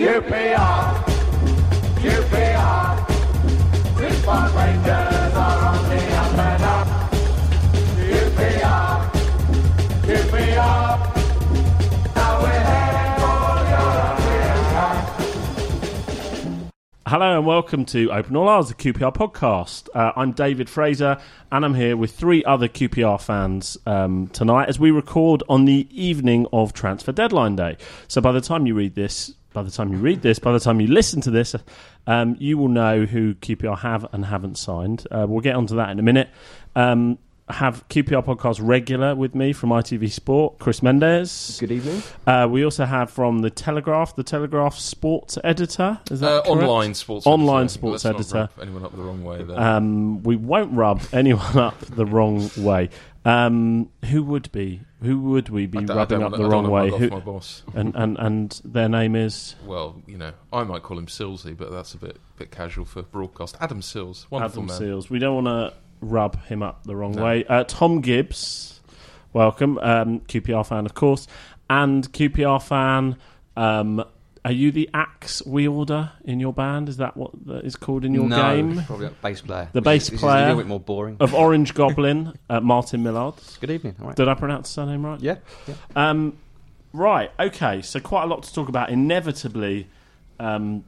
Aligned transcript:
QPR, 0.00 1.04
QPR, 1.96 2.88
Response 4.00 4.52
Rangers 4.54 5.34
are 5.34 5.60
on 5.66 5.88
the 5.90 6.00
up 6.16 6.38
and 6.38 6.62
up. 6.62 6.86
Now 12.16 12.40
we're 12.40 12.48
heading 12.48 13.12
for 13.20 13.40
Hello 17.10 17.36
and 17.36 17.44
welcome 17.46 17.84
to 17.84 18.10
Open 18.10 18.36
All 18.36 18.48
Hours, 18.48 18.68
the 18.68 18.74
QPR 18.74 19.12
podcast. 19.12 19.90
Uh, 19.94 20.12
I'm 20.16 20.32
David 20.32 20.70
Fraser 20.70 21.18
and 21.52 21.62
I'm 21.62 21.74
here 21.74 21.94
with 21.98 22.12
three 22.12 22.42
other 22.44 22.68
QPR 22.68 23.20
fans 23.20 23.76
um, 23.84 24.28
tonight 24.28 24.70
as 24.70 24.80
we 24.80 24.90
record 24.90 25.42
on 25.46 25.66
the 25.66 25.86
evening 25.90 26.46
of 26.54 26.72
transfer 26.72 27.12
deadline 27.12 27.56
day. 27.56 27.76
So 28.08 28.22
by 28.22 28.32
the 28.32 28.40
time 28.40 28.66
you 28.66 28.74
read 28.74 28.94
this, 28.94 29.34
by 29.52 29.62
the 29.62 29.70
time 29.70 29.92
you 29.92 29.98
read 29.98 30.22
this, 30.22 30.38
by 30.38 30.52
the 30.52 30.60
time 30.60 30.80
you 30.80 30.86
listen 30.88 31.20
to 31.22 31.30
this, 31.30 31.54
um, 32.06 32.36
you 32.38 32.56
will 32.58 32.68
know 32.68 33.04
who 33.04 33.34
QPR 33.34 33.78
have 33.78 34.06
and 34.12 34.24
haven't 34.26 34.58
signed. 34.58 35.06
Uh, 35.10 35.26
we'll 35.28 35.40
get 35.40 35.54
onto 35.56 35.76
that 35.76 35.90
in 35.90 35.98
a 35.98 36.02
minute. 36.02 36.28
Um, 36.76 37.18
I 37.48 37.54
have 37.54 37.88
QPR 37.88 38.24
podcast 38.24 38.60
regular 38.62 39.16
with 39.16 39.34
me 39.34 39.52
from 39.52 39.70
ITV 39.70 40.12
Sport, 40.12 40.60
Chris 40.60 40.84
Mendes. 40.84 41.56
Good 41.58 41.72
evening. 41.72 42.00
Uh, 42.24 42.46
we 42.48 42.64
also 42.64 42.84
have 42.84 43.10
from 43.10 43.40
the 43.40 43.50
Telegraph, 43.50 44.14
the 44.14 44.22
Telegraph 44.22 44.78
sports 44.78 45.36
editor. 45.42 45.98
Is 46.12 46.20
that 46.20 46.30
Uh, 46.46 46.48
online 46.48 46.94
sports 46.94 47.26
Online 47.26 47.62
editor. 47.64 47.72
sports 47.72 48.04
Let's 48.04 48.32
not 48.32 48.40
editor. 48.42 48.52
rub 48.56 48.62
anyone 48.68 48.84
up 48.84 48.92
the 48.96 49.02
wrong 49.02 49.24
way 49.24 49.42
there. 49.42 49.58
Um, 49.60 50.22
we 50.22 50.36
won't 50.36 50.74
rub 50.74 51.02
anyone 51.12 51.58
up 51.58 51.76
the 51.80 52.06
wrong 52.06 52.48
way. 52.56 52.90
Um, 53.24 53.88
who 54.10 54.22
would 54.22 54.52
be? 54.52 54.82
Who 55.02 55.18
would 55.30 55.48
we 55.48 55.66
be 55.66 55.78
I 55.78 55.82
d- 55.84 55.92
I 55.92 55.96
rubbing 55.96 56.22
up 56.22 56.32
wanna- 56.32 56.42
the 56.44 56.48
wrong 56.50 56.68
way? 56.70 56.90
Who, 56.90 57.08
my 57.08 57.20
boss. 57.20 57.62
and, 57.74 57.94
and 57.96 58.18
and 58.18 58.60
their 58.64 58.88
name 58.88 59.16
is 59.16 59.54
Well, 59.64 60.02
you 60.06 60.18
know, 60.18 60.32
I 60.52 60.62
might 60.64 60.82
call 60.82 60.98
him 60.98 61.06
Silsey, 61.06 61.56
but 61.56 61.70
that's 61.70 61.94
a 61.94 61.98
bit 61.98 62.18
bit 62.36 62.50
casual 62.50 62.84
for 62.84 63.02
broadcast. 63.02 63.56
Adam 63.60 63.80
Sills, 63.82 64.26
wonderful 64.30 64.62
Adam 64.64 64.66
man. 64.66 64.78
Seals. 64.78 65.08
We 65.10 65.18
don't 65.18 65.42
want 65.44 65.46
to 65.46 65.74
rub 66.00 66.42
him 66.44 66.62
up 66.62 66.84
the 66.84 66.94
wrong 66.96 67.12
No. 67.12 67.24
way. 67.24 67.44
Uh, 67.44 67.64
Thom 67.64 68.00
Gibbs, 68.00 68.80
welcome. 69.32 69.78
Um, 69.78 70.20
QPR 70.20 70.64
fan, 70.66 70.84
of 70.86 70.94
course, 70.94 71.26
and 71.68 72.10
QPR 72.12 72.60
fan. 72.62 73.16
Um, 73.56 74.04
are 74.44 74.52
you 74.52 74.72
the 74.72 74.88
axe 74.94 75.42
wielder 75.44 76.12
in 76.24 76.40
your 76.40 76.52
band? 76.52 76.88
Is 76.88 76.96
that 76.96 77.16
what 77.16 77.30
that 77.46 77.64
is 77.64 77.76
called 77.76 78.04
in 78.04 78.14
your 78.14 78.26
no, 78.26 78.36
game? 78.36 78.82
probably 78.84 79.06
a 79.06 79.10
bass 79.10 79.42
player. 79.42 79.68
The 79.72 79.82
bass 79.82 80.10
is- 80.10 80.20
player 80.20 80.36
is 80.36 80.42
a 80.42 80.46
little 80.46 80.62
bit 80.62 80.66
more 80.66 80.80
boring. 80.80 81.16
Of 81.20 81.34
Orange 81.34 81.74
Goblin, 81.74 82.38
uh, 82.48 82.60
Martyn 82.60 83.02
Millard. 83.02 83.34
Good 83.60 83.70
evening. 83.70 83.96
Right. 83.98 84.16
Did 84.16 84.28
I 84.28 84.34
pronounce 84.34 84.68
the 84.68 84.74
surname 84.74 85.04
right? 85.04 85.20
Yeah. 85.20 85.36
yeah. 85.66 85.74
Um, 85.94 86.38
right. 86.92 87.30
Okay. 87.38 87.82
So 87.82 88.00
quite 88.00 88.24
a 88.24 88.26
lot 88.26 88.42
to 88.44 88.54
talk 88.54 88.68
about. 88.68 88.88
Inevitably, 88.90 89.88
um, 90.38 90.84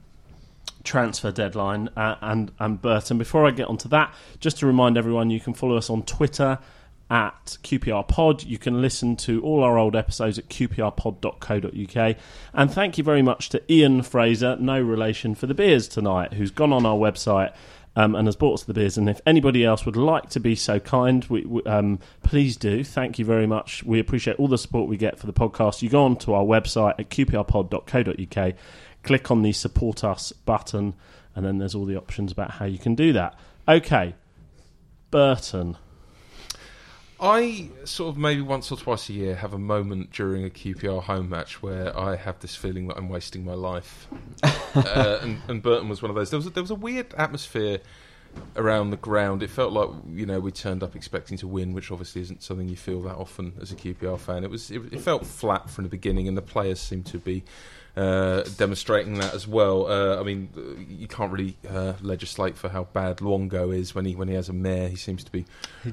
transfer 0.83 1.31
deadline 1.31 1.89
uh, 1.95 2.15
and 2.21 2.51
and 2.59 2.81
Burton. 2.81 3.17
Before 3.17 3.45
I 3.45 3.51
get 3.51 3.67
onto 3.67 3.87
that, 3.89 4.13
just 4.39 4.57
to 4.59 4.67
remind 4.67 4.97
everyone, 4.97 5.29
you 5.29 5.39
can 5.39 5.53
follow 5.53 5.77
us 5.77 5.89
on 5.89 6.03
Twitter 6.03 6.59
at 7.09 7.57
QPR 7.63 8.07
Pod. 8.07 8.43
You 8.43 8.57
can 8.57 8.81
listen 8.81 9.15
to 9.17 9.41
all 9.41 9.63
our 9.63 9.77
old 9.77 9.95
episodes 9.95 10.39
at 10.39 10.49
qprpod.co.uk. 10.49 12.17
And 12.53 12.71
thank 12.71 12.97
you 12.97 13.03
very 13.03 13.21
much 13.21 13.49
to 13.49 13.71
Ian 13.71 14.01
Fraser, 14.01 14.55
no 14.57 14.81
relation 14.81 15.35
for 15.35 15.47
the 15.47 15.53
beers 15.53 15.87
tonight, 15.87 16.33
who's 16.33 16.51
gone 16.51 16.73
on 16.73 16.85
our 16.85 16.97
website. 16.97 17.53
Um, 17.95 18.15
and 18.15 18.27
has 18.27 18.35
bought 18.35 18.55
us 18.55 18.63
the 18.63 18.73
beers. 18.73 18.97
And 18.97 19.07
if 19.07 19.21
anybody 19.23 19.63
else 19.63 19.85
would 19.85 19.95
like 19.95 20.27
to 20.31 20.39
be 20.39 20.55
so 20.55 20.79
kind, 20.79 21.23
we, 21.25 21.45
we, 21.45 21.61
um, 21.65 21.99
please 22.23 22.57
do. 22.57 22.83
Thank 22.83 23.19
you 23.19 23.25
very 23.25 23.45
much. 23.45 23.83
We 23.83 23.99
appreciate 23.99 24.37
all 24.37 24.47
the 24.47 24.57
support 24.57 24.89
we 24.89 24.97
get 24.97 25.19
for 25.19 25.27
the 25.27 25.33
podcast. 25.33 25.83
You 25.83 25.89
go 25.89 26.03
on 26.03 26.15
to 26.17 26.33
our 26.33 26.43
website 26.43 26.95
at 26.97 27.11
qprpod.co.uk, 27.11 28.55
click 29.03 29.29
on 29.29 29.43
the 29.43 29.51
support 29.51 30.03
us 30.03 30.31
button, 30.31 30.95
and 31.35 31.45
then 31.45 31.59
there's 31.59 31.75
all 31.75 31.85
the 31.85 31.95
options 31.95 32.31
about 32.31 32.49
how 32.49 32.65
you 32.65 32.79
can 32.79 32.95
do 32.95 33.13
that. 33.13 33.37
Okay, 33.67 34.15
Burton. 35.11 35.77
I 37.23 37.69
sort 37.85 38.09
of 38.09 38.17
maybe 38.17 38.41
once 38.41 38.69
or 38.69 38.77
twice 38.77 39.07
a 39.07 39.13
year 39.13 39.35
have 39.35 39.53
a 39.53 39.57
moment 39.57 40.11
during 40.11 40.43
a 40.43 40.49
QPR 40.49 41.03
home 41.03 41.29
match 41.29 41.63
where 41.63 41.97
I 41.97 42.17
have 42.17 42.39
this 42.39 42.53
feeling 42.53 42.89
that 42.89 42.97
I'm 42.97 43.07
wasting 43.07 43.45
my 43.45 43.53
life. 43.53 44.09
uh, 44.43 45.19
and, 45.21 45.39
and 45.47 45.63
Burton 45.63 45.87
was 45.87 46.01
one 46.01 46.11
of 46.11 46.15
those. 46.15 46.31
There 46.31 46.37
was 46.37 46.47
a, 46.47 46.49
there 46.49 46.61
was 46.61 46.71
a 46.71 46.75
weird 46.75 47.13
atmosphere 47.13 47.79
around 48.57 48.89
the 48.89 48.97
ground. 48.97 49.41
It 49.41 49.49
felt 49.49 49.71
like 49.71 49.89
you 50.13 50.25
know 50.25 50.41
we 50.41 50.51
turned 50.51 50.83
up 50.83 50.97
expecting 50.97 51.37
to 51.37 51.47
win, 51.47 51.71
which 51.71 51.91
obviously 51.91 52.21
isn't 52.23 52.43
something 52.43 52.67
you 52.67 52.75
feel 52.75 52.99
that 53.03 53.15
often 53.15 53.53
as 53.61 53.71
a 53.71 53.75
QPR 53.75 54.19
fan. 54.19 54.43
It 54.43 54.49
was 54.49 54.69
it, 54.69 54.81
it 54.91 54.99
felt 54.99 55.25
flat 55.25 55.69
from 55.69 55.85
the 55.85 55.89
beginning, 55.89 56.27
and 56.27 56.35
the 56.35 56.41
players 56.41 56.81
seemed 56.81 57.05
to 57.05 57.19
be. 57.19 57.45
Uh, 57.95 58.41
demonstrating 58.57 59.19
that 59.19 59.35
as 59.35 59.47
well. 59.47 59.85
Uh, 59.85 60.19
I 60.19 60.23
mean, 60.23 60.87
you 60.89 61.07
can't 61.07 61.31
really 61.31 61.57
uh, 61.69 61.93
legislate 62.01 62.57
for 62.57 62.67
how 62.67 62.85
bad 62.85 63.17
Luongo 63.17 63.71
is 63.71 63.93
when 63.93 64.05
he 64.05 64.15
when 64.15 64.27
he 64.27 64.33
has 64.33 64.49
a 64.49 64.53
mare. 64.53 64.89
He 64.89 64.95
seems 64.95 65.23
to 65.23 65.31
be 65.31 65.45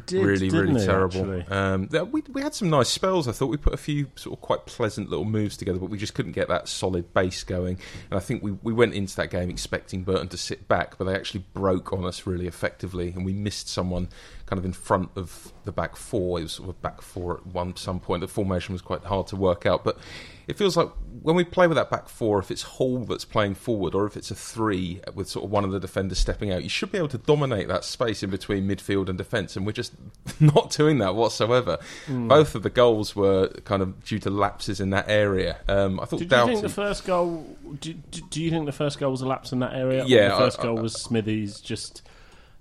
did, 0.06 0.24
really, 0.24 0.48
really 0.48 0.80
he, 0.80 0.86
terrible. 0.86 1.42
Um, 1.52 1.90
we, 2.10 2.22
we 2.32 2.40
had 2.40 2.54
some 2.54 2.70
nice 2.70 2.88
spells. 2.88 3.28
I 3.28 3.32
thought 3.32 3.48
we 3.48 3.58
put 3.58 3.74
a 3.74 3.76
few 3.76 4.06
sort 4.14 4.38
of 4.38 4.40
quite 4.40 4.64
pleasant 4.64 5.10
little 5.10 5.26
moves 5.26 5.58
together, 5.58 5.78
but 5.78 5.90
we 5.90 5.98
just 5.98 6.14
couldn't 6.14 6.32
get 6.32 6.48
that 6.48 6.68
solid 6.68 7.12
base 7.12 7.44
going. 7.44 7.78
And 8.10 8.16
I 8.16 8.20
think 8.20 8.42
we, 8.42 8.52
we 8.62 8.72
went 8.72 8.94
into 8.94 9.14
that 9.16 9.30
game 9.30 9.50
expecting 9.50 10.02
Burton 10.02 10.28
to 10.28 10.38
sit 10.38 10.68
back, 10.68 10.96
but 10.96 11.04
they 11.04 11.14
actually 11.14 11.44
broke 11.52 11.92
on 11.92 12.06
us 12.06 12.26
really 12.26 12.46
effectively, 12.46 13.12
and 13.12 13.26
we 13.26 13.34
missed 13.34 13.68
someone 13.68 14.08
kind 14.46 14.58
of 14.58 14.64
in 14.64 14.72
front 14.72 15.10
of 15.16 15.52
the 15.64 15.72
back 15.72 15.96
four. 15.96 16.40
It 16.40 16.44
was 16.44 16.52
sort 16.52 16.70
of 16.70 16.80
back 16.80 17.02
four 17.02 17.36
at 17.36 17.46
one 17.46 17.76
some 17.76 18.00
point. 18.00 18.22
The 18.22 18.28
formation 18.28 18.72
was 18.72 18.80
quite 18.80 19.04
hard 19.04 19.26
to 19.28 19.36
work 19.36 19.66
out, 19.66 19.84
but 19.84 19.98
it 20.48 20.56
feels 20.58 20.76
like 20.76 20.88
when 21.22 21.36
we 21.36 21.44
play 21.44 21.66
with 21.66 21.76
that 21.76 21.90
back 21.90 22.08
four, 22.08 22.38
if 22.38 22.50
it's 22.50 22.62
Hall 22.62 23.04
that's 23.04 23.24
playing 23.24 23.54
forward 23.54 23.94
or 23.94 24.06
if 24.06 24.16
it's 24.16 24.30
a 24.30 24.34
three 24.34 25.00
with 25.14 25.28
sort 25.28 25.44
of 25.44 25.50
one 25.50 25.64
of 25.64 25.72
the 25.72 25.80
defenders 25.80 26.18
stepping 26.18 26.50
out, 26.52 26.62
you 26.62 26.68
should 26.68 26.90
be 26.90 26.98
able 26.98 27.08
to 27.08 27.18
dominate 27.18 27.68
that 27.68 27.84
space 27.84 28.22
in 28.22 28.30
between 28.30 28.66
midfield 28.68 29.08
and 29.08 29.18
defence, 29.18 29.56
and 29.56 29.66
we're 29.66 29.72
just 29.72 29.92
not 30.40 30.70
doing 30.70 30.98
that 30.98 31.14
whatsoever. 31.14 31.78
Hmm. 32.06 32.28
Both 32.28 32.54
of 32.54 32.62
the 32.62 32.70
goals 32.70 33.14
were 33.14 33.48
kind 33.64 33.82
of 33.82 34.04
due 34.04 34.18
to 34.20 34.30
lapses 34.30 34.80
in 34.80 34.90
that 34.90 35.08
area. 35.08 35.58
Um, 35.68 36.00
I 36.00 36.04
thought 36.06 36.20
Did 36.20 36.32
you 36.32 36.46
think 36.46 36.62
the 36.62 36.68
first 36.68 37.04
goal? 37.04 37.56
Do, 37.80 37.92
do, 37.92 38.20
do 38.30 38.42
you 38.42 38.50
think 38.50 38.66
the 38.66 38.72
first 38.72 38.98
goal 38.98 39.10
was 39.10 39.20
a 39.20 39.26
lapse 39.26 39.52
in 39.52 39.58
that 39.60 39.74
area? 39.74 40.04
Yeah, 40.06 40.30
the 40.30 40.36
first 40.38 40.60
I- 40.60 40.62
goal 40.62 40.78
I- 40.78 40.82
was 40.82 40.94
Smithies 40.94 41.60
just 41.60 42.02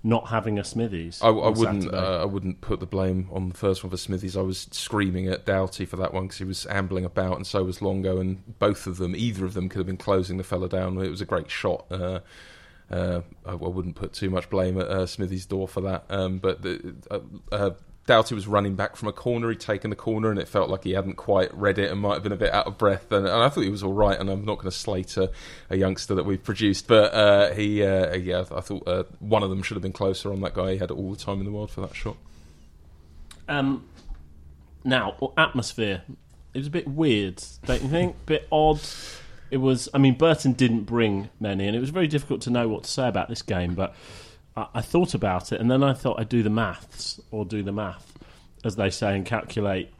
not 0.02 0.28
having 0.28 0.58
a 0.58 0.64
Smithies. 0.64 1.20
I, 1.22 1.28
I 1.28 1.48
wouldn't. 1.50 1.92
Uh, 1.92 2.22
I 2.22 2.24
wouldn't 2.24 2.60
put 2.60 2.80
the 2.80 2.86
blame 2.86 3.28
on 3.32 3.50
the 3.50 3.54
first 3.54 3.84
one 3.84 3.90
for 3.90 3.96
Smithies. 3.96 4.36
I 4.36 4.40
was 4.42 4.66
screaming 4.70 5.28
at 5.28 5.44
Doughty 5.44 5.84
for 5.84 5.96
that 5.96 6.14
one 6.14 6.24
because 6.24 6.38
he 6.38 6.44
was 6.44 6.66
ambling 6.66 7.04
about, 7.04 7.36
and 7.36 7.46
so 7.46 7.64
was 7.64 7.80
Luongo, 7.80 8.20
and 8.20 8.58
both 8.58 8.86
of 8.86 8.96
them, 8.96 9.14
either 9.14 9.44
of 9.44 9.54
them, 9.54 9.68
could 9.68 9.78
have 9.78 9.86
been 9.86 9.96
closing 9.96 10.38
the 10.38 10.44
fella 10.44 10.68
down. 10.68 10.96
It 10.98 11.10
was 11.10 11.20
a 11.20 11.26
great 11.26 11.50
shot. 11.50 11.86
Uh, 11.90 12.20
uh, 12.90 13.20
I, 13.46 13.52
I 13.52 13.54
wouldn't 13.54 13.94
put 13.94 14.12
too 14.12 14.30
much 14.30 14.50
blame 14.50 14.80
at 14.80 14.88
uh, 14.88 15.06
Smithies' 15.06 15.46
door 15.46 15.68
for 15.68 15.82
that. 15.82 16.04
Um, 16.08 16.38
but 16.38 16.62
the, 16.62 16.94
uh, 17.10 17.20
uh, 17.52 17.70
Doughty 18.10 18.34
was 18.34 18.48
running 18.48 18.74
back 18.74 18.96
from 18.96 19.06
a 19.06 19.12
corner. 19.12 19.50
He'd 19.50 19.60
taken 19.60 19.88
the 19.88 19.94
corner, 19.94 20.32
and 20.32 20.40
it 20.40 20.48
felt 20.48 20.68
like 20.68 20.82
he 20.82 20.94
hadn't 20.94 21.14
quite 21.14 21.54
read 21.54 21.78
it 21.78 21.92
and 21.92 22.00
might 22.00 22.14
have 22.14 22.24
been 22.24 22.32
a 22.32 22.36
bit 22.36 22.52
out 22.52 22.66
of 22.66 22.76
breath. 22.76 23.12
And, 23.12 23.24
and 23.24 23.36
I 23.40 23.48
thought 23.48 23.60
he 23.60 23.70
was 23.70 23.84
all 23.84 23.92
right. 23.92 24.18
And 24.18 24.28
I'm 24.28 24.44
not 24.44 24.56
going 24.56 24.68
to 24.68 24.76
slate 24.76 25.16
a, 25.16 25.30
a 25.70 25.76
youngster 25.76 26.16
that 26.16 26.24
we've 26.24 26.42
produced, 26.42 26.88
but 26.88 27.14
uh, 27.14 27.52
he, 27.52 27.84
uh, 27.84 28.16
yeah, 28.16 28.40
I 28.50 28.62
thought 28.62 28.82
uh, 28.88 29.04
one 29.20 29.44
of 29.44 29.50
them 29.50 29.62
should 29.62 29.76
have 29.76 29.82
been 29.82 29.92
closer 29.92 30.32
on 30.32 30.40
that 30.40 30.54
guy. 30.54 30.72
He 30.72 30.78
had 30.78 30.90
all 30.90 31.12
the 31.12 31.16
time 31.16 31.38
in 31.38 31.44
the 31.44 31.52
world 31.52 31.70
for 31.70 31.82
that 31.82 31.94
shot. 31.94 32.16
Um, 33.48 33.86
now, 34.82 35.14
atmosphere. 35.38 36.02
It 36.52 36.58
was 36.58 36.66
a 36.66 36.70
bit 36.70 36.88
weird, 36.88 37.40
don't 37.64 37.80
you 37.80 37.88
think? 37.88 38.16
bit 38.26 38.48
odd. 38.50 38.80
It 39.52 39.58
was. 39.58 39.88
I 39.94 39.98
mean, 39.98 40.18
Burton 40.18 40.54
didn't 40.54 40.82
bring 40.82 41.30
many, 41.38 41.64
and 41.68 41.76
it 41.76 41.80
was 41.80 41.90
very 41.90 42.08
difficult 42.08 42.40
to 42.40 42.50
know 42.50 42.66
what 42.66 42.82
to 42.82 42.90
say 42.90 43.06
about 43.06 43.28
this 43.28 43.42
game. 43.42 43.76
But 43.76 43.94
I, 44.56 44.66
I 44.74 44.80
thought 44.80 45.14
about 45.14 45.52
it, 45.52 45.60
and 45.60 45.70
then 45.70 45.82
I 45.82 45.92
thought 45.92 46.18
I'd 46.20 46.28
do 46.28 46.42
the 46.42 46.50
maths, 46.50 47.20
or 47.30 47.44
do 47.44 47.62
the 47.62 47.72
math, 47.72 48.12
as 48.64 48.76
they 48.76 48.90
say, 48.90 49.14
and 49.16 49.24
calculate 49.24 49.90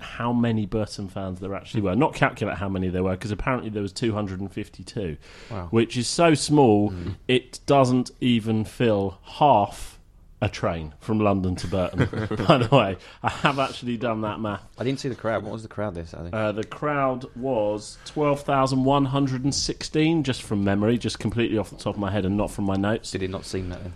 how 0.00 0.32
many 0.32 0.66
Burton 0.66 1.08
fans 1.08 1.40
there 1.40 1.54
actually 1.54 1.82
were. 1.82 1.94
Not 1.94 2.14
calculate 2.14 2.56
how 2.58 2.68
many 2.68 2.88
there 2.88 3.04
were, 3.04 3.12
because 3.12 3.30
apparently 3.30 3.70
there 3.70 3.82
was 3.82 3.92
252, 3.92 5.16
Wow. 5.50 5.68
which 5.70 5.96
is 5.96 6.08
so 6.08 6.34
small 6.34 6.90
mm. 6.90 7.14
it 7.28 7.60
doesn't 7.66 8.10
even 8.20 8.64
fill 8.64 9.18
half 9.22 9.98
a 10.42 10.48
train 10.48 10.92
from 10.98 11.20
London 11.20 11.54
to 11.54 11.68
Burton. 11.68 12.00
by 12.46 12.58
the 12.58 12.68
way, 12.74 12.96
I 13.22 13.30
have 13.30 13.60
actually 13.60 13.96
done 13.96 14.22
that 14.22 14.40
math. 14.40 14.64
I 14.76 14.82
didn't 14.82 14.98
see 14.98 15.08
the 15.08 15.14
crowd. 15.14 15.44
What 15.44 15.52
was 15.52 15.62
the 15.62 15.68
crowd 15.68 15.94
this 15.94 16.10
Saturday? 16.10 16.36
Uh, 16.36 16.50
the 16.50 16.64
crowd 16.64 17.26
was 17.36 17.96
12,116, 18.06 20.24
just 20.24 20.42
from 20.42 20.64
memory, 20.64 20.98
just 20.98 21.20
completely 21.20 21.58
off 21.58 21.70
the 21.70 21.76
top 21.76 21.94
of 21.94 22.00
my 22.00 22.10
head 22.10 22.26
and 22.26 22.36
not 22.36 22.50
from 22.50 22.64
my 22.64 22.74
notes. 22.74 23.12
Did 23.12 23.22
it 23.22 23.30
not 23.30 23.44
seem 23.44 23.68
that? 23.68 23.78
Then? 23.84 23.92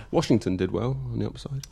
Washington 0.12 0.56
did 0.56 0.70
well 0.70 0.96
on 1.10 1.18
the 1.18 1.26
upside. 1.26 1.66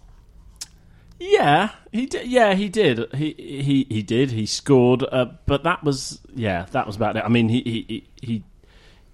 Yeah, 1.20 1.70
he 1.92 2.06
did. 2.06 2.26
Yeah, 2.26 2.54
he 2.54 2.68
did. 2.68 3.14
He 3.14 3.34
he 3.36 3.86
he 3.90 4.02
did. 4.02 4.30
He 4.30 4.46
scored, 4.46 5.04
uh, 5.12 5.26
but 5.44 5.64
that 5.64 5.84
was 5.84 6.20
yeah, 6.34 6.64
that 6.72 6.86
was 6.86 6.96
about 6.96 7.16
it. 7.16 7.24
I 7.24 7.28
mean, 7.28 7.50
he 7.50 7.60
he 7.60 8.08
he. 8.22 8.42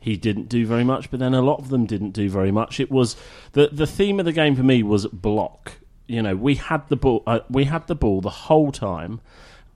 He 0.07 0.17
didn't 0.17 0.49
do 0.49 0.65
very 0.65 0.85
much, 0.85 1.11
but 1.11 1.19
then 1.19 1.35
a 1.35 1.43
lot 1.43 1.59
of 1.59 1.69
them 1.69 1.85
didn't 1.85 2.13
do 2.13 2.31
very 2.31 2.53
much. 2.53 2.79
It 2.79 2.91
was 2.93 3.17
the 3.53 3.69
the 3.73 3.89
theme 3.89 4.21
of 4.21 4.25
the 4.25 4.33
game 4.33 4.55
for 4.55 4.63
me 4.63 4.83
was 4.85 5.07
block. 5.09 5.73
You 6.07 6.23
know, 6.23 6.37
we 6.37 6.55
had 6.55 6.89
the 6.89 6.97
ball, 6.97 7.25
uh, 7.27 7.41
we 7.51 7.65
had 7.65 7.89
the 7.89 7.97
ball 7.97 8.21
the 8.21 8.31
whole 8.47 8.71
time, 8.71 9.21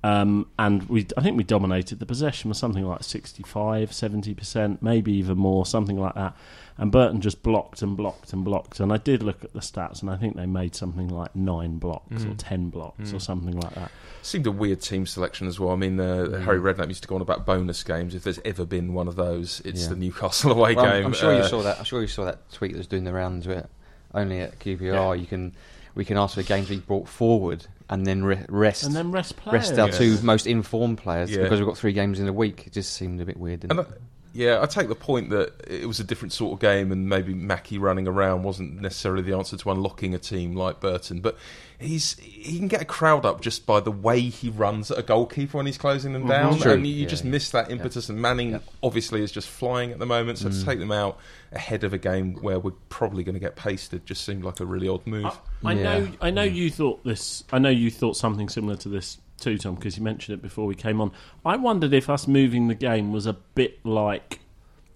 Um, 0.03 0.47
and 0.59 0.89
we, 0.89 1.07
I 1.17 1.21
think 1.21 1.37
we 1.37 1.45
dominated. 1.45 1.99
The 1.99 2.07
possession 2.07 2.49
was 2.49 2.59
something 2.59 2.87
like 2.87 3.03
65, 3.03 3.91
70%, 3.91 4.81
maybe 4.81 5.13
even 5.13 5.37
more, 5.37 5.67
something 5.67 5.99
like 5.99 6.15
that. 6.15 6.35
And 6.81 6.91
Burton 6.91 7.21
just 7.21 7.43
blocked 7.43 7.83
and 7.83 7.97
blocked 7.97 8.33
and 8.33 8.43
blocked. 8.43 8.81
And 8.81 8.91
I 8.93 8.97
did 8.97 9.23
look 9.23 9.45
at 9.45 9.53
the 9.53 9.61
stats, 9.61 10.01
and 10.01 10.11
I 10.11 10.17
think 10.17 10.35
they 10.35 10.47
made 10.47 10.75
something 10.75 11.09
like 11.09 11.37
nine 11.37 11.77
blocks 11.79 12.25
or 12.25 12.35
ten 12.35 12.71
blocks 12.71 13.13
or 13.13 13.21
something 13.21 13.55
like 13.61 13.75
that. 13.75 13.91
Seemed 14.23 14.47
a 14.47 14.51
weird 14.51 14.81
team 14.81 15.07
selection 15.07 15.47
as 15.47 15.61
well. 15.61 15.71
I 15.71 15.77
mean, 15.77 16.01
uh, 16.01 16.41
Harry 16.41 16.59
Redknapp 16.59 16.89
used 16.89 17.03
to 17.03 17.09
go 17.09 17.15
on 17.17 17.21
about 17.23 17.45
bonus 17.47 17.83
games. 17.85 18.15
If 18.15 18.25
there's 18.25 18.41
ever 18.45 18.65
been 18.65 18.95
one 18.95 19.09
of 19.09 19.17
those, 19.17 19.61
it's 19.65 19.83
Yeah. 19.85 19.89
the 19.91 19.97
Newcastle 19.97 20.53
away 20.57 20.75
Well, 20.75 20.87
I'm- 20.87 20.95
game. 20.97 21.07
I'm, 21.07 21.13
sure 21.13 21.33
you 21.35 21.41
Uh, 21.43 21.49
saw 21.49 21.63
that. 21.63 21.79
I'm 21.79 21.85
sure 21.85 22.01
you 22.01 22.07
saw 22.09 22.25
that 22.25 22.51
tweet 22.51 22.73
that 22.73 22.79
was 22.79 22.87
doing 22.87 23.05
the 23.05 23.13
rounds 23.13 23.47
where 23.47 23.69
only 24.15 24.41
at 24.41 24.59
QPR 24.59 25.15
you 25.21 25.27
can 25.27 25.53
we 25.95 26.05
can 26.05 26.17
ask 26.17 26.35
for 26.37 26.43
games 26.43 26.71
we 26.71 26.79
brought 26.79 27.09
forward 27.09 27.67
and 27.91 28.07
then 28.07 28.25
re- 28.25 28.45
rest 28.49 28.85
And 28.85 28.95
then 28.95 29.11
rest 29.13 29.37
players. 29.37 29.69
rest 29.69 29.79
our 29.79 29.89
Yes. 29.89 29.99
two 29.99 30.19
most 30.23 30.47
informed 30.47 30.99
players 30.99 31.31
Yeah. 31.31 31.43
because 31.43 31.59
we've 31.61 31.67
got 31.69 31.77
three 31.77 31.93
games 31.93 32.21
in 32.21 32.27
a 32.29 32.33
week. 32.33 32.65
It 32.67 32.73
just 32.73 32.93
seemed 32.95 33.21
a 33.21 33.25
bit 33.27 33.37
weird. 33.37 33.61
Didn't 33.61 33.79
And 33.79 33.87
it? 33.89 33.93
I, 33.93 33.97
yeah, 34.33 34.61
I 34.63 34.67
take 34.67 34.89
the 34.89 34.95
point 34.95 35.31
that 35.31 35.53
it 35.67 35.87
was 35.87 35.99
a 36.01 36.05
different 36.05 36.33
sort 36.33 36.53
of 36.53 36.61
game, 36.61 36.93
and 36.93 37.09
maybe 37.09 37.35
Mackie 37.35 37.79
running 37.79 38.07
around 38.07 38.43
wasn't 38.45 38.81
necessarily 38.81 39.23
the 39.23 39.37
answer 39.37 39.57
to 39.57 39.71
unlocking 39.71 40.15
a 40.15 40.19
team 40.19 40.55
like 40.55 40.81
Burton. 40.81 41.21
But 41.21 41.37
he's 41.79 42.19
he 42.19 42.59
can 42.59 42.69
get 42.69 42.81
a 42.83 42.85
crowd 42.85 43.25
up 43.25 43.41
just 43.41 43.67
by 43.67 43.81
the 43.81 43.91
way 43.91 44.21
he 44.21 44.49
runs 44.51 44.91
at 44.91 44.99
a 44.99 45.03
goalkeeper 45.03 45.57
when 45.57 45.67
he's 45.67 45.79
closing 45.79 46.13
them 46.13 46.27
down, 46.29 46.59
True. 46.59 46.73
and 46.73 46.87
you, 46.87 46.93
you 46.95 47.03
Yeah, 47.05 47.09
just 47.09 47.25
yeah. 47.25 47.31
miss 47.31 47.51
that 47.51 47.71
impetus. 47.71 48.09
And 48.09 48.21
Manning 48.21 48.53
Yeah. 48.53 48.59
obviously 48.83 49.23
is 49.23 49.33
just 49.33 49.49
flying 49.49 49.91
at 49.93 49.99
the 49.99 50.07
moment, 50.07 50.39
so 50.39 50.49
Mm. 50.49 50.59
to 50.61 50.65
take 50.65 50.79
them 50.79 50.93
out 50.93 51.19
ahead 51.53 51.83
of 51.85 51.93
a 51.93 51.99
game 51.99 52.35
where 52.43 52.59
we're 52.61 52.71
probably 52.91 53.25
going 53.25 53.35
to 53.35 53.41
get 53.41 53.57
pasted 53.57 54.07
just 54.07 54.25
seemed 54.25 54.45
like 54.45 54.61
a 54.61 54.65
really 54.67 54.89
odd 54.89 55.07
move. 55.07 55.25
I, 55.65 55.71
I 55.71 55.73
Yeah. 55.73 55.83
know. 55.83 56.09
I 56.21 56.31
know 56.31 56.43
you 56.43 56.71
thought 56.71 57.03
this. 57.05 57.43
I 57.53 57.59
know 57.59 57.71
you 57.71 57.91
thought 57.91 58.17
something 58.17 58.49
similar 58.49 58.77
to 58.77 58.89
this 58.89 59.19
too, 59.41 59.59
Thom, 59.59 59.75
because 59.75 59.97
you 59.97 60.03
mentioned 60.03 60.39
it 60.39 60.43
before 60.43 60.67
we 60.67 60.75
came 60.75 61.01
on. 61.01 61.13
I 61.45 61.57
wondered 61.57 61.93
if 61.93 62.09
us 62.09 62.29
moving 62.29 62.69
the 62.69 62.75
game 62.75 63.13
was 63.13 63.27
a 63.27 63.33
bit 63.33 63.85
like 63.85 64.41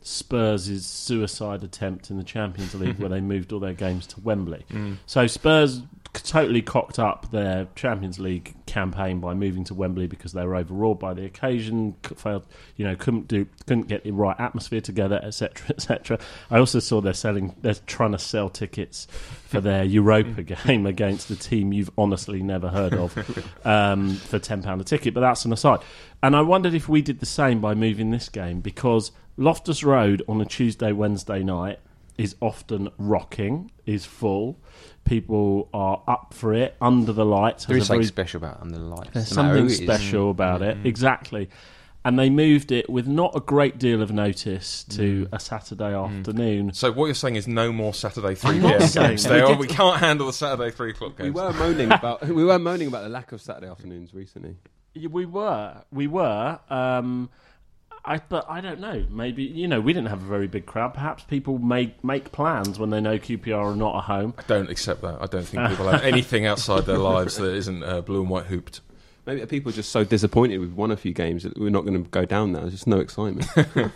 Spurs' 0.05 0.87
suicide 0.87 1.65
attempt 1.65 2.11
in 2.11 2.17
the 2.17 2.25
Champions 2.25 2.75
League, 2.77 2.99
where 2.99 3.09
they 3.09 3.21
moved 3.21 3.53
all 3.53 3.61
their 3.61 3.75
games 3.75 4.07
to 4.09 4.21
Wembley. 4.21 4.65
So 5.07 5.27
Spurs 5.27 5.83
totally 6.23 6.63
cocked 6.63 6.99
up 6.99 7.31
their 7.31 7.67
Champions 7.75 8.19
League 8.19 8.55
campaign 8.67 9.21
by 9.21 9.35
moving 9.35 9.65
to 9.65 9.75
Wembley 9.75 10.07
because 10.07 10.33
they 10.33 10.45
were 10.47 10.55
overawed 10.55 10.99
by 10.99 11.13
the 11.13 11.25
occasion, 11.25 11.97
failed, 12.17 12.47
you 12.77 12.87
know, 12.87 12.95
couldn't 12.97 13.27
do, 13.29 13.47
couldn't 13.67 13.89
get 13.89 14.05
the 14.05 14.13
right 14.13 14.39
atmosphere 14.39 14.81
together, 14.81 15.21
etc., 15.23 15.67
etc. 15.71 16.19
I 16.51 16.59
also 16.59 16.79
saw 16.79 17.01
they're 17.01 17.13
selling, 17.13 17.55
they're 17.63 17.75
trying 17.87 18.13
to 18.13 18.19
sell 18.19 18.49
tickets 18.49 19.07
for 19.47 19.61
their 19.61 19.85
Europa 19.85 20.43
game 20.43 20.87
against 20.87 21.31
a 21.31 21.37
team 21.37 21.73
you've 21.73 21.91
honestly 21.99 22.43
never 22.43 22.69
heard 22.69 22.95
of 22.95 23.17
um, 23.67 24.15
for 24.15 24.39
ten 24.39 24.63
pound 24.63 24.81
a 24.81 24.85
ticket. 24.85 25.15
But 25.15 25.21
that's 25.21 25.45
an 25.45 25.53
aside. 25.53 25.81
And 26.23 26.35
I 26.35 26.43
wondered 26.43 26.75
if 26.75 26.89
we 26.89 27.03
did 27.03 27.21
the 27.21 27.27
same 27.27 27.61
by 27.61 27.75
moving 27.75 28.11
this 28.11 28.29
game 28.29 28.61
because 28.61 29.11
Loftus 29.37 29.83
Road 29.83 30.23
on 30.29 30.41
a 30.41 30.45
Tuesday, 30.45 30.93
Wednesday 30.93 31.43
night 31.43 31.81
is 32.17 32.37
often 32.41 32.91
rocking, 32.99 33.71
is 33.87 34.05
full. 34.05 34.61
People 35.05 35.69
are 35.75 36.03
up 36.07 36.33
for 36.33 36.55
it 36.55 36.77
under 36.81 37.13
the 37.13 37.25
lights. 37.25 37.67
there 37.67 37.77
has 37.77 37.89
very- 37.89 38.05
something 38.05 38.09
special 38.09 38.39
about 38.39 38.61
under 38.61 38.79
the 38.79 38.85
lights. 38.85 39.11
there's 39.13 39.37
no 39.37 39.43
matter 39.43 39.55
something 39.59 39.63
who 39.63 39.67
it 39.67 39.73
is. 39.73 39.99
special 39.99 40.31
about 40.31 40.63
it, 40.63 40.77
mm-hmm. 40.77 40.87
exactly. 40.87 41.51
And 42.07 42.19
they 42.19 42.29
moved 42.29 42.71
it 42.71 42.91
with 42.91 43.07
not 43.07 43.35
a 43.35 43.41
great 43.41 43.79
deal 43.79 44.03
of 44.03 44.13
notice 44.13 44.85
to 44.91 45.25
mm. 45.25 45.29
a 45.33 45.41
Saturday 45.41 45.93
mm. 45.93 46.19
afternoon. 46.19 46.75
So 46.75 46.93
what 46.93 47.07
you're 47.07 47.15
saying 47.15 47.37
is 47.37 47.49
no 47.49 47.73
more 47.73 47.95
Saturday 47.95 48.35
three 48.35 48.57
I'm 48.57 48.63
not 48.63 48.81
p.m. 48.81 49.09
games. 49.09 49.27
We 49.27 49.41
are- 49.41 49.57
we 49.57 49.67
can't 49.67 49.99
handle 49.99 50.27
the 50.27 50.35
Saturday 50.35 50.71
three 50.71 50.91
o'clock 50.91 51.17
games. 51.17 51.35
We 51.35 51.41
were 51.41 51.53
moaning 51.55 51.91
about 51.93 52.27
we 52.29 52.45
were 52.45 52.59
moaning 52.59 52.89
about 52.89 53.05
the 53.05 53.09
lack 53.09 53.33
of 53.33 53.41
Saturday 53.41 53.69
afternoons 53.69 54.13
recently. 54.13 54.57
We 54.95 55.25
were, 55.25 55.83
we 55.91 56.07
were. 56.07 56.61
Um, 56.69 57.31
I, 58.07 58.19
but 58.19 58.45
I 58.51 58.61
don't 58.61 58.81
know. 58.81 59.07
Maybe 59.09 59.45
you 59.45 59.67
know 59.67 59.81
we 59.81 59.93
didn't 59.93 60.09
have 60.09 60.23
a 60.23 60.27
very 60.27 60.47
big 60.47 60.67
crowd. 60.67 60.95
Perhaps 60.95 61.25
people 61.25 61.59
make 61.59 62.03
make 62.05 62.33
plans 62.33 62.79
when 62.79 62.91
they 62.91 63.01
know 63.01 63.19
QPR 63.19 63.73
are 63.73 63.77
not 63.77 63.97
at 63.97 64.05
home. 64.05 64.35
I 64.39 64.43
don't 64.47 64.69
accept 64.71 65.01
that. 65.03 65.19
I 65.21 65.27
don't 65.27 65.47
think 65.47 65.69
people 65.71 65.89
have 65.89 66.03
anything 66.03 66.45
outside 66.47 66.85
their 66.87 66.99
lives 66.99 67.37
that 67.37 67.55
isn't 67.55 67.83
uh, 67.83 68.03
blue 68.03 68.21
and 68.21 68.31
white 68.31 68.47
hooped. 68.47 68.81
Maybe 69.27 69.45
people 69.47 69.71
are 69.71 69.75
just 69.75 69.91
so 69.91 70.05
disappointed 70.05 70.59
we've 70.59 70.77
won 70.77 70.91
a 70.91 70.99
few 70.99 71.15
games 71.15 71.45
that 71.45 71.59
we're 71.59 71.71
not 71.71 71.87
going 71.87 72.03
to 72.03 72.11
go 72.11 72.27
down 72.27 72.53
now. 72.53 72.61
There's 72.61 72.73
just 72.73 72.87
no 72.87 73.01
excitement. 73.01 73.47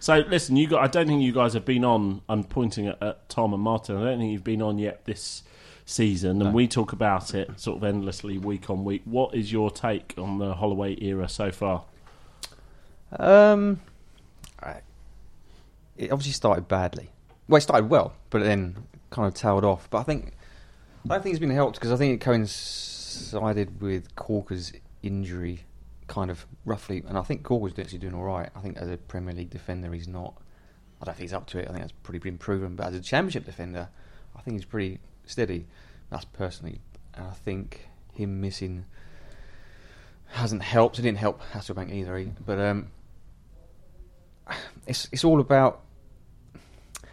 So 0.00 0.24
listen, 0.26 0.56
you 0.56 0.66
got. 0.66 0.82
I 0.82 0.86
don't 0.86 1.06
think 1.06 1.22
you 1.22 1.32
guys 1.32 1.52
have 1.52 1.66
been 1.66 1.84
on. 1.84 2.22
I'm 2.26 2.42
pointing 2.42 2.88
at, 2.88 3.02
at 3.02 3.28
Thom 3.28 3.52
and 3.52 3.62
Martyn. 3.62 3.98
I 3.98 4.04
don't 4.04 4.18
think 4.18 4.32
you've 4.32 4.42
been 4.42 4.62
on 4.62 4.78
yet 4.78 5.04
this 5.04 5.42
season, 5.84 6.40
and 6.40 6.54
we 6.54 6.66
talk 6.66 6.92
about 6.92 7.34
it 7.34 7.60
sort 7.60 7.76
of 7.76 7.84
endlessly 7.84 8.38
week 8.38 8.70
on 8.70 8.82
week. 8.82 9.02
What 9.04 9.34
is 9.34 9.52
your 9.52 9.70
take 9.70 10.14
on 10.16 10.38
the 10.38 10.54
Holloway 10.54 10.96
era 11.02 11.28
so 11.28 11.52
far? 11.52 11.84
Um, 13.18 13.80
it 16.00 16.10
obviously 16.10 16.32
started 16.32 16.66
badly. 16.66 17.10
Well, 17.46 17.58
it 17.58 17.60
started 17.60 17.90
well, 17.90 18.14
but 18.30 18.42
then 18.42 18.76
kind 19.10 19.28
of 19.28 19.34
tailed 19.34 19.64
off. 19.64 19.88
But 19.90 19.98
I 19.98 20.02
think 20.02 20.32
I 21.04 21.08
don't 21.08 21.22
think 21.22 21.34
it's 21.34 21.40
been 21.40 21.50
helped 21.50 21.76
because 21.76 21.92
I 21.92 21.96
think 21.96 22.14
it 22.14 22.24
coincided 22.24 23.82
with 23.82 24.16
Caulker's 24.16 24.72
injury, 25.02 25.64
kind 26.06 26.30
of 26.30 26.46
roughly. 26.64 27.04
And 27.06 27.18
I 27.18 27.22
think 27.22 27.42
Caulker's 27.42 27.78
actually 27.78 27.98
doing 27.98 28.14
all 28.14 28.24
right. 28.24 28.48
I 28.56 28.60
think 28.60 28.78
as 28.78 28.88
a 28.88 28.96
Premier 28.96 29.34
League 29.34 29.50
defender, 29.50 29.92
he's 29.92 30.08
not. 30.08 30.34
I 31.02 31.04
don't 31.04 31.14
think 31.14 31.22
he's 31.22 31.34
up 31.34 31.46
to 31.48 31.58
it. 31.58 31.68
I 31.68 31.72
think 31.72 31.80
that's 31.80 31.94
pretty 32.02 32.18
been 32.18 32.38
proven. 32.38 32.76
But 32.76 32.86
as 32.86 32.94
a 32.94 33.00
Championship 33.00 33.44
defender, 33.44 33.88
I 34.34 34.40
think 34.40 34.56
he's 34.56 34.64
pretty 34.64 35.00
steady. 35.26 35.66
That's 36.08 36.24
personally, 36.24 36.80
and 37.14 37.26
I 37.26 37.32
think 37.32 37.88
him 38.14 38.40
missing 38.40 38.86
hasn't 40.28 40.62
helped. 40.62 40.98
It 40.98 41.02
didn't 41.02 41.18
help 41.18 41.42
Hasselbaink 41.52 41.92
either. 41.92 42.26
But 42.46 42.58
um, 42.58 42.88
it's 44.86 45.08
it's 45.12 45.24
all 45.24 45.40
about 45.40 45.80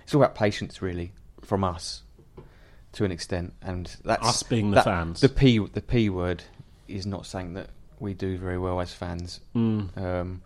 it's 0.04 0.14
all 0.16 0.22
about 0.22 0.36
patience, 0.36 0.82
really, 0.82 1.12
from 1.42 1.64
us 1.64 2.04
to 2.94 3.04
an 3.06 3.12
extent, 3.12 3.54
and 3.62 3.96
that's 4.04 4.26
Us 4.28 4.44
being 4.44 4.72
the 4.72 4.76
that- 4.76 4.86
fans. 4.86 5.22
The 5.22 5.30
p 5.30 5.58
the 5.60 5.82
p 5.82 6.10
word 6.10 6.44
is 6.88 7.06
not 7.06 7.26
something 7.26 7.54
that 7.54 7.70
we 8.00 8.14
do 8.14 8.38
very 8.38 8.58
well 8.58 8.80
as 8.80 8.94
fans. 8.94 9.40
Mm. 9.56 9.98
Um, 9.98 10.42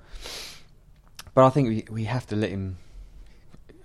but 1.34 1.46
I 1.46 1.50
think 1.50 1.68
we 1.70 1.86
we 1.92 2.04
have 2.06 2.26
to 2.28 2.36
let 2.36 2.50
him 2.50 2.78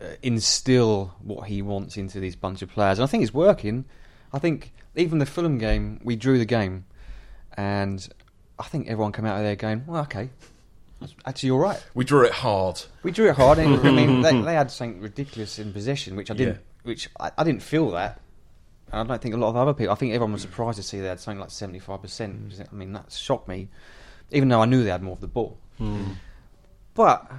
uh, 0.01 0.07
instill 0.23 1.15
what 1.23 1.49
he 1.49 1.63
wants 1.63 1.97
into 1.97 2.21
these 2.21 2.35
bunch 2.37 2.63
of 2.63 2.71
players, 2.71 2.99
and 2.99 3.05
I 3.05 3.07
think 3.07 3.23
it's 3.23 3.35
working. 3.35 3.85
I 4.33 4.39
think 4.39 4.73
even 4.97 5.19
the 5.19 5.27
Fulham 5.27 5.59
game, 5.59 6.01
we 6.03 6.17
drew 6.17 6.39
the 6.39 6.45
game, 6.47 6.85
and 7.57 8.07
I 8.59 8.65
think 8.65 8.89
everyone 8.89 9.13
came 9.13 9.27
out 9.27 9.37
of 9.37 9.43
there 9.45 9.57
going, 9.57 9.85
"Well, 9.87 10.03
okay, 10.03 10.31
that's 11.01 11.15
actually 11.25 11.51
all 11.51 11.59
right." 11.59 11.85
We 11.95 12.05
drew 12.05 12.25
it 12.25 12.33
hard. 12.33 12.83
We 13.03 13.11
drew 13.11 13.29
it 13.29 13.37
hard. 13.37 13.59
and, 13.59 13.87
I 13.87 13.91
mean, 13.91 14.23
they, 14.23 14.41
they 14.43 14.55
had 14.55 14.71
something 14.71 15.01
ridiculous 15.01 15.59
in 15.59 15.73
possession, 15.73 16.17
which 16.17 16.31
I 16.31 16.35
didn't. 16.35 16.55
Yeah. 16.55 16.61
Which 16.83 17.09
I, 17.19 17.31
I 17.39 17.45
didn't 17.45 17.63
feel 17.63 17.91
that. 17.91 18.21
And 18.93 19.01
I 19.01 19.05
don't 19.05 19.21
think 19.21 19.35
a 19.35 19.39
lot 19.39 19.51
of 19.51 19.57
other 19.57 19.75
people. 19.75 19.93
I 19.93 19.97
think 19.97 20.15
everyone 20.15 20.33
was 20.33 20.43
surprised 20.43 20.77
to 20.77 20.83
see 20.83 21.01
they 21.01 21.09
had 21.09 21.21
something 21.21 21.41
like 21.41 21.51
seventy 21.51 21.81
five 21.81 22.03
percent. 22.03 22.61
I 22.61 22.75
mean, 22.75 22.93
that 22.93 23.11
shocked 23.11 23.49
me, 23.49 23.69
even 24.31 24.49
though 24.49 24.61
I 24.61 24.67
knew 24.67 24.85
they 24.85 24.91
had 24.91 25.03
more 25.03 25.15
of 25.15 25.21
the 25.21 25.27
ball. 25.27 25.59
But 26.95 27.31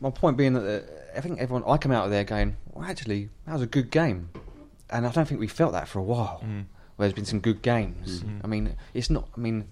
my 0.00 0.10
point 0.10 0.36
being 0.36 0.54
that 0.54 0.84
uh, 0.84 1.18
I 1.18 1.20
think 1.20 1.38
everyone. 1.38 1.64
I 1.66 1.76
come 1.76 1.92
out 1.92 2.04
of 2.04 2.10
there 2.10 2.24
going, 2.24 2.56
"Well, 2.72 2.84
actually, 2.88 3.28
that 3.46 3.52
was 3.52 3.62
a 3.62 3.66
good 3.66 3.90
game," 3.90 4.30
and 4.90 5.06
I 5.06 5.10
don't 5.10 5.26
think 5.26 5.40
we 5.40 5.46
felt 5.46 5.72
that 5.72 5.88
for 5.88 5.98
a 5.98 6.02
while. 6.02 6.42
Mm. 6.44 6.66
Where 6.96 7.06
there's 7.06 7.14
been 7.14 7.24
some 7.24 7.38
good 7.40 7.62
games. 7.62 8.24
I 8.42 8.48
mean, 8.48 8.74
it's 8.92 9.08
not. 9.08 9.28
I 9.36 9.40
mean, 9.40 9.68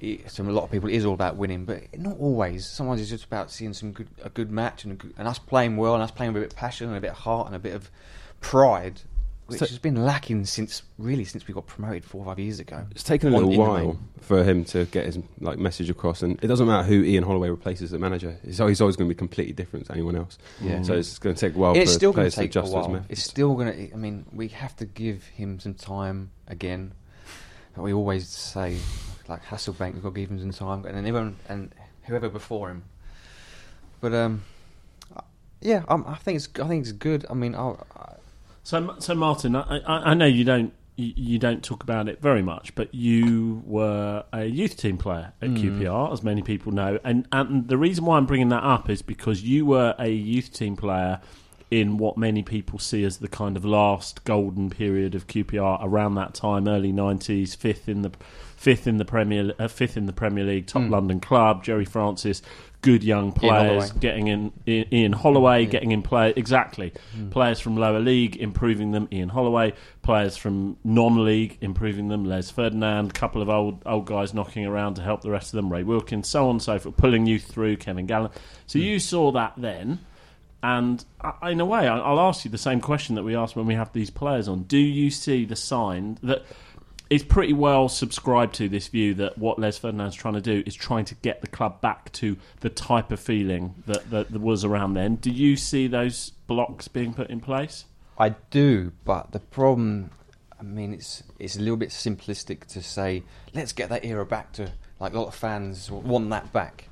it, 0.00 0.28
to 0.28 0.42
a 0.42 0.44
lot 0.44 0.64
of 0.64 0.70
people, 0.70 0.88
it 0.88 0.94
is 0.94 1.04
all 1.04 1.14
about 1.14 1.36
winning, 1.36 1.64
but 1.64 1.82
not 1.98 2.18
always. 2.18 2.66
Sometimes 2.66 3.00
it's 3.00 3.10
just 3.10 3.24
about 3.24 3.50
seeing 3.50 3.72
some 3.72 3.92
good, 3.92 4.08
a 4.22 4.28
good 4.28 4.50
match 4.50 4.84
and, 4.84 4.92
a 4.92 4.96
good, 4.96 5.14
and 5.18 5.26
us 5.26 5.38
playing 5.38 5.76
well 5.76 5.94
and 5.94 6.02
us 6.02 6.10
playing 6.10 6.32
with 6.32 6.42
a 6.42 6.46
bit 6.46 6.52
of 6.52 6.58
passion 6.58 6.88
and 6.88 6.96
a 6.96 7.00
bit 7.00 7.10
of 7.10 7.18
heart 7.18 7.46
and 7.46 7.56
a 7.56 7.58
bit 7.58 7.74
of 7.74 7.90
pride, 8.40 9.00
which 9.46 9.60
So- 9.60 9.66
has 9.66 9.78
been 9.78 10.04
lacking 10.04 10.44
since 10.44 10.82
really 10.98 11.24
since 11.24 11.46
we 11.46 11.54
got 11.54 11.66
promoted 11.66 12.04
four 12.04 12.22
or 12.22 12.24
five 12.26 12.38
years 12.38 12.60
ago. 12.60 12.84
It's 12.90 13.02
taken 13.04 13.32
a 13.32 13.38
little 13.38 13.56
while 13.56 13.98
for 14.20 14.42
him 14.44 14.64
to 14.66 14.84
get 14.86 15.06
his 15.06 15.18
like 15.40 15.58
message 15.58 15.88
across, 15.88 16.22
and 16.22 16.38
it 16.42 16.48
doesn't 16.48 16.66
matter 16.66 16.82
who 16.82 17.02
Ian 17.02 17.24
Holloway 17.24 17.48
replaces 17.48 17.92
as 17.92 18.00
manager. 18.00 18.36
He's 18.44 18.60
always, 18.60 18.72
he's 18.78 18.80
always 18.82 18.96
going 18.96 19.08
to 19.08 19.14
be 19.14 19.18
completely 19.18 19.52
different 19.52 19.86
to 19.86 19.92
anyone 19.92 20.16
else. 20.16 20.36
Yeah. 20.60 20.82
So 20.82 20.94
it's 20.94 21.18
going 21.18 21.34
to 21.34 21.40
take 21.40 21.54
a 21.54 21.58
while 21.58 21.74
it's 21.76 21.92
for 21.92 21.94
still 21.96 22.12
going 22.12 22.30
to 22.30 22.36
take 22.36 22.54
a 22.56 22.62
while. 22.62 23.04
It's 23.08 23.22
still 23.22 23.54
going 23.54 23.72
to. 23.72 23.94
I 23.94 23.96
mean, 23.96 24.26
we 24.32 24.48
have 24.48 24.76
to 24.76 24.84
give 24.84 25.24
him 25.24 25.58
some 25.60 25.74
time 25.74 26.32
again. 26.48 26.92
But 27.74 27.82
we 27.82 27.92
always 27.92 28.26
say, 28.28 28.78
like 29.28 29.44
Hasselbaink, 29.44 29.94
we've 29.94 30.02
got 30.02 30.14
to 30.14 30.20
give 30.20 30.30
him 30.30 30.38
some 30.38 30.52
time, 30.52 30.86
and 30.86 30.96
then 30.96 31.06
everyone 31.06 31.36
and 31.48 31.72
whoever 32.04 32.28
before 32.28 32.70
him. 32.70 32.84
But 34.00 34.14
um, 34.14 34.44
yeah, 35.60 35.84
um, 35.88 36.04
I 36.06 36.16
think 36.16 36.36
it's. 36.36 36.48
I 36.60 36.68
think 36.68 36.82
it's 36.82 36.92
good. 36.92 37.26
I 37.28 37.34
mean, 37.34 37.54
I'll, 37.54 37.86
I, 37.96 38.14
So, 38.62 38.96
so 38.98 39.14
Martyn, 39.14 39.56
I, 39.56 39.78
I, 39.78 40.10
I 40.10 40.14
know 40.14 40.26
you 40.26 40.44
don't 40.44 40.72
you, 40.96 41.12
you 41.16 41.38
don't 41.38 41.62
talk 41.62 41.82
about 41.82 42.08
it 42.08 42.20
very 42.20 42.42
much, 42.42 42.74
but 42.74 42.94
you 42.94 43.62
were 43.66 44.24
a 44.32 44.46
youth 44.46 44.76
team 44.76 44.98
player 44.98 45.32
at 45.40 45.50
QPR, 45.50 46.12
as 46.12 46.22
many 46.22 46.42
people 46.42 46.72
know, 46.72 46.98
and 47.04 47.26
and 47.32 47.68
the 47.68 47.76
reason 47.76 48.04
why 48.04 48.16
I'm 48.16 48.26
bringing 48.26 48.48
that 48.50 48.64
up 48.64 48.90
is 48.90 49.02
because 49.02 49.42
you 49.42 49.66
were 49.66 49.94
a 49.98 50.08
youth 50.08 50.52
team 50.52 50.76
player 50.76 51.20
in 51.70 51.98
what 51.98 52.16
many 52.16 52.42
people 52.42 52.78
see 52.78 53.02
as 53.02 53.18
the 53.18 53.28
kind 53.28 53.56
of 53.56 53.64
last 53.64 54.24
golden 54.24 54.70
period 54.70 55.16
of 55.16 55.26
QPR 55.26 55.80
around 55.82 56.14
that 56.14 56.34
time, 56.34 56.68
early 56.68 56.92
'90s, 56.92 57.56
fifth 57.56 57.88
in 57.88 58.02
the 58.02 58.12
fifth 58.56 58.86
in 58.86 58.96
the 58.96 59.04
Premier 59.04 59.52
uh, 59.58 59.68
fifth 59.68 59.96
in 59.96 60.06
the 60.06 60.12
Premier 60.12 60.44
League, 60.44 60.66
top 60.66 60.82
Mm. 60.82 60.90
London 60.90 61.20
club. 61.20 61.62
Gerry 61.62 61.84
Francis, 61.84 62.42
good 62.82 63.04
young 63.04 63.30
players, 63.32 63.84
Holloway. 63.90 64.00
getting 64.00 64.26
in 64.28 64.52
Ian 64.66 65.12
Holloway, 65.12 65.62
Yeah. 65.64 65.68
getting 65.70 65.92
in 65.92 66.02
play 66.02 66.32
exactly. 66.36 66.92
Mm. 67.16 67.30
Players 67.30 67.60
from 67.60 67.76
lower 67.76 68.00
league, 68.00 68.36
improving 68.36 68.92
them. 68.92 69.08
Ian 69.12 69.28
Holloway. 69.28 69.72
Players 70.02 70.36
from 70.36 70.76
non-league, 70.84 71.58
improving 71.60 72.08
them. 72.08 72.24
Les 72.24 72.50
Ferdinand. 72.50 73.12
couple 73.14 73.42
of 73.42 73.48
old 73.48 73.82
old 73.86 74.06
guys 74.06 74.32
knocking 74.34 74.64
around 74.66 74.94
to 74.94 75.02
help 75.02 75.20
the 75.22 75.30
rest 75.30 75.52
of 75.52 75.56
them. 75.58 75.70
Ray 75.72 75.82
Wilkins, 75.82 76.26
so 76.28 76.44
on 76.44 76.52
and 76.56 76.62
so 76.62 76.78
forth, 76.78 76.96
pulling 76.96 77.26
you 77.26 77.38
through. 77.38 77.76
Kevin 77.76 78.06
Gallen. 78.06 78.30
So 78.66 78.78
you 78.78 78.98
saw 78.98 79.30
that 79.32 79.52
then. 79.56 80.00
And 80.62 81.04
in 81.46 81.60
a 81.60 81.64
way, 81.66 81.86
I'll 81.86 82.18
ask 82.18 82.44
you 82.44 82.50
the 82.50 82.58
same 82.58 82.80
question 82.80 83.14
that 83.14 83.22
we 83.22 83.36
asked 83.36 83.54
when 83.54 83.66
we 83.66 83.74
have 83.74 83.92
these 83.92 84.10
players 84.10 84.48
on. 84.48 84.62
Do 84.62 84.78
you 84.78 85.10
see 85.10 85.44
the 85.44 85.54
sign 85.54 86.18
that 86.24 86.44
it's 87.08 87.24
pretty 87.24 87.52
well 87.52 87.88
subscribed 87.88 88.54
to 88.56 88.68
this 88.68 88.88
view 88.88 89.14
that 89.14 89.38
what 89.38 89.58
Les 89.58 89.78
Ferdinand's 89.78 90.16
trying 90.16 90.34
to 90.34 90.40
do 90.40 90.62
is 90.66 90.74
trying 90.74 91.04
to 91.06 91.14
get 91.16 91.40
the 91.40 91.46
club 91.46 91.80
back 91.80 92.10
to 92.12 92.36
the 92.60 92.70
type 92.70 93.12
of 93.12 93.20
feeling 93.20 93.74
that, 93.86 94.10
that, 94.10 94.32
that 94.32 94.40
was 94.40 94.64
around 94.64 94.94
then? 94.94 95.16
Do 95.16 95.30
you 95.30 95.56
see 95.56 95.86
those 95.86 96.30
blocks 96.46 96.88
being 96.88 97.14
put 97.14 97.30
in 97.30 97.40
place? 97.40 97.84
I 98.18 98.30
do, 98.50 98.92
but 99.04 99.32
the 99.32 99.38
problem, 99.38 100.10
I 100.58 100.62
mean, 100.62 100.94
it's 100.94 101.22
it's 101.38 101.56
a 101.56 101.60
little 101.60 101.76
bit 101.76 101.90
simplistic 101.90 102.64
to 102.68 102.82
say 102.82 103.22
let's 103.54 103.72
get 103.72 103.90
that 103.90 104.04
era 104.04 104.24
back 104.24 104.52
to 104.54 104.72
like 104.98 105.12
a 105.12 105.18
lot 105.18 105.28
of 105.28 105.34
fans 105.34 105.90
want 105.90 106.30
that 106.30 106.52
back. 106.52 106.88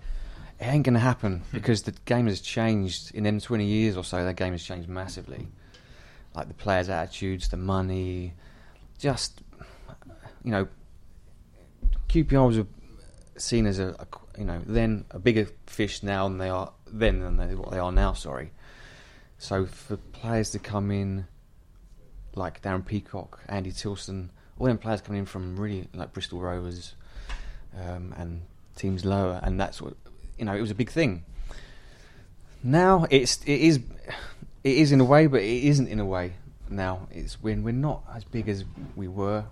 It 0.61 0.67
ain't 0.67 0.85
going 0.85 0.95
to 0.95 1.01
happen 1.01 1.39
hmm. 1.39 1.57
because 1.57 1.83
the 1.83 1.95
game 2.05 2.27
has 2.27 2.41
changed 2.41 3.15
in 3.15 3.25
them 3.25 3.41
twenty 3.41 3.65
years 3.65 3.97
or 3.97 4.05
so. 4.05 4.23
That 4.23 4.37
game 4.37 4.53
has 4.53 4.63
changed 4.63 4.89
massively, 4.89 5.49
like 6.35 6.49
the 6.49 6.55
players' 6.55 6.91
attitudes, 6.91 7.49
the 7.49 7.57
money, 7.57 8.35
just 8.99 9.41
you 10.45 10.51
know, 10.51 10.69
QPR 12.09 12.47
was 12.47 12.65
seen 13.37 13.67
as 13.67 13.79
a, 13.79 13.89
a 13.99 14.07
you 14.39 14.45
know 14.45 14.61
then 14.67 15.05
a 15.11 15.19
bigger 15.19 15.49
fish 15.67 16.03
now 16.03 16.29
than 16.29 16.39
they 16.39 16.49
are 16.49 16.73
then 16.87 17.21
than 17.21 17.37
they, 17.37 17.55
what 17.55 17.71
they 17.71 17.79
are 17.79 17.93
now. 17.93 18.13
Sorry. 18.13 18.53
So 19.39 19.67
for 19.67 19.97
players 19.97 20.51
to 20.51 20.59
come 20.59 20.91
in, 20.91 21.27
like 22.35 22.63
Darren 22.63 22.87
Peacock, 22.87 23.41
Andy 23.49 23.73
Tillson, 23.73 24.31
all 24.59 24.67
them 24.67 24.79
players 24.79 25.01
coming 25.01 25.21
in 25.21 25.27
from 25.27 25.57
really 25.57 25.89
like 25.93 26.13
Bristol 26.13 26.41
Rovers 26.41 26.95
um, 27.79 28.15
and 28.17 28.43
teams 28.77 29.05
lower, 29.05 29.41
and 29.43 29.59
that's 29.59 29.83
what 29.83 29.95
you 30.39 30.45
know. 30.45 30.55
It 30.55 30.61
was 30.61 30.71
a 30.71 30.75
big 30.75 30.91
thing. 30.91 31.25
Now 32.63 33.07
it's 33.11 33.43
it 33.45 33.61
is 33.61 33.81
it 34.63 34.77
is 34.77 34.93
in 34.93 35.01
a 35.01 35.05
way, 35.05 35.27
but 35.27 35.43
it 35.43 35.65
isn't 35.65 35.89
in 35.89 36.01
a 36.01 36.07
way. 36.07 36.35
Now 36.71 37.09
it's 37.11 37.43
when 37.43 37.63
we're 37.63 37.73
not 37.73 38.03
as 38.15 38.25
big 38.25 38.49
as 38.49 38.65
we 38.97 39.09
were. 39.09 39.45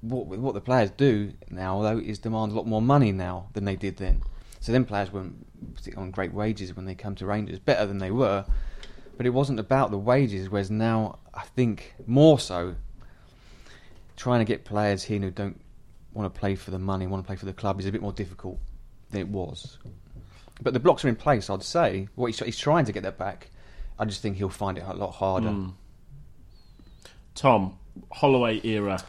What 0.00 0.26
what 0.26 0.54
the 0.54 0.60
players 0.60 0.90
do 0.90 1.32
now, 1.50 1.82
though, 1.82 1.98
is 1.98 2.18
demand 2.18 2.52
a 2.52 2.54
lot 2.54 2.66
more 2.66 2.82
money 2.82 3.12
now 3.12 3.48
than 3.52 3.64
they 3.64 3.76
did 3.76 3.96
then. 3.96 4.22
So 4.60 4.72
then 4.72 4.84
players 4.84 5.12
weren't 5.12 5.46
on 5.96 6.10
great 6.10 6.32
wages 6.32 6.74
when 6.74 6.84
they 6.84 6.94
come 6.94 7.14
to 7.16 7.26
Rangers, 7.26 7.58
better 7.58 7.86
than 7.86 7.98
they 7.98 8.10
were. 8.10 8.44
But 9.16 9.26
it 9.26 9.30
wasn't 9.30 9.58
about 9.58 9.90
the 9.90 9.98
wages, 9.98 10.48
whereas 10.48 10.70
now 10.70 11.18
I 11.34 11.42
think 11.42 11.94
more 12.06 12.38
so 12.38 12.76
trying 14.16 14.40
to 14.40 14.44
get 14.44 14.64
players 14.64 15.02
here 15.02 15.20
who 15.20 15.30
don't 15.30 15.60
want 16.12 16.32
to 16.32 16.38
play 16.38 16.54
for 16.54 16.70
the 16.70 16.78
money, 16.78 17.06
want 17.06 17.22
to 17.22 17.26
play 17.26 17.36
for 17.36 17.46
the 17.46 17.52
club 17.52 17.80
is 17.80 17.86
a 17.86 17.92
bit 17.92 18.02
more 18.02 18.12
difficult 18.12 18.58
than 19.10 19.20
it 19.20 19.28
was. 19.28 19.78
But 20.60 20.74
the 20.74 20.80
blocks 20.80 21.04
are 21.04 21.08
in 21.08 21.16
place, 21.16 21.48
I'd 21.48 21.62
say. 21.62 22.08
What 22.16 22.26
he's, 22.26 22.38
he's 22.40 22.58
trying 22.58 22.84
to 22.86 22.92
get 22.92 23.04
that 23.04 23.16
back. 23.16 23.50
I 23.98 24.04
just 24.04 24.22
think 24.22 24.36
he'll 24.36 24.48
find 24.48 24.76
it 24.76 24.84
a 24.86 24.94
lot 24.94 25.12
harder. 25.12 25.48
Mm. 25.48 25.72
Thom, 27.34 27.78
Holloway 28.10 28.60
era. 28.64 29.00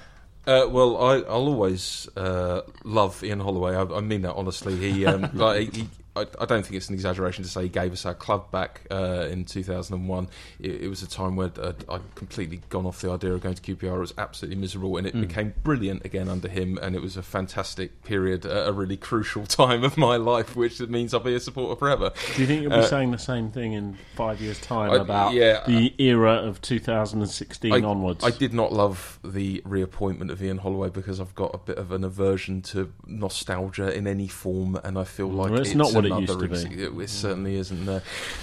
Uh, 0.47 0.67
well, 0.69 0.97
I, 0.97 1.17
I'll 1.17 1.47
always 1.47 2.09
uh, 2.15 2.61
love 2.83 3.23
Ian 3.23 3.39
Holloway. 3.39 3.75
I, 3.75 3.81
I 3.81 4.01
mean 4.01 4.21
that 4.23 4.33
honestly. 4.33 4.75
He, 4.75 5.05
um, 5.05 5.29
like, 5.33 5.75
he 5.75 5.87
I, 6.15 6.21
I 6.39 6.45
don't 6.45 6.63
think 6.63 6.73
it's 6.75 6.89
an 6.89 6.95
exaggeration 6.95 7.43
to 7.43 7.49
say 7.49 7.63
he 7.63 7.69
gave 7.69 7.93
us 7.93 8.05
our 8.05 8.13
club 8.15 8.51
back 8.51 8.81
uh, 8.91 9.27
in 9.29 9.45
2001. 9.45 10.27
It, 10.59 10.81
it 10.83 10.87
was 10.89 11.03
a 11.03 11.07
time 11.07 11.35
where 11.35 11.51
uh, 11.61 11.73
I'd 11.87 12.15
completely 12.15 12.61
gone 12.69 12.85
off 12.85 12.99
the 13.01 13.11
idea 13.11 13.33
of 13.33 13.41
going 13.41 13.55
to 13.55 13.61
QPR. 13.75 13.95
It 13.95 13.99
was 13.99 14.13
absolutely 14.17 14.59
miserable, 14.59 14.97
and 14.97 15.05
it 15.07 15.15
Mm. 15.15 15.21
became 15.27 15.53
brilliant 15.63 16.03
again 16.05 16.27
under 16.29 16.47
him. 16.47 16.77
And 16.81 16.95
it 16.95 17.01
was 17.01 17.15
a 17.17 17.21
fantastic 17.23 18.03
period, 18.03 18.45
a, 18.45 18.69
a 18.69 18.71
really 18.71 18.97
crucial 18.97 19.45
time 19.47 19.83
of 19.83 19.97
my 19.97 20.17
life, 20.17 20.55
which 20.55 20.79
means 20.81 21.13
I'll 21.13 21.19
be 21.19 21.35
a 21.35 21.39
supporter 21.39 21.77
forever. 21.77 22.11
Do 22.35 22.41
you 22.41 22.47
think 22.47 22.61
you'll 22.63 22.71
be 22.71 22.77
Uh, 22.77 22.83
saying 22.83 23.11
the 23.11 23.17
same 23.17 23.51
thing 23.51 23.73
in 23.73 23.97
five 24.15 24.41
years' 24.41 24.59
time 24.61 24.91
I- 24.91 24.95
about 24.97 25.33
yeah, 25.33 25.63
the 25.65 25.93
era 25.99 26.33
of 26.33 26.61
2016 26.61 27.71
I, 27.73 27.81
onwards? 27.81 28.23
I 28.23 28.31
did 28.31 28.53
not 28.53 28.73
love 28.73 29.19
the 29.23 29.61
reappointment 29.65 30.31
of 30.31 30.41
Ian 30.41 30.57
Holloway 30.59 30.89
because 30.89 31.19
I've 31.19 31.35
got 31.35 31.53
a 31.53 31.57
bit 31.57 31.77
of 31.77 31.91
an 31.91 32.03
aversion 32.03 32.61
to 32.63 32.91
nostalgia 33.05 33.95
in 33.95 34.07
any 34.07 34.27
form, 34.27 34.79
and 34.83 34.97
I 34.97 35.03
feel 35.03 35.27
like 35.29 35.51
Well, 35.51 35.61
it's 35.61 35.75
not 35.75 35.93
what 36.03 36.05
it 36.19 36.21
used 36.21 36.39
to 36.39 36.47
be. 36.47 36.83
It, 36.83 36.91
it 37.03 37.09
certainly 37.09 37.55
isn't. 37.55 37.85
There, 37.85 38.01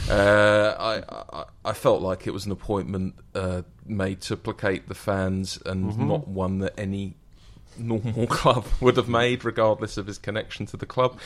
uh, 0.08 0.74
I, 0.78 1.40
I 1.40 1.44
I 1.64 1.72
felt 1.72 2.02
like 2.02 2.26
it 2.26 2.32
was 2.32 2.46
an 2.46 2.52
appointment 2.52 3.14
uh, 3.34 3.62
made 3.86 4.20
to 4.22 4.36
placate 4.36 4.88
the 4.88 4.94
fans, 4.94 5.58
and 5.66 5.92
Mhm. 5.92 6.06
not 6.08 6.28
one 6.28 6.58
that 6.60 6.78
any 6.78 7.16
normal 7.78 8.26
club 8.38 8.64
would 8.80 8.96
have 8.96 9.08
made, 9.08 9.44
regardless 9.44 9.96
of 9.96 10.06
his 10.06 10.18
connection 10.18 10.66
to 10.66 10.76
the 10.76 10.86
club. 10.86 11.18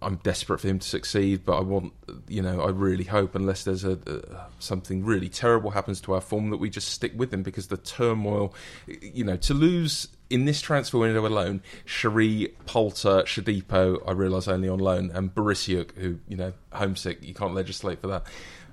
I'm 0.00 0.16
desperate 0.16 0.60
for 0.60 0.68
him 0.68 0.78
to 0.78 0.88
succeed, 0.88 1.44
but 1.44 1.56
I 1.56 1.60
want, 1.60 1.92
you 2.28 2.40
know, 2.40 2.60
I 2.60 2.68
really 2.70 3.02
hope, 3.02 3.34
unless 3.34 3.64
there's 3.64 3.84
a 3.84 3.92
uh, 4.06 4.44
something 4.60 5.04
really 5.04 5.28
terrible 5.28 5.72
happens 5.72 6.00
to 6.02 6.12
our 6.12 6.20
form, 6.20 6.50
that 6.50 6.58
we 6.58 6.70
just 6.70 6.88
stick 6.90 7.12
with 7.16 7.34
him 7.34 7.42
because 7.42 7.66
the 7.66 7.76
turmoil, 7.78 8.54
you 9.00 9.24
know, 9.24 9.36
to 9.38 9.54
lose 9.54 10.06
in 10.32 10.46
this 10.46 10.62
transfer 10.62 10.98
window 10.98 11.26
alone, 11.26 11.62
Chery, 11.84 12.54
Polter, 12.64 13.22
Shodipo, 13.24 14.02
I 14.06 14.12
realise 14.12 14.48
only 14.48 14.68
on 14.68 14.78
loan, 14.78 15.10
and 15.12 15.34
Borysiuk, 15.34 15.94
who, 15.96 16.18
you 16.26 16.38
know, 16.38 16.54
homesick, 16.72 17.22
you 17.22 17.34
can't 17.34 17.54
legislate 17.54 18.00
for 18.00 18.06
that. 18.06 18.24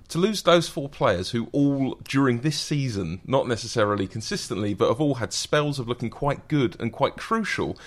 To 0.08 0.18
lose 0.18 0.42
those 0.42 0.70
four 0.70 0.88
players 0.88 1.32
who 1.32 1.50
all, 1.52 2.00
during 2.08 2.42
this 2.42 2.58
season, 2.58 3.22
not 3.28 3.48
necessarily 3.48 4.08
consistently, 4.08 4.74
but 4.74 4.88
have 4.88 5.02
all 5.02 5.16
had 5.16 5.34
spells 5.34 5.80
of 5.80 5.88
looking 5.88 6.10
quite 6.10 6.48
good 6.48 6.78
and 6.80 6.94
quite 6.94 7.18
crucial, 7.18 7.78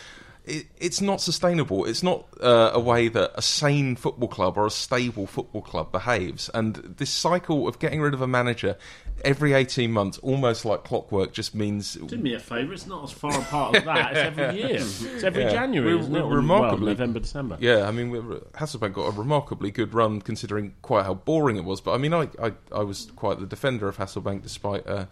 it, 0.45 0.67
it's 0.79 1.01
not 1.01 1.21
sustainable. 1.21 1.85
It's 1.85 2.03
not 2.03 2.27
uh, 2.41 2.71
a 2.75 2.81
way 2.81 3.09
that 3.09 3.31
a 3.35 3.43
sane 3.43 3.95
football 3.97 4.29
club 4.29 4.57
or 4.59 4.67
a 4.67 4.71
stable 4.71 5.27
football 5.27 5.63
club 5.63 5.93
behaves. 5.93 6.51
And 6.53 6.77
this 6.99 7.11
cycle 7.11 7.69
of 7.69 7.79
getting 7.79 8.01
rid 8.01 8.13
of 8.15 8.21
a 8.23 8.27
manager 8.27 8.77
every 9.25 9.53
18 9.53 9.93
months, 9.93 10.19
almost 10.19 10.65
like 10.65 10.83
clockwork, 10.83 11.33
just 11.33 11.55
means. 11.55 11.95
Do 11.95 12.17
me 12.19 12.35
a 12.35 12.41
favour, 12.41 12.73
it's 12.73 12.87
not 12.89 13.05
as 13.05 13.13
far 13.13 13.39
apart 13.39 13.77
as 13.77 13.85
that. 13.85 14.11
It's 14.17 14.39
every 14.39 14.59
year. 14.59 14.77
It's 15.15 15.23
every 15.23 15.45
Yeah. 15.45 15.51
January, 15.53 15.93
We're- 15.95 16.01
isn't 16.01 16.17
it? 16.17 16.19
we're 16.23 16.27
Well, 16.29 16.37
remarkably- 16.37 16.87
November, 16.87 17.21
December. 17.21 17.57
Yeah, 17.61 17.87
I 17.87 17.93
mean, 17.93 18.11
Hasselbaink 18.55 18.95
got 18.95 19.07
a 19.07 19.11
remarkably 19.13 19.71
good 19.71 19.95
run 19.95 20.21
considering 20.21 20.75
quite 20.83 21.05
how 21.05 21.15
boring 21.15 21.57
it 21.57 21.65
was. 21.65 21.81
But 21.81 21.93
I 21.93 21.99
mean, 21.99 22.13
I, 22.15 22.29
I, 22.43 22.53
I 22.73 22.83
was 22.83 23.13
quite 23.15 23.39
the 23.39 23.47
defender 23.47 23.87
of 23.89 23.97
Hasselbaink 23.99 24.43
despite 24.43 24.87
uh, 24.89 25.07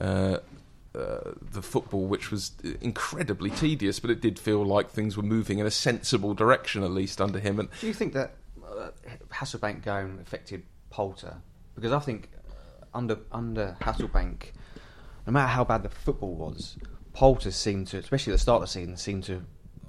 uh, 0.00 0.38
uh, 0.94 1.32
the 1.40 1.62
football, 1.62 2.06
which 2.06 2.30
was 2.30 2.52
incredibly 2.80 3.50
tedious. 3.50 4.00
But 4.00 4.10
it 4.10 4.20
did 4.20 4.38
feel 4.38 4.64
like 4.64 4.90
things 4.90 5.16
were 5.16 5.22
moving 5.22 5.58
in 5.58 5.66
a 5.66 5.70
sensible 5.70 6.34
direction, 6.34 6.82
at 6.82 6.90
least 6.90 7.20
under 7.20 7.38
him. 7.38 7.60
And 7.60 7.68
Do 7.80 7.86
you 7.86 7.94
think 7.94 8.12
that 8.14 8.36
uh, 8.64 8.90
Hasselbaink 9.32 9.82
going 9.82 10.18
affected 10.20 10.64
Polter? 10.90 11.36
Because 11.74 11.92
I 11.92 12.00
think 12.00 12.28
uh, 12.50 12.84
under 12.94 13.18
under 13.30 13.76
Hasselbaink, 13.80 14.52
no 15.26 15.32
matter 15.32 15.48
how 15.48 15.64
bad 15.64 15.82
the 15.82 15.88
football 15.88 16.34
was, 16.34 16.76
Polter 17.12 17.50
seemed 17.50 17.88
to, 17.88 17.98
especially 17.98 18.32
at 18.32 18.34
the 18.34 18.40
start 18.40 18.62
of 18.62 18.68
the 18.68 18.72
season, 18.72 18.96
seemed 18.96 19.24
to, 19.24 19.44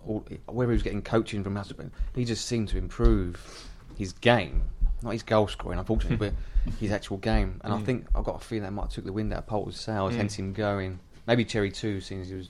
all, 0.05 0.25
he 0.29 0.39
was 0.47 0.83
getting 0.83 1.01
coaching 1.01 1.43
from 1.43 1.55
Hasselbaink, 1.55 1.91
he 2.15 2.25
just 2.25 2.45
seemed 2.45 2.69
to 2.69 2.77
improve 2.77 3.67
his 3.97 4.13
game, 4.13 4.63
not 5.03 5.11
his 5.11 5.23
goal 5.23 5.47
scoring, 5.47 5.79
unfortunately, 5.79 6.17
but 6.29 6.33
his 6.79 6.91
actual 6.91 7.17
game. 7.17 7.59
And 7.63 7.73
I 7.73 7.77
Mm. 7.77 7.85
think 7.85 8.07
I've 8.15 8.23
got 8.23 8.35
a 8.35 8.39
feeling 8.45 8.63
that 8.63 8.71
might 8.71 8.83
have 8.83 8.91
took 8.91 9.05
the 9.05 9.13
wind 9.13 9.33
out 9.33 9.39
of 9.39 9.47
Polter's 9.47 9.79
sails, 9.79 10.13
Mm. 10.13 10.17
hence 10.17 10.35
him 10.35 10.53
going. 10.53 10.99
Maybe 11.27 11.45
Chery 11.45 11.71
too, 11.71 12.01
since 12.01 12.29
he 12.29 12.35
was 12.35 12.49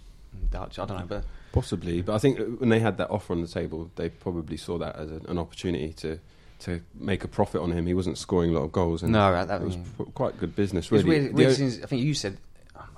Dutch. 0.50 0.80
I 0.80 0.86
don't 0.86 1.00
know, 1.00 1.06
but 1.08 1.24
Possibly, 1.54 2.02
but 2.02 2.16
I 2.16 2.18
think 2.18 2.40
when 2.60 2.70
they 2.70 2.80
had 2.80 2.98
that 2.98 3.10
offer 3.10 3.34
on 3.34 3.42
the 3.42 3.48
table, 3.48 3.92
they 3.98 4.08
probably 4.10 4.56
saw 4.56 4.78
that 4.78 4.96
as 4.96 5.12
a, 5.12 5.20
an 5.28 5.38
opportunity 5.38 5.92
to 5.94 6.20
to 6.60 6.80
make 6.94 7.24
a 7.24 7.28
profit 7.28 7.60
on 7.60 7.72
him. 7.72 7.88
He 7.88 7.94
wasn't 7.96 8.18
scoring 8.20 8.52
a 8.52 8.54
lot 8.54 8.64
of 8.64 8.72
goals, 8.72 9.02
and 9.04 9.12
no, 9.12 9.32
that, 9.34 9.48
that 9.48 9.62
it 9.62 9.66
was 9.66 9.76
yeah. 9.76 9.84
qu- 9.98 10.06
quite 10.14 10.38
good 10.38 10.56
business. 10.56 10.86
It 10.86 10.92
was 10.92 11.04
Really, 11.04 11.22
weird, 11.24 11.34
weird 11.34 11.56
since, 11.56 11.82
I 11.84 11.88
think 11.88 12.04
you 12.04 12.14
said, 12.14 12.38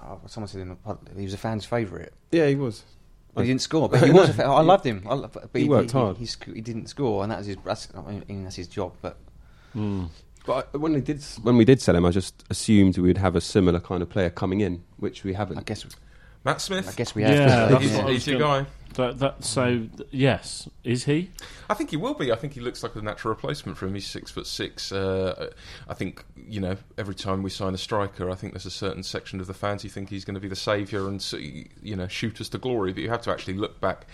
oh, 0.03 0.19
someone 0.27 0.49
said 0.49 0.61
in 0.61 0.69
the 0.69 0.97
he 1.17 1.23
was 1.23 1.33
a 1.33 1.37
fan's 1.37 1.63
favourite. 1.65 2.09
yeah, 2.31 2.45
he 2.47 2.55
was. 2.55 2.83
But 3.33 3.45
he 3.45 3.47
didn't 3.47 3.61
score. 3.61 3.87
But 3.89 4.03
he 4.05 4.11
was. 4.11 4.29
A 4.29 4.33
fa- 4.33 4.43
I 4.43 4.61
loved 4.61 4.85
him. 4.85 5.03
I 5.09 5.13
lo- 5.15 5.29
but 5.33 5.49
He 5.53 5.67
worked 5.67 5.91
he, 5.91 5.97
hard. 5.97 6.17
He, 6.17 6.25
sc- 6.27 6.53
he 6.53 6.61
didn't 6.61 6.87
score, 6.87 7.23
and 7.23 7.31
that 7.31 7.37
was 7.39 7.47
his. 7.47 7.57
That's, 7.65 7.87
I 7.95 8.01
mean, 8.27 8.43
that's 8.43 8.57
his 8.57 8.67
job. 8.67 8.93
But 9.01 9.17
Mm. 9.75 10.09
But 10.45 10.77
when 10.77 10.93
they 10.93 11.01
did, 11.01 11.23
when 11.41 11.57
we 11.57 11.65
did 11.65 11.81
sell 11.81 11.95
him, 11.95 12.05
I 12.05 12.11
just 12.11 12.43
assumed 12.49 12.97
we 12.97 13.07
would 13.07 13.17
have 13.17 13.35
a 13.35 13.41
similar 13.41 13.79
kind 13.79 14.01
of 14.01 14.09
player 14.09 14.29
coming 14.29 14.61
in, 14.61 14.83
which 14.97 15.23
we 15.23 15.33
haven't. 15.33 15.57
I 15.57 15.61
guess 15.61 15.85
Matt 16.43 16.59
Smith, 16.59 16.89
I 16.89 16.91
guess 16.93 17.15
we 17.15 17.23
have. 17.23 17.33
Yeah, 17.33 17.65
that's 17.67 17.83
he's, 17.83 17.97
he's 17.97 18.27
your 18.27 18.39
guy. 18.39 18.65
That, 18.95 19.17
that, 19.19 19.43
so 19.43 19.87
yes, 20.11 20.69
is 20.83 21.05
he? 21.05 21.31
I 21.67 21.73
think 21.73 21.89
he 21.89 21.97
will 21.97 22.13
be. 22.13 22.31
I 22.31 22.35
think 22.35 22.53
he 22.53 22.59
looks 22.59 22.83
like 22.83 22.95
a 22.95 23.01
natural 23.01 23.33
replacement 23.33 23.77
for 23.77 23.87
him. 23.87 23.95
He's 23.95 24.05
six 24.05 24.29
foot 24.29 24.45
six. 24.45 24.91
Uh, 24.91 25.49
I 25.87 25.93
think 25.93 26.23
you 26.35 26.59
know 26.59 26.77
every 26.97 27.15
time 27.15 27.41
we 27.41 27.49
sign 27.49 27.73
a 27.73 27.77
striker, 27.77 28.29
I 28.29 28.35
think 28.35 28.53
there's 28.53 28.67
a 28.67 28.71
certain 28.71 29.01
section 29.01 29.39
of 29.39 29.47
the 29.47 29.53
fans 29.53 29.81
who 29.81 29.89
think 29.89 30.09
he's 30.09 30.25
going 30.25 30.35
to 30.35 30.41
be 30.41 30.49
the 30.49 30.55
saviour 30.55 31.07
and 31.07 31.25
you 31.81 31.95
know 31.95 32.07
shoot 32.07 32.39
us 32.39 32.49
to 32.49 32.57
glory. 32.57 32.93
But 32.93 33.01
you 33.01 33.09
have 33.09 33.21
to 33.23 33.31
actually 33.31 33.55
look 33.55 33.79
back. 33.81 34.05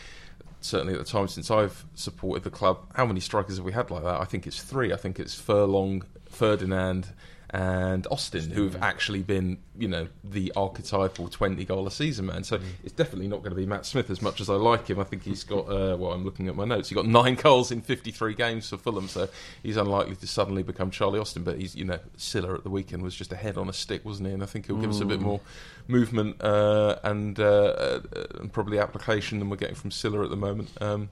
Certainly, 0.62 0.94
at 0.94 1.00
the 1.00 1.06
time 1.06 1.28
since 1.28 1.50
I've 1.50 1.86
supported 1.96 2.44
the 2.44 2.50
club, 2.50 2.80
how 2.96 3.06
many 3.06 3.20
strikers 3.20 3.58
have 3.58 3.66
we 3.66 3.72
had 3.72 3.90
like 3.90 4.04
that? 4.04 4.20
I 4.20 4.26
think 4.26 4.46
it's 4.46 4.62
three. 4.62 4.92
I 4.92 4.98
think 4.98 5.20
it's 5.20 5.34
Furlong, 5.34 6.04
Ferdinand, 6.30 7.14
and 7.52 8.06
Austin, 8.12 8.52
who 8.52 8.64
have 8.64 8.82
actually 8.82 9.24
been, 9.24 9.58
you 9.78 9.88
know, 9.88 10.08
the 10.24 10.54
archetypal 10.56 11.28
20 11.30 11.66
goal 11.66 11.88
a 11.88 11.92
season 11.92 12.28
man. 12.28 12.44
So 12.44 12.60
it's 12.84 12.94
definitely 12.94 13.28
not 13.28 13.38
going 13.38 13.52
to 13.52 13.56
be 13.56 13.66
Matt 13.66 13.86
Smith 13.86 14.10
as 14.12 14.22
much 14.22 14.40
as 14.40 14.50
I 14.50 14.54
like 14.54 14.88
him. 14.88 15.00
I 15.00 15.04
think 15.04 15.24
he's 15.24 15.44
got, 15.44 15.68
uh, 15.68 15.98
well, 15.98 16.12
I'm 16.12 16.24
looking 16.24 16.48
at 16.48 16.56
my 16.56 16.66
notes, 16.66 16.90
he 16.90 16.96
got 16.96 17.08
nine 17.08 17.36
goals 17.42 17.72
in 17.72 17.82
53 17.82 18.36
games 18.36 18.70
for 18.70 18.78
Fulham, 18.78 19.08
so 19.08 19.28
he's 19.64 19.78
unlikely 19.78 20.16
to 20.18 20.28
suddenly 20.28 20.62
become 20.62 20.92
Charlie 20.92 21.20
Austin. 21.20 21.44
But 21.44 21.58
he's, 21.58 21.76
you 21.76 21.86
know, 21.86 22.00
Sylla 22.18 22.54
at 22.54 22.64
the 22.64 22.70
weekend 22.70 23.02
was 23.02 23.16
just 23.16 23.34
a 23.34 23.36
head 23.36 23.58
on 23.58 23.68
a 23.68 23.74
stick, 23.74 24.06
wasn't 24.06 24.28
he? 24.28 24.34
And 24.34 24.44
I 24.44 24.46
think 24.46 24.68
he'll 24.68 24.78
give 24.78 24.92
us 24.92 25.02
a 25.02 25.06
bit 25.06 25.20
more 25.20 25.42
movement 25.88 26.40
uh, 26.42 26.98
and, 27.04 27.40
uh, 27.40 27.44
uh, 27.44 28.00
and 28.40 28.54
probably 28.54 28.78
application 28.78 29.40
than 29.40 29.50
we're 29.50 29.58
getting 29.58 29.76
from 29.76 29.90
Sylla 29.90 30.24
at 30.24 30.30
the 30.30 30.38
moment. 30.38 30.70
Um, 30.80 31.10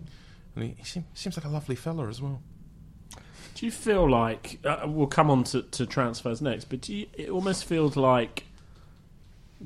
and 0.55 0.65
he, 0.65 0.75
he 0.77 0.83
seem, 0.83 1.05
seems 1.15 1.35
like 1.35 1.45
a 1.45 1.49
lovely 1.49 1.75
fella 1.75 2.07
as 2.07 2.21
well. 2.21 2.41
Do 3.57 3.65
you 3.65 3.71
feel 3.71 4.07
like 4.09 4.59
uh, 4.63 4.85
we'll 4.85 5.07
come 5.07 5.31
on 5.31 5.43
to, 5.45 5.63
to 5.63 5.87
transfers 5.87 6.43
next? 6.43 6.65
But 6.65 6.81
do 6.81 6.93
you, 6.95 7.07
it 7.15 7.29
almost 7.29 7.65
feels 7.65 7.95
like 7.95 8.43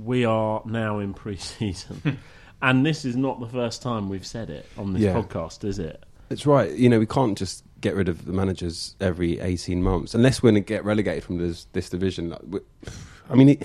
we 0.02 0.24
are 0.24 0.62
now 0.66 1.00
in 1.00 1.14
pre-season, 1.22 2.18
and 2.62 2.86
this 2.86 3.04
is 3.04 3.18
not 3.18 3.42
the 3.42 3.48
first 3.48 3.82
time 3.82 4.08
we've 4.08 4.26
said 4.26 4.50
it 4.50 4.66
on 4.78 4.94
this 4.94 5.02
Yeah. 5.02 5.14
podcast, 5.14 5.66
is 5.66 5.78
it? 5.78 6.02
It's 6.30 6.46
right. 6.46 6.72
You 6.74 6.88
know, 6.88 7.00
we 7.00 7.06
can't 7.06 7.38
just 7.38 7.66
get 7.82 7.94
rid 7.96 8.08
of 8.08 8.24
the 8.26 8.32
managers 8.32 8.96
every 9.02 9.40
18 9.42 9.84
months 9.84 10.14
unless 10.16 10.42
we're 10.42 10.52
going 10.52 10.64
to 10.64 10.66
get 10.66 10.86
relegated 10.86 11.24
from 11.26 11.38
this, 11.40 11.68
this 11.74 11.90
division. 11.90 12.30
Like, 12.30 12.42
we- 12.48 12.60
I 13.30 13.36
mean, 13.36 13.48
he, 13.50 13.60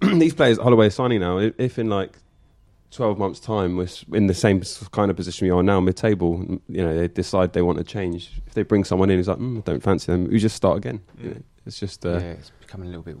these 0.18 0.34
players 0.34 0.56
Holloway 0.58 0.90
signing 0.90 1.18
now. 1.20 1.38
If 1.38 1.78
in 1.80 1.88
like 1.88 2.12
12 2.94 3.18
months' 3.18 3.40
time 3.40 3.76
we're 3.76 3.88
in 4.12 4.28
the 4.28 4.34
same 4.34 4.62
kind 4.92 5.10
of 5.10 5.16
position 5.16 5.46
we 5.46 5.50
are 5.50 5.62
now, 5.62 5.80
mid 5.80 5.96
table, 5.96 6.44
you 6.68 6.82
know, 6.82 6.96
they 6.96 7.08
decide 7.08 7.52
they 7.52 7.60
want 7.62 7.76
to 7.78 7.84
change. 7.84 8.30
If 8.46 8.54
they 8.54 8.62
bring 8.62 8.84
someone 8.84 9.10
in 9.10 9.18
who's 9.18 9.26
like, 9.28 9.38
mm, 9.38 9.58
I 9.58 9.60
don't 9.62 9.82
fancy 9.82 10.12
them, 10.12 10.28
we 10.28 10.38
just 10.38 10.54
start 10.56 10.76
again. 10.78 11.00
You 11.20 11.30
know, 11.30 11.36
it's 11.66 11.78
just, 11.80 12.06
uh, 12.06 12.10
yeah, 12.12 12.18
it's 12.38 12.50
becoming 12.60 12.86
a 12.86 12.90
little 12.90 13.02
bit. 13.02 13.16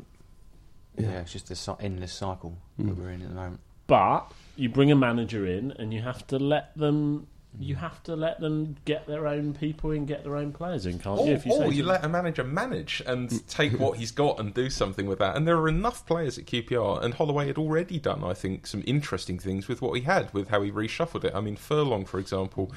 Yeah, 0.96 1.06
Yeah. 1.10 1.20
it's 1.20 1.32
just 1.32 1.50
a 1.50 1.56
cy- 1.56 1.76
endless 1.80 2.12
cycle 2.12 2.56
Mm. 2.80 2.86
that 2.88 2.96
we're 2.96 3.10
in 3.10 3.22
at 3.22 3.28
the 3.30 3.34
moment. 3.34 3.60
But 3.88 4.30
you 4.56 4.68
bring 4.68 4.92
a 4.92 4.96
manager 4.96 5.44
in, 5.44 5.72
and 5.72 5.92
you 5.92 6.02
have 6.02 6.24
to 6.28 6.38
let 6.38 6.76
them. 6.78 7.26
You 7.58 7.76
mm. 7.76 7.78
have 7.78 8.02
to 8.04 8.16
let 8.16 8.40
them 8.40 8.76
get 8.84 9.06
their 9.06 9.26
own 9.26 9.54
people 9.54 9.92
in, 9.92 10.06
get 10.06 10.24
their 10.24 10.36
own 10.36 10.52
players 10.52 10.86
in, 10.86 10.98
can't 10.98 11.20
Or, 11.20 11.26
you? 11.26 11.34
If 11.34 11.46
you, 11.46 11.52
or 11.52 11.58
say 11.58 11.64
Oh, 11.66 11.70
you 11.70 11.82
to- 11.82 11.88
let 11.88 12.04
a 12.04 12.08
manager 12.08 12.44
manage 12.44 13.02
and 13.06 13.28
mm. 13.28 13.46
take 13.46 13.78
what 13.78 13.98
he's 13.98 14.10
got 14.10 14.40
and 14.40 14.52
do 14.52 14.70
something 14.70 15.06
with 15.06 15.18
that. 15.20 15.36
And 15.36 15.46
there 15.46 15.56
are 15.56 15.68
enough 15.68 16.06
players 16.06 16.38
at 16.38 16.46
QPR, 16.46 17.02
and 17.02 17.14
Holloway 17.14 17.46
had 17.46 17.58
already 17.58 17.98
done, 17.98 18.24
I 18.24 18.34
think, 18.34 18.66
some 18.66 18.82
interesting 18.86 19.38
things 19.38 19.68
with 19.68 19.80
what 19.82 19.92
he 19.94 20.02
had, 20.02 20.32
with 20.34 20.48
how 20.48 20.62
he 20.62 20.70
reshuffled 20.70 21.24
it. 21.24 21.34
I 21.34 21.40
mean, 21.40 21.56
Furlong, 21.56 22.04
for 22.04 22.18
example, 22.18 22.72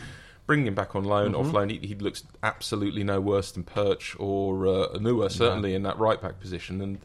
bringing 0.47 0.65
him 0.67 0.73
back 0.75 0.95
on 0.95 1.03
loan, 1.03 1.33
Mm-hmm. 1.33 1.47
off 1.47 1.53
loan, 1.53 1.69
he, 1.69 1.77
he 1.79 1.93
looks 1.95 2.23
absolutely 2.41 3.03
no 3.03 3.19
worse 3.21 3.51
than 3.51 3.63
Perch 3.63 4.15
or 4.17 4.65
uh, 4.65 4.87
Onuoha, 4.97 5.29
certainly 5.29 5.75
in 5.75 5.83
that 5.83 5.99
right 5.99 6.19
back 6.19 6.39
position. 6.39 6.81
And 6.81 6.97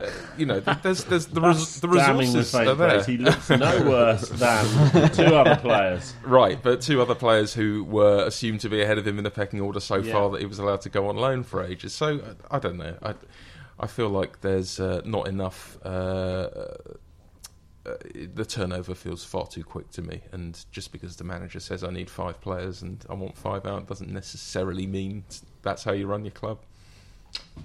uh, 0.00 0.06
you 0.36 0.46
know, 0.46 0.60
there's 0.60 1.04
there's 1.04 1.26
the, 1.26 1.40
res- 1.40 1.80
the 1.80 1.88
resources 1.88 2.52
with 2.52 2.68
are 2.68 2.74
there. 2.74 2.88
praise. 2.90 3.06
He 3.06 3.16
looks 3.16 3.48
no 3.50 3.82
worse 3.88 4.28
than 4.28 5.10
two 5.12 5.34
other 5.34 5.56
players. 5.56 6.14
Right, 6.24 6.62
but 6.62 6.80
two 6.82 7.00
other 7.00 7.14
players 7.16 7.54
who 7.54 7.82
were 7.84 8.24
assumed 8.26 8.60
to 8.60 8.68
be 8.68 8.80
ahead 8.82 8.98
of 8.98 9.06
him 9.06 9.18
in 9.18 9.24
the 9.24 9.30
pecking 9.30 9.60
order 9.60 9.80
so 9.80 9.96
Yeah. 9.96 10.12
far 10.12 10.30
that 10.30 10.40
he 10.40 10.46
was 10.46 10.58
allowed 10.60 10.82
to 10.82 10.88
go 10.88 11.08
on 11.08 11.16
loan 11.16 11.42
for 11.42 11.64
ages. 11.64 11.94
So 11.94 12.18
uh, 12.18 12.34
I 12.50 12.58
don't 12.60 12.76
know. 12.76 12.96
I, 13.02 13.14
I 13.80 13.86
feel 13.88 14.08
like 14.08 14.40
there's 14.40 14.78
uh, 14.78 15.02
not 15.04 15.26
enough. 15.28 15.78
Uh, 15.84 16.48
uh, 17.88 17.96
the 18.34 18.44
turnover 18.44 18.94
feels 18.94 19.24
far 19.24 19.46
too 19.46 19.64
quick 19.64 19.90
to 19.92 20.02
me, 20.02 20.20
and 20.32 20.64
just 20.70 20.92
because 20.92 21.16
the 21.16 21.24
manager 21.24 21.60
says 21.60 21.84
I 21.84 21.90
need 21.90 22.10
five 22.10 22.40
players 22.40 22.82
and 22.82 23.04
I 23.08 23.14
want 23.14 23.36
five 23.36 23.66
out 23.66 23.86
doesn't 23.86 24.12
necessarily 24.12 24.86
mean 24.86 25.24
that's 25.62 25.84
how 25.84 25.92
you 25.92 26.06
run 26.06 26.24
your 26.24 26.32
club. 26.32 26.58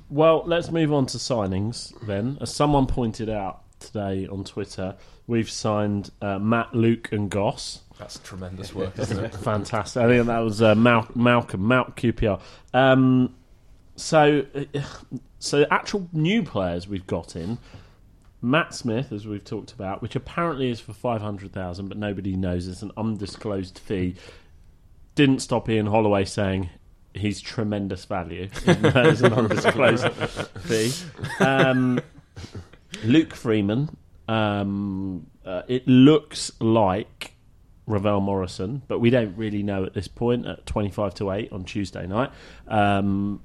Well, 0.09 0.43
let's 0.45 0.69
move 0.71 0.93
on 0.93 1.05
to 1.07 1.17
signings 1.17 1.93
then. 2.05 2.37
As 2.41 2.53
someone 2.53 2.85
pointed 2.85 3.29
out 3.29 3.61
today 3.79 4.27
on 4.27 4.43
Twitter, 4.43 4.95
we've 5.27 5.49
signed 5.49 6.11
uh, 6.21 6.39
Matt, 6.39 6.73
Luke, 6.73 7.11
and 7.11 7.29
Goss. 7.29 7.81
That's 7.97 8.19
tremendous 8.19 8.73
work, 8.73 8.97
isn't 8.99 9.23
it? 9.23 9.33
Fantastic. 9.35 10.03
I 10.03 10.07
think 10.07 10.27
that 10.27 10.39
was 10.39 10.61
uh, 10.61 10.75
Mal- 10.75 11.09
Malcolm, 11.15 11.61
Mount 11.61 11.95
QPR. 11.95 12.41
Um, 12.73 13.35
so, 13.95 14.45
uh, 14.55 14.79
so 15.39 15.65
actual 15.69 16.07
new 16.11 16.43
players 16.43 16.87
we've 16.87 17.07
got 17.07 17.35
in. 17.35 17.57
Matt 18.43 18.75
Smith, 18.75 19.13
as 19.13 19.25
we've 19.25 19.43
talked 19.43 19.71
about, 19.71 20.01
which 20.01 20.15
apparently 20.15 20.69
is 20.69 20.79
for 20.81 20.91
five 20.93 21.21
hundred 21.21 21.53
thousand, 21.53 21.87
but 21.87 21.97
nobody 21.97 22.35
knows 22.35 22.67
it's 22.67 22.81
an 22.81 22.91
undisclosed 22.97 23.79
fee. 23.79 24.15
Didn't 25.15 25.39
stop 25.39 25.69
Ian 25.69 25.85
Holloway 25.85 26.25
saying 26.25 26.69
he's 27.13 27.39
tremendous 27.39 28.03
value. 28.03 28.49
it's 28.65 29.21
an 29.21 29.33
undisclosed 29.33 30.11
fee. 30.59 30.91
Um, 31.39 32.01
Luke 33.03 33.33
Freeman. 33.33 33.95
Um, 34.27 35.27
uh, 35.45 35.63
it 35.67 35.87
looks 35.87 36.51
like 36.59 37.33
Ravel 37.85 38.21
Morrison, 38.21 38.81
but 38.87 38.99
we 38.99 39.09
don't 39.09 39.35
really 39.37 39.63
know 39.63 39.85
at 39.85 39.93
this 39.93 40.07
point 40.07 40.45
at 40.45 40.65
25 40.65 41.15
to 41.15 41.31
8 41.31 41.51
on 41.51 41.63
Tuesday 41.65 42.07
night. 42.07 42.31
Um, 42.67 43.41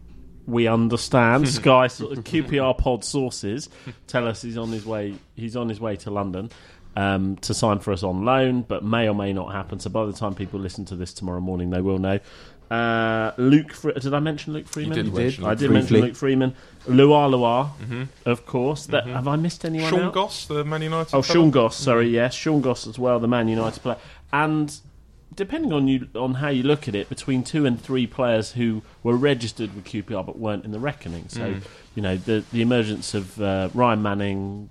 we 0.49 0.67
understand 0.67 1.47
Sky 1.61 1.87
sort 1.87 2.17
of 2.17 2.25
QPR 2.25 2.77
pod 2.77 3.05
sources 3.05 3.69
tell 4.07 4.27
us 4.27 4.43
he's 4.43 4.57
on 4.59 4.71
his 4.73 4.85
way 4.87 5.15
he's 5.37 5.55
on 5.57 5.69
his 5.69 5.79
way 5.79 5.95
to 5.97 6.11
London 6.11 6.51
um, 6.97 7.37
to 7.37 7.55
sign 7.55 7.79
for 7.79 7.93
us 7.93 8.03
on 8.03 8.25
loan, 8.25 8.63
but 8.63 8.83
may 8.83 9.09
or 9.09 9.15
may 9.15 9.33
not 9.33 9.53
happen. 9.53 9.79
So 9.79 9.89
by 9.89 10.05
the 10.07 10.13
time 10.13 10.35
people 10.35 10.59
listen 10.59 10.85
to 10.87 10.97
this 10.97 11.13
tomorrow 11.13 11.39
morning, 11.41 11.71
they 11.71 11.81
will 11.81 11.99
know. 11.99 12.19
Uh, 12.71 13.33
Luke, 13.39 13.73
Fre- 13.73 13.93
did 13.93 14.13
I 14.13 14.19
mention 14.19 14.53
Luke 14.53 14.67
Freeman? 14.67 14.97
did 14.97 15.15
mention 15.15 15.45
I 15.45 15.51
Luke 15.51 15.59
did 15.59 15.71
mention. 15.71 16.01
Luke 16.01 16.17
Freeman. 16.17 16.55
Lualua, 16.87 18.09
of 18.27 18.47
course. 18.47 18.87
That, 18.87 19.07
Have 19.07 19.29
I 19.29 19.37
missed 19.37 19.65
anyone 19.65 19.91
Sean 19.91 20.01
out? 20.01 20.13
Goss, 20.13 20.47
the 20.47 20.65
Man 20.65 20.83
United. 20.83 21.15
Oh, 21.15 21.23
fella? 21.23 21.35
Sean 21.35 21.51
Goss. 21.51 21.77
Sorry, 21.77 22.09
yes, 22.09 22.35
Sean 22.35 22.61
Goss 22.61 22.87
as 22.87 22.99
well, 22.99 23.21
the 23.21 23.29
Man 23.29 23.49
United 23.49 23.81
player. 23.81 23.97
And 24.33 24.77
depending 25.39 25.73
on 25.73 25.87
you 25.87 26.09
on 26.17 26.35
how 26.35 26.49
you 26.49 26.65
look 26.65 26.89
at 26.89 26.95
it, 26.97 27.09
between 27.09 27.45
two 27.45 27.65
and 27.65 27.81
three 27.81 28.07
players 28.07 28.53
who 28.53 28.83
were 29.05 29.17
registered 29.17 29.73
with 29.75 29.85
QPR 29.85 30.27
but 30.27 30.37
weren't 30.37 30.65
in 30.65 30.73
the 30.73 30.81
reckoning. 30.81 31.29
So 31.29 31.55
you 31.95 32.03
know 32.03 32.17
the 32.17 32.45
the 32.53 32.61
emergence 32.61 33.15
of 33.15 33.41
uh, 33.41 33.71
Ryan 33.73 34.03
Manning. 34.03 34.71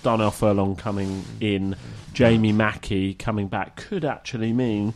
Darnell 0.00 0.30
Furlong 0.30 0.76
coming 0.76 1.24
in, 1.40 1.74
Jamie 2.12 2.52
Mackie 2.52 3.14
coming 3.14 3.48
back 3.48 3.74
could 3.74 4.04
actually 4.04 4.52
mean 4.52 4.94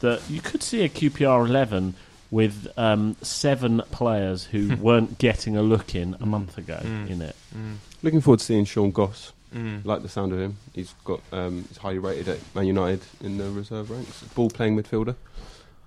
that 0.00 0.22
you 0.30 0.40
could 0.40 0.62
see 0.62 0.82
a 0.82 0.88
QPR 0.88 1.46
11 1.46 1.94
with 2.30 2.66
um, 2.78 3.14
seven 3.20 3.82
players 3.90 4.44
who 4.44 4.74
weren't 4.80 5.18
getting 5.18 5.54
a 5.54 5.60
look 5.62 5.94
in 5.94 6.16
a 6.18 6.24
month 6.24 6.56
ago 6.56 6.80
in 6.82 7.20
it. 7.20 7.36
Looking 8.02 8.22
forward 8.22 8.38
to 8.38 8.44
seeing 8.46 8.64
Sean 8.64 8.90
Goss. 8.90 9.32
Mm. 9.54 9.84
Like 9.84 10.02
the 10.02 10.08
sound 10.08 10.32
of 10.32 10.38
him. 10.40 10.56
He's 10.74 10.94
got 11.04 11.20
um, 11.32 11.64
he's 11.68 11.78
highly 11.78 11.98
rated 11.98 12.28
at 12.28 12.38
Man 12.54 12.66
United 12.66 13.02
in 13.22 13.38
the 13.38 13.50
reserve 13.50 13.90
ranks. 13.90 14.22
Ball 14.34 14.50
playing 14.50 14.76
midfielder. 14.76 15.14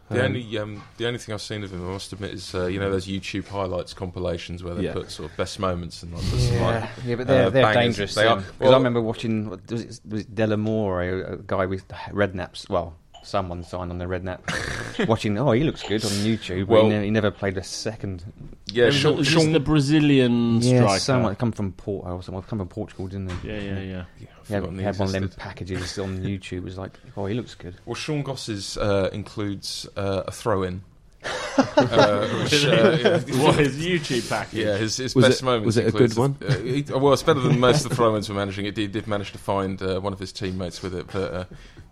The 0.10 0.20
Um, 0.22 0.26
only 0.26 0.58
um, 0.58 0.84
the 0.98 1.06
only 1.06 1.20
thing 1.20 1.34
I've 1.36 1.42
seen 1.42 1.64
of 1.64 1.72
him, 1.72 1.88
I 1.88 1.92
must 1.92 2.12
admit, 2.14 2.34
is 2.34 2.56
uh, 2.56 2.66
you 2.66 2.80
know 2.80 2.90
those 2.90 3.06
YouTube 3.06 3.48
highlights 3.48 3.94
compilations 3.94 4.64
where 4.64 4.74
they 4.74 4.84
Yeah. 4.86 4.94
put 4.94 5.12
sort 5.12 5.30
of 5.30 5.38
best 5.38 5.60
moments 5.60 6.02
and 6.02 6.14
like, 6.14 6.24
Yeah, 6.52 6.66
like, 6.66 6.90
yeah, 7.06 7.16
but 7.16 7.28
they're, 7.28 7.46
uh, 7.46 7.50
they're 7.52 7.64
bangers. 7.64 7.84
dangerous. 7.98 8.16
They 8.16 8.26
are. 8.26 8.38
Because 8.38 8.60
Well- 8.60 8.74
I 8.74 8.78
remember 8.78 9.02
watching 9.02 9.50
what- 9.52 9.70
was 9.70 9.82
it, 9.84 10.00
was 10.10 10.22
it 10.22 10.34
Delamore, 10.34 11.04
a, 11.30 11.34
a 11.34 11.38
guy 11.38 11.68
with 11.68 11.88
Redknapp's. 11.88 12.68
Well, 12.70 12.96
someone 13.30 13.64
signed 13.64 13.92
on 13.92 13.98
the 14.00 14.06
Redknapp. 14.06 15.08
watching, 15.08 15.38
oh, 15.38 15.52
he 15.52 15.64
looks 15.64 15.84
good 15.84 16.04
on 16.04 16.12
YouTube. 16.12 16.68
Well, 16.68 16.84
Well- 16.84 16.92
he, 16.92 16.98
ne- 16.98 17.06
he 17.06 17.12
never 17.12 17.32
played 17.32 17.58
a 17.58 17.64
second. 17.64 18.24
yeah, 18.68 18.86
Is 18.86 18.96
Sean, 18.96 19.18
this 19.18 19.28
Sean 19.28 19.52
the 19.54 19.60
Brazilian 19.60 20.62
Yeah, 20.62 20.80
striker. 20.82 21.00
someone 21.00 21.36
come 21.36 21.52
from 21.52 21.72
Porto 21.74 22.10
or 22.16 22.24
someone 22.24 22.44
come 22.44 22.60
from 22.60 22.68
Portugal, 22.68 23.08
didn't 23.08 23.30
he? 23.42 23.48
Yeah, 23.50 23.60
yeah, 23.60 23.80
yeah. 23.80 24.04
Yeah, 24.20 24.28
I've 24.42 24.48
He 24.48 24.54
had, 24.56 24.66
he 24.72 24.76
he 24.78 24.84
had 24.84 24.98
one 25.00 25.08
of 25.08 25.14
them 25.14 25.30
packages 25.38 25.98
on 26.00 26.18
YouTube. 26.24 26.58
It 26.60 26.64
was 26.64 26.78
like, 26.78 26.92
oh, 27.16 27.26
he 27.28 27.34
looks 27.36 27.56
good. 27.56 27.76
Well, 27.86 27.96
Sean 27.96 28.24
Goss's 28.24 28.78
uh, 28.78 29.10
includes 29.14 29.88
uh, 29.96 30.24
a 30.28 30.32
throw-in. 30.32 30.82
Uh, 31.24 32.28
which, 32.44 32.66
uh, 32.66 33.20
what 33.44 33.56
his 33.56 33.78
YouTube 33.78 34.28
package? 34.30 34.60
Yeah, 34.60 34.78
his, 34.78 34.98
his 34.98 35.16
Was 35.16 35.26
best 35.26 35.42
it- 35.42 35.46
moments. 35.46 35.66
was 35.66 35.78
it 35.78 35.88
a 35.88 35.92
good 35.92 36.16
one? 36.18 36.38
Uh, 36.46 36.58
he, 36.60 36.84
well, 36.90 37.14
it's 37.14 37.24
better 37.24 37.40
than 37.42 37.60
most 37.60 37.84
of 37.84 37.90
the 37.90 37.96
throw-ins 37.96 38.30
we're 38.30 38.36
managing. 38.36 38.66
It 38.66 38.76
did, 38.76 38.92
did 38.92 39.08
manage 39.08 39.32
to 39.34 39.38
find 39.38 39.82
uh, 39.82 40.00
one 40.00 40.14
of 40.14 40.20
his 40.20 40.32
teammates 40.32 40.82
with 40.82 40.96
it, 40.96 41.08
but 41.12 41.34
uh, 41.34 41.46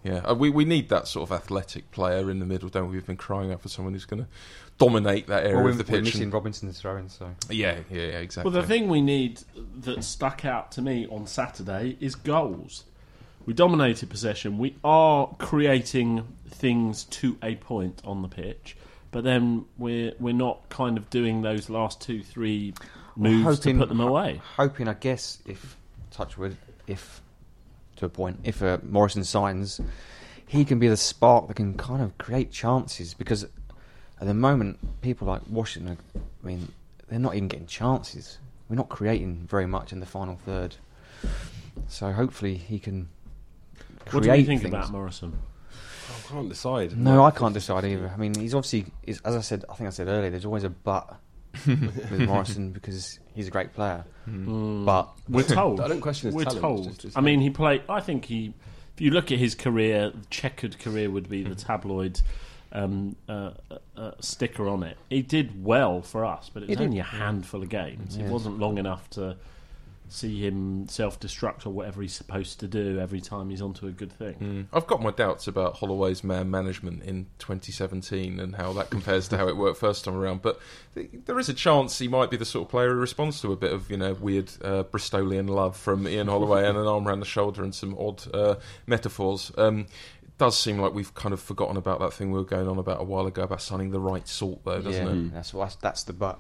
yeah, 0.04 0.18
uh, 0.20 0.34
we 0.36 0.50
we 0.50 0.66
need 0.66 0.90
that 0.90 1.08
sort 1.08 1.30
of 1.30 1.36
athletic 1.36 1.92
player 1.92 2.30
in 2.32 2.40
the 2.40 2.46
middle, 2.46 2.70
don't 2.70 2.90
we? 2.90 2.96
We've 2.98 3.06
been 3.06 3.18
crying 3.18 3.52
out 3.52 3.62
for 3.62 3.70
someone 3.70 3.94
who's 3.94 4.06
going 4.06 4.24
to 4.24 4.30
dominate 4.78 5.28
that 5.28 5.44
area 5.44 5.56
Well, 5.56 5.64
we're, 5.66 5.70
of 5.72 5.78
the 5.80 5.84
we're 5.92 5.98
pitch. 6.00 6.06
missing 6.06 6.24
and- 6.24 6.34
Robinson's 6.34 6.80
throwing, 6.80 7.10
so 7.10 7.30
yeah, 7.50 7.80
yeah, 7.90 7.98
yeah, 8.02 8.02
exactly. 8.20 8.52
Well, 8.52 8.62
the 8.62 8.68
thing 8.68 8.88
we 8.88 9.02
need 9.02 9.42
that 9.82 10.04
stuck 10.04 10.46
out 10.46 10.72
to 10.74 10.82
me 10.82 11.08
on 11.08 11.26
Saturday 11.28 11.98
is 12.00 12.16
goals. 12.16 12.84
we 13.46 13.54
dominated 13.54 14.10
possession. 14.10 14.58
We 14.60 14.76
are 14.84 15.28
creating 15.40 16.28
things 16.50 17.04
to 17.06 17.38
a 17.44 17.56
point 17.56 18.02
on 18.06 18.22
the 18.22 18.28
pitch, 18.28 18.77
but 19.12 19.24
then 19.24 19.66
we're 19.78 20.14
we're 20.20 20.34
not 20.34 20.70
kind 20.70 20.98
of 20.98 21.10
doing 21.10 21.42
those 21.42 21.70
last 21.70 22.02
two 22.02 22.24
three 22.24 22.74
moves 23.16 23.60
to 23.60 23.78
put 23.78 23.90
them 23.90 24.00
away. 24.00 24.42
Hoping, 24.56 24.88
I 24.88 24.94
guess, 24.94 25.40
if 25.46 25.78
Touchwood, 26.12 26.58
if 26.88 27.22
to 27.98 28.06
a 28.06 28.10
point, 28.10 28.40
if 28.44 28.62
uh, 28.62 28.78
Morrison 28.84 29.24
signs, 29.24 29.82
he 30.46 30.64
can 30.66 30.80
be 30.80 30.88
the 30.88 30.98
spark 30.98 31.48
that 31.48 31.56
can 31.56 31.74
kind 31.76 32.02
of 32.02 32.18
create 32.18 32.52
chances. 32.52 33.14
Because 33.14 33.44
at 33.44 34.28
the 34.28 34.34
moment, 34.34 35.02
people 35.02 35.28
like 35.28 35.42
Washington, 35.50 35.98
are, 36.16 36.22
I 36.44 36.48
mean, 36.48 36.72
they're 37.10 37.20
not 37.20 37.36
even 37.36 37.48
getting 37.48 37.68
chances. 37.68 38.38
We're 38.70 38.76
not 38.76 38.90
creating 38.90 39.48
very 39.50 39.68
much 39.68 39.92
in 39.92 40.00
the 40.00 40.06
final 40.06 40.36
third. 40.36 40.76
So 41.88 42.12
hopefully 42.12 42.56
he 42.56 42.80
can. 42.80 43.10
What 44.12 44.24
do 44.24 44.30
you 44.34 44.46
think 44.46 44.62
things. 44.62 44.74
about 44.74 44.92
Morrison? 44.92 45.38
I 46.10 46.28
can't 46.34 46.50
decide. 46.50 46.98
No, 46.98 47.24
I 47.24 47.32
can't 47.32 47.54
decide 47.54 47.86
either. 47.86 48.12
I 48.14 48.18
mean, 48.18 48.34
he's 48.36 48.54
obviously, 48.56 48.86
is, 49.04 49.20
as 49.26 49.36
I 49.36 49.42
said, 49.42 49.66
I 49.70 49.74
think 49.76 49.88
I 49.88 49.92
said 49.92 50.08
earlier, 50.08 50.30
there's 50.30 50.46
always 50.46 50.64
a 50.64 50.70
but 50.70 51.20
with 51.68 52.22
Morrison 52.22 52.72
because 52.72 53.20
he's 53.34 53.48
a 53.48 53.52
great 53.52 53.74
player. 53.74 54.04
Mm. 54.30 54.86
But 54.86 55.10
We're 55.30 55.44
told. 55.44 55.82
I 55.82 55.88
don't 55.88 56.02
question 56.02 56.28
his 56.28 56.36
We're 56.36 56.44
talent, 56.46 56.62
told. 56.62 56.84
just- 56.86 57.02
just- 57.02 57.18
I 57.18 57.22
mean, 57.22 57.40
he 57.42 57.50
played. 57.50 57.84
I 57.90 58.00
think 58.02 58.26
he. 58.26 58.54
If 58.96 59.02
you 59.02 59.12
look 59.12 59.32
at 59.32 59.38
his 59.38 59.54
career, 59.54 60.12
checkered 60.32 60.80
career 60.80 61.10
would 61.12 61.30
be 61.30 61.44
the 61.44 61.54
tabloid 61.54 62.20
um, 62.72 63.16
uh, 63.30 63.52
uh, 63.70 63.78
uh, 63.96 64.12
sticker 64.22 64.68
on 64.68 64.82
it. 64.84 64.98
He 65.10 65.22
did 65.22 65.64
well 65.64 66.02
for 66.02 66.26
us, 66.26 66.50
but 66.52 66.64
it 66.64 66.66
He 66.66 66.72
was 66.72 66.78
did. 66.80 66.86
only 66.86 67.00
a 67.00 67.04
handful 67.04 67.62
of 67.62 67.70
games. 67.70 68.18
It 68.18 68.24
wasn't 68.26 68.58
long 68.58 68.80
enough 68.80 69.08
to 69.12 69.38
see 70.10 70.46
him 70.46 70.88
self-destruct 70.88 71.66
or 71.66 71.72
whatever 71.72 72.02
he's 72.02 72.14
supposed 72.14 72.60
to 72.62 72.68
do 72.68 73.00
every 73.00 73.20
time 73.22 73.50
he's 73.50 73.62
onto 73.62 73.88
a 73.88 73.92
good 73.92 74.12
thing. 74.12 74.36
Mm. 74.36 74.66
I've 74.78 74.88
got 74.88 75.02
my 75.02 75.12
doubts 75.12 75.48
about 75.48 75.76
Holloway's 75.76 76.24
man 76.24 76.50
management 76.50 77.04
in 77.04 77.26
2017 77.40 78.40
and 78.40 78.56
how 78.56 78.72
that 78.74 78.90
compares 78.90 79.28
to 79.30 79.38
how 79.38 79.48
it 79.48 79.58
worked 79.58 79.80
first 79.80 80.06
time 80.06 80.16
around. 80.16 80.42
But 80.42 80.60
th- 80.96 81.10
there 81.26 81.38
is 81.40 81.50
a 81.50 81.54
chance 81.54 82.00
he 82.00 82.08
might 82.08 82.32
be 82.32 82.38
the 82.38 82.46
sort 82.46 82.66
of 82.68 82.72
player 82.72 82.90
who 82.90 82.96
responds 82.96 83.42
to 83.42 83.52
a 83.52 83.56
bit 83.56 83.72
of 83.74 83.90
you 83.92 83.98
know 83.98 84.14
weird 84.14 84.50
uh, 84.64 84.84
Bristolian 84.84 85.50
love 85.50 85.76
from 85.76 86.08
Ian 86.08 86.28
Holloway 86.28 86.68
and 86.68 86.78
an 86.78 86.88
arm 86.88 87.08
around 87.08 87.20
the 87.20 87.26
shoulder 87.26 87.64
and 87.64 87.76
some 87.76 87.96
odd 88.00 88.24
uh, 88.34 88.56
metaphors. 88.86 89.52
Um, 89.58 89.88
it 90.24 90.38
does 90.38 90.58
seem 90.60 90.80
like 90.80 90.94
we've 90.94 91.14
kind 91.16 91.34
of 91.34 91.42
forgotten 91.42 91.78
about 91.78 92.00
that 92.00 92.14
thing 92.14 92.32
we 92.32 92.38
were 92.40 92.46
going 92.46 92.68
on 92.68 92.78
about 92.78 93.02
a 93.02 93.04
while 93.04 93.28
ago 93.28 93.44
about 93.44 93.62
signing 93.62 93.92
the 93.92 94.00
right 94.00 94.28
sort, 94.28 94.64
though, 94.64 94.82
doesn't 94.82 95.06
yeah, 95.06 95.12
it? 95.12 95.16
Mm. 95.16 95.34
that's 95.34 95.54
what 95.54 95.76
that's 95.82 96.04
the 96.04 96.14
but. 96.14 96.40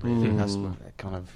I 0.00 0.02
think 0.06 0.36
that's 0.38 0.54
Mm. 0.54 0.76
kind 0.96 1.16
of. 1.16 1.28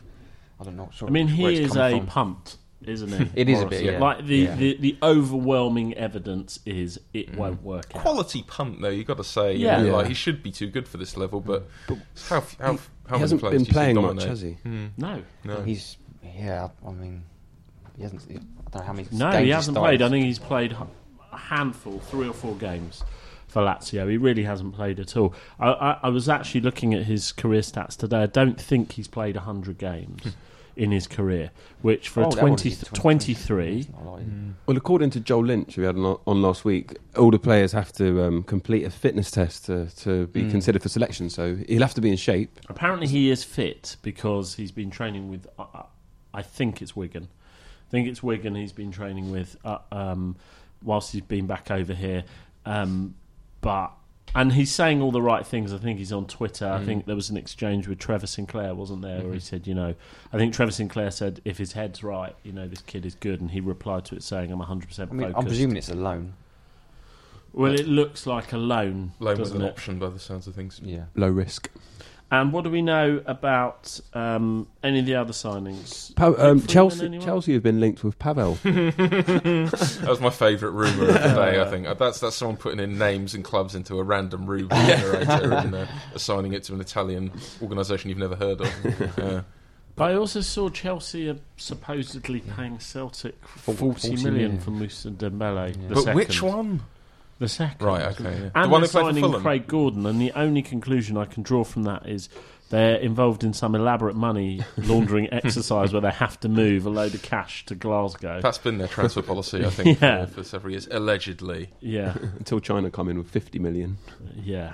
I 0.60 0.64
don't 0.64 0.76
know. 0.76 0.90
Sort 0.94 1.10
I 1.10 1.12
mean, 1.12 1.26
of 1.28 1.32
he 1.34 1.62
is 1.62 1.76
a 1.76 1.90
from. 1.90 2.06
pumped, 2.06 2.56
isn't 2.84 3.08
he? 3.12 3.30
It 3.40 3.48
is 3.48 3.60
a 3.62 3.66
bit, 3.66 3.82
yeah. 3.84 3.98
Like 3.98 4.24
the, 4.26 4.36
Yeah. 4.36 4.54
the, 4.56 4.76
the 4.78 4.98
overwhelming 5.02 5.94
evidence 5.94 6.58
is 6.66 7.00
it 7.12 7.32
Mm. 7.32 7.36
won't 7.36 7.62
work 7.62 7.86
out. 7.94 8.02
Quality 8.02 8.42
punt, 8.46 8.80
though. 8.80 8.88
You 8.88 9.04
got 9.04 9.16
to 9.18 9.24
say, 9.24 9.54
you 9.54 9.66
Yeah. 9.66 9.78
know, 9.80 9.86
Yeah. 9.86 9.92
like 9.94 10.06
he 10.08 10.14
should 10.14 10.42
be 10.42 10.50
too 10.50 10.68
good 10.68 10.86
for 10.88 10.98
this 10.98 11.16
level. 11.16 11.40
But, 11.40 11.66
how 12.28 12.40
how, 12.60 12.78
how 13.08 13.16
he 13.16 13.20
hasn't 13.20 13.40
been 13.40 13.50
do 13.52 13.58
you 13.58 13.64
see 13.64 13.72
playing 13.72 13.96
much, 13.96 14.04
dominate? 14.04 14.28
has 14.28 14.40
he? 14.40 14.52
Hmm. 14.52 14.86
No, 14.96 15.22
No. 15.44 15.62
He's 15.62 15.96
yeah. 16.36 16.68
I 16.86 16.90
mean, 16.92 17.24
he 17.96 18.02
hasn't. 18.04 18.22
I 18.30 18.34
don't 18.34 18.74
know 18.76 18.82
how 18.82 18.92
many. 18.92 19.08
No, 19.12 19.30
games 19.32 19.44
he 19.44 19.50
hasn't 19.50 19.74
started. 19.76 19.98
played. 19.98 20.02
I 20.06 20.10
think 20.10 20.24
he's 20.26 20.38
played 20.38 20.76
a 21.32 21.36
handful, 21.36 21.98
three 21.98 22.28
or 22.28 22.34
four 22.34 22.54
games 22.56 23.02
for 23.52 23.60
Lazio. 23.62 24.08
He 24.10 24.16
really 24.16 24.44
hasn't 24.44 24.74
played 24.74 24.98
at 24.98 25.16
all. 25.16 25.34
I, 25.60 25.68
I, 25.72 25.98
I 26.04 26.08
was 26.08 26.28
actually 26.28 26.62
looking 26.62 26.94
at 26.94 27.02
his 27.04 27.32
career 27.32 27.60
stats 27.60 27.96
today. 27.96 28.22
I 28.22 28.26
don't 28.26 28.58
think 28.60 28.92
he's 28.92 29.08
played 29.08 29.34
100 29.36 29.76
games 29.76 30.22
in 30.74 30.90
his 30.90 31.06
career, 31.06 31.50
which 31.82 32.08
for 32.08 32.22
Oh, 32.24 32.28
a 32.28 32.34
that 32.34 32.40
20, 32.40 32.70
23... 32.94 33.78
It's 33.80 33.88
not 33.90 34.06
like- 34.06 34.22
Well, 34.64 34.76
according 34.78 35.10
to 35.10 35.20
Joel 35.20 35.44
Lynch, 35.44 35.76
we 35.76 35.84
had 35.84 35.96
on, 35.96 36.18
on 36.26 36.40
last 36.40 36.64
week, 36.64 36.96
all 37.18 37.30
the 37.30 37.38
players 37.38 37.72
have 37.72 37.92
to 37.94 38.22
um, 38.24 38.42
complete 38.44 38.84
a 38.84 38.90
fitness 38.90 39.30
test 39.30 39.66
to, 39.66 39.86
to 39.96 40.28
be 40.28 40.44
Mm. 40.44 40.50
considered 40.50 40.82
for 40.82 40.88
selection. 40.88 41.28
So 41.28 41.56
he'll 41.68 41.82
have 41.82 41.92
to 41.94 42.00
be 42.00 42.08
in 42.08 42.16
shape. 42.16 42.58
Apparently, 42.70 43.06
he 43.06 43.30
is 43.30 43.44
fit 43.44 43.96
because 44.00 44.54
he's 44.54 44.72
been 44.72 44.90
training 44.90 45.28
with. 45.28 45.46
Uh, 45.58 45.66
uh, 45.74 45.82
I 46.32 46.40
think 46.40 46.80
it's 46.80 46.96
Wigan. 46.96 47.28
I 47.88 47.90
think 47.90 48.08
it's 48.08 48.22
Wigan. 48.22 48.54
He's 48.54 48.72
been 48.72 48.90
training 48.92 49.30
with 49.30 49.58
uh, 49.66 49.76
um, 49.92 50.36
whilst 50.82 51.12
he's 51.12 51.20
been 51.20 51.46
back 51.46 51.70
over 51.70 51.92
here. 51.92 52.24
Um, 52.64 53.14
but 53.62 53.92
and 54.34 54.52
he's 54.54 54.70
saying 54.72 55.00
all 55.02 55.10
the 55.10 55.20
right 55.22 55.46
things. 55.46 55.72
I 55.74 55.78
think 55.78 55.98
he's 55.98 56.12
on 56.12 56.26
Twitter. 56.26 56.66
I 56.66 56.78
Mm. 56.80 56.84
think 56.86 57.06
there 57.06 57.14
was 57.16 57.28
an 57.30 57.36
exchange 57.36 57.86
with 57.88 57.98
Trevor 57.98 58.26
Sinclair, 58.26 58.74
wasn't 58.74 59.02
there? 59.02 59.18
Mm-hmm. 59.18 59.24
Where 59.26 59.34
he 59.34 59.40
said, 59.40 59.66
you 59.66 59.74
know, 59.74 59.94
I 60.32 60.36
think 60.38 60.54
Trevor 60.54 60.70
Sinclair 60.72 61.10
said, 61.10 61.40
if 61.44 61.58
his 61.58 61.72
head's 61.72 62.02
right, 62.02 62.34
you 62.42 62.52
know, 62.52 62.66
this 62.68 62.80
kid 62.82 63.04
is 63.04 63.14
good, 63.14 63.40
and 63.42 63.50
he 63.50 63.60
replied 63.60 64.04
to 64.06 64.14
it 64.14 64.22
saying, 64.22 64.50
"I'm 64.52 64.58
100 64.60 64.88
percent 64.88 65.10
I 65.10 65.14
mean, 65.14 65.20
focused." 65.28 65.38
I'm 65.38 65.46
presuming 65.46 65.76
it's 65.76 65.90
a 65.90 65.94
loan. 65.94 66.34
well, 67.52 67.74
it 67.74 67.86
looks 67.86 68.26
like 68.26 68.52
a 68.54 68.56
loan, 68.56 69.12
Loan 69.20 69.32
with 69.32 69.38
doesn't 69.38 69.60
an 69.60 69.66
it? 69.66 69.70
option 69.70 69.98
by 69.98 70.08
the 70.08 70.18
sounds 70.18 70.46
of 70.46 70.54
things. 70.54 70.80
Yeah. 70.82 71.04
Low 71.14 71.28
risk. 71.28 71.68
And 72.32 72.50
what 72.50 72.64
do 72.64 72.70
we 72.70 72.80
know 72.80 73.22
about 73.26 74.00
um, 74.14 74.66
any 74.82 75.00
of 75.00 75.04
the 75.06 75.16
other 75.16 75.34
signings? 75.34 76.14
Pa- 76.16 76.32
um, 76.38 76.66
Chelsea. 76.66 77.18
Chelsea 77.18 77.52
have 77.52 77.62
been 77.62 77.78
linked 77.78 78.02
with 78.02 78.18
Pavel. 78.18 78.54
That 78.64 80.06
was 80.08 80.20
my 80.20 80.30
favourite 80.30 80.72
rumour 80.72 81.08
of 81.08 81.14
the 81.14 81.34
day. 81.34 81.60
I 81.60 81.68
think 81.70 81.86
Uh, 81.86 81.92
that's 81.94 82.20
that's 82.20 82.36
someone 82.36 82.56
putting 82.56 82.80
in 82.80 82.96
names 82.98 83.34
and 83.34 83.44
clubs 83.44 83.74
into 83.74 83.98
a 83.98 84.02
random 84.02 84.46
rumour 84.46 84.68
generator 84.70 85.52
and 85.54 85.74
uh, 85.74 85.86
assigning 86.14 86.54
it 86.54 86.64
to 86.64 86.74
an 86.74 86.80
Italian 86.80 87.30
organisation 87.60 88.08
you've 88.08 88.18
never 88.18 88.36
heard 88.36 88.60
of. 88.62 88.70
Yeah. 89.18 89.42
But 89.94 90.12
I 90.12 90.14
also 90.14 90.40
saw 90.40 90.70
Chelsea 90.70 91.28
are 91.28 91.36
supposedly 91.58 92.40
paying 92.40 92.78
Celtic 92.80 93.36
Forty- 93.46 93.78
40 93.78 94.08
40 94.08 94.08
million 94.24 94.32
million. 94.32 94.60
for 94.60 94.70
Moussa 94.70 95.10
Dembele. 95.10 95.68
Yeah. 95.76 95.88
The 95.88 95.94
But 95.96 96.04
second. 96.04 96.16
which 96.16 96.40
one? 96.42 96.80
The 97.38 97.48
second. 97.48 97.84
Right, 97.84 98.02
okay. 98.02 98.24
Yeah. 98.24 98.50
And 98.54 98.64
the 98.66 98.68
one 98.68 98.80
they're 98.82 98.88
they 98.88 98.92
played 98.92 98.92
for 98.92 98.98
signing 99.08 99.22
Fulham. 99.24 99.42
Craig 99.42 99.66
Gordon, 99.66 100.06
and 100.06 100.20
the 100.20 100.32
only 100.32 100.62
conclusion 100.62 101.16
I 101.16 101.24
can 101.24 101.42
draw 101.42 101.64
from 101.64 101.82
that 101.84 102.06
is 102.08 102.28
they're 102.70 102.96
involved 102.96 103.44
in 103.44 103.52
some 103.52 103.74
elaborate 103.74 104.14
money 104.16 104.62
laundering 104.78 105.28
exercise 105.32 105.92
where 105.92 106.00
they 106.00 106.10
have 106.10 106.40
to 106.40 106.48
move 106.48 106.86
a 106.86 106.90
load 106.90 107.14
of 107.14 107.20
cash 107.22 107.66
to 107.66 107.74
Glasgow. 107.74 108.40
That's 108.40 108.56
been 108.58 108.78
their 108.78 108.88
transfer 108.88 109.20
policy, 109.22 109.64
I 109.64 109.70
think, 109.70 110.00
Yeah. 110.00 110.24
for, 110.26 110.32
for 110.34 110.44
several 110.44 110.70
years, 110.70 110.86
allegedly. 110.90 111.68
yeah, 111.80 112.14
until 112.38 112.60
China 112.60 112.90
come 112.90 113.08
in 113.10 113.18
with 113.18 113.28
50 113.28 113.58
million. 113.58 113.98
yeah. 114.42 114.72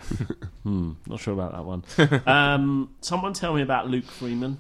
hmm, 0.62 0.92
not 1.07 1.18
sure 1.21 1.35
about 1.35 1.53
that 1.53 1.64
one. 1.64 1.83
Um, 2.27 2.90
someone 3.01 3.33
tell 3.33 3.55
me 3.55 3.62
about 3.62 3.88
Luke 3.88 4.05
Freeman. 4.05 4.59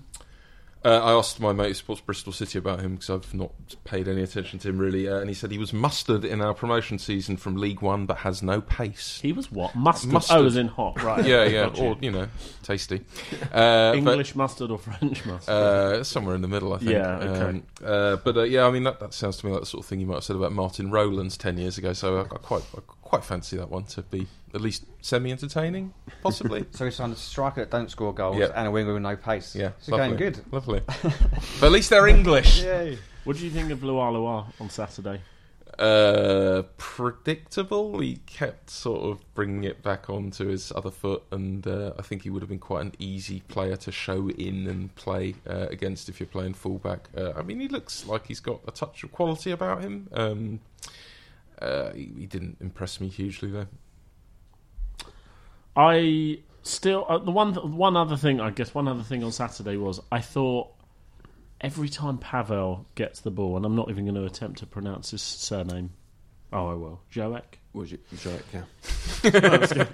Uh, 0.84 0.90
I 1.02 1.12
asked 1.12 1.40
my 1.40 1.52
mate 1.52 1.68
who 1.68 1.74
supports 1.74 2.00
Bristol 2.00 2.32
City 2.32 2.56
about 2.58 2.80
him 2.80 2.94
because 2.94 3.10
I've 3.10 3.34
not 3.34 3.50
paid 3.82 4.06
any 4.06 4.22
attention 4.22 4.60
to 4.60 4.68
him 4.68 4.78
really, 4.78 5.08
uh, 5.08 5.16
and 5.16 5.28
he 5.28 5.34
said 5.34 5.50
he 5.50 5.58
was 5.58 5.72
mustard 5.72 6.24
in 6.24 6.40
our 6.40 6.54
promotion 6.54 6.98
season 7.00 7.36
from 7.36 7.56
League 7.56 7.82
One, 7.82 8.06
but 8.06 8.18
has 8.18 8.42
no 8.44 8.60
pace. 8.60 9.18
He 9.20 9.32
was 9.32 9.50
what? 9.50 9.74
Mustard. 9.74 10.12
Mustard. 10.12 10.36
Oh, 10.38 10.46
as 10.46 10.56
in 10.56 10.68
hot, 10.68 11.02
right. 11.02 11.24
yeah, 11.26 11.44
yeah, 11.44 11.64
Got 11.64 11.78
or 11.80 11.96
you 12.00 12.10
know, 12.10 12.28
tasty. 12.62 13.04
Uh, 13.52 13.92
but- 13.92 13.96
English 13.96 14.34
mustard 14.36 14.70
or 14.70 14.78
French 14.78 15.24
mustard? 15.26 15.52
Uh, 15.52 16.04
somewhere 16.04 16.34
in 16.34 16.42
the 16.42 16.48
middle, 16.48 16.72
I 16.74 16.78
think. 16.78 16.90
Yeah, 16.90 17.16
okay. 17.16 17.40
Um, 17.40 17.62
uh, 17.84 18.16
but 18.16 18.36
uh, 18.36 18.42
yeah, 18.42 18.66
I 18.66 18.70
mean 18.70 18.84
that, 18.84 19.00
that 19.00 19.14
sounds 19.14 19.38
to 19.38 19.46
me 19.46 19.52
like 19.52 19.60
the 19.62 19.66
sort 19.66 19.84
of 19.84 19.88
thing 19.88 20.00
you 20.00 20.06
might 20.06 20.14
have 20.16 20.24
said 20.24 20.36
about 20.36 20.52
Martin 20.52 20.90
Rowlands 20.90 21.36
ten 21.36 21.56
years 21.58 21.78
ago. 21.78 21.92
So 21.92 22.18
I, 22.18 22.20
I 22.22 22.24
quite, 22.38 22.62
I 22.76 22.80
quite 23.08 23.24
fancy 23.24 23.56
that 23.56 23.70
one 23.70 23.84
to 23.84 24.02
be 24.02 24.26
at 24.54 24.60
least 24.60 24.84
semi-entertaining, 25.00 25.92
possibly. 26.22 26.64
So 26.72 26.84
we 26.84 26.90
signed 26.90 27.12
a 27.12 27.16
striker 27.16 27.62
that 27.62 27.70
don't 27.70 27.90
score 27.90 28.12
goals 28.12 28.36
Yeah. 28.38 28.48
and 28.54 28.68
a 28.68 28.70
winger 28.70 28.92
with 28.92 29.02
no 29.02 29.16
pace. 29.16 29.54
yeah, 29.56 29.70
It's 29.78 29.88
going 29.88 30.16
good. 30.16 30.40
lovely. 30.52 30.80
but 31.02 31.62
at 31.62 31.72
least 31.72 31.88
they're 31.90 32.06
English. 32.06 32.62
Yay. 32.62 32.98
What 33.24 33.36
do 33.38 33.44
you 33.44 33.50
think 33.50 33.70
of 33.70 33.82
Loa 33.82 34.46
on 34.60 34.70
Saturday? 34.70 35.20
Uh, 35.78 36.62
predictable. 36.76 38.00
He 38.00 38.16
kept 38.26 38.68
sort 38.68 39.02
of 39.04 39.34
bringing 39.34 39.64
it 39.64 39.82
back 39.82 40.10
onto 40.10 40.48
his 40.48 40.72
other 40.74 40.90
foot, 40.90 41.22
and 41.30 41.66
uh, 41.66 41.92
I 41.98 42.02
think 42.02 42.22
he 42.24 42.30
would 42.30 42.42
have 42.42 42.48
been 42.48 42.58
quite 42.58 42.82
an 42.82 42.92
easy 42.98 43.40
player 43.48 43.76
to 43.76 43.92
show 43.92 44.28
in 44.30 44.66
and 44.66 44.94
play 44.96 45.34
uh, 45.48 45.66
against 45.70 46.08
if 46.08 46.18
you're 46.20 46.26
playing 46.26 46.54
fullback. 46.54 47.08
Uh, 47.16 47.32
I 47.36 47.42
mean, 47.42 47.60
he 47.60 47.68
looks 47.68 48.06
like 48.06 48.26
he's 48.26 48.40
got 48.40 48.60
a 48.66 48.70
touch 48.72 49.04
of 49.04 49.12
quality 49.12 49.50
about 49.52 49.82
him. 49.82 50.08
Um, 50.12 50.60
uh, 51.60 51.92
he, 51.92 52.12
he 52.18 52.26
didn't 52.26 52.58
impress 52.60 53.00
me 53.00 53.08
hugely 53.08 53.50
though. 53.50 53.66
I 55.76 56.40
still 56.62 57.06
uh, 57.08 57.18
the 57.18 57.30
one 57.30 57.54
one 57.76 57.96
other 57.96 58.16
thing 58.16 58.40
I 58.40 58.50
guess 58.50 58.74
one 58.74 58.88
other 58.88 59.02
thing 59.02 59.22
on 59.22 59.32
Saturday 59.32 59.76
was 59.76 60.00
I 60.10 60.20
thought 60.20 60.72
every 61.60 61.88
time 61.88 62.18
Pavel 62.18 62.86
gets 62.94 63.20
the 63.20 63.30
ball, 63.30 63.56
and 63.56 63.64
I'm 63.64 63.76
not 63.76 63.90
even 63.90 64.04
going 64.04 64.14
to 64.14 64.24
attempt 64.24 64.58
to 64.60 64.66
pronounce 64.66 65.10
his 65.10 65.22
surname. 65.22 65.90
Oh, 66.52 66.68
I 66.68 66.74
will. 66.74 67.00
Joek. 67.12 67.58
Was 67.74 67.92
you, 67.92 67.98
Joek, 68.16 68.42
yeah. 68.54 69.86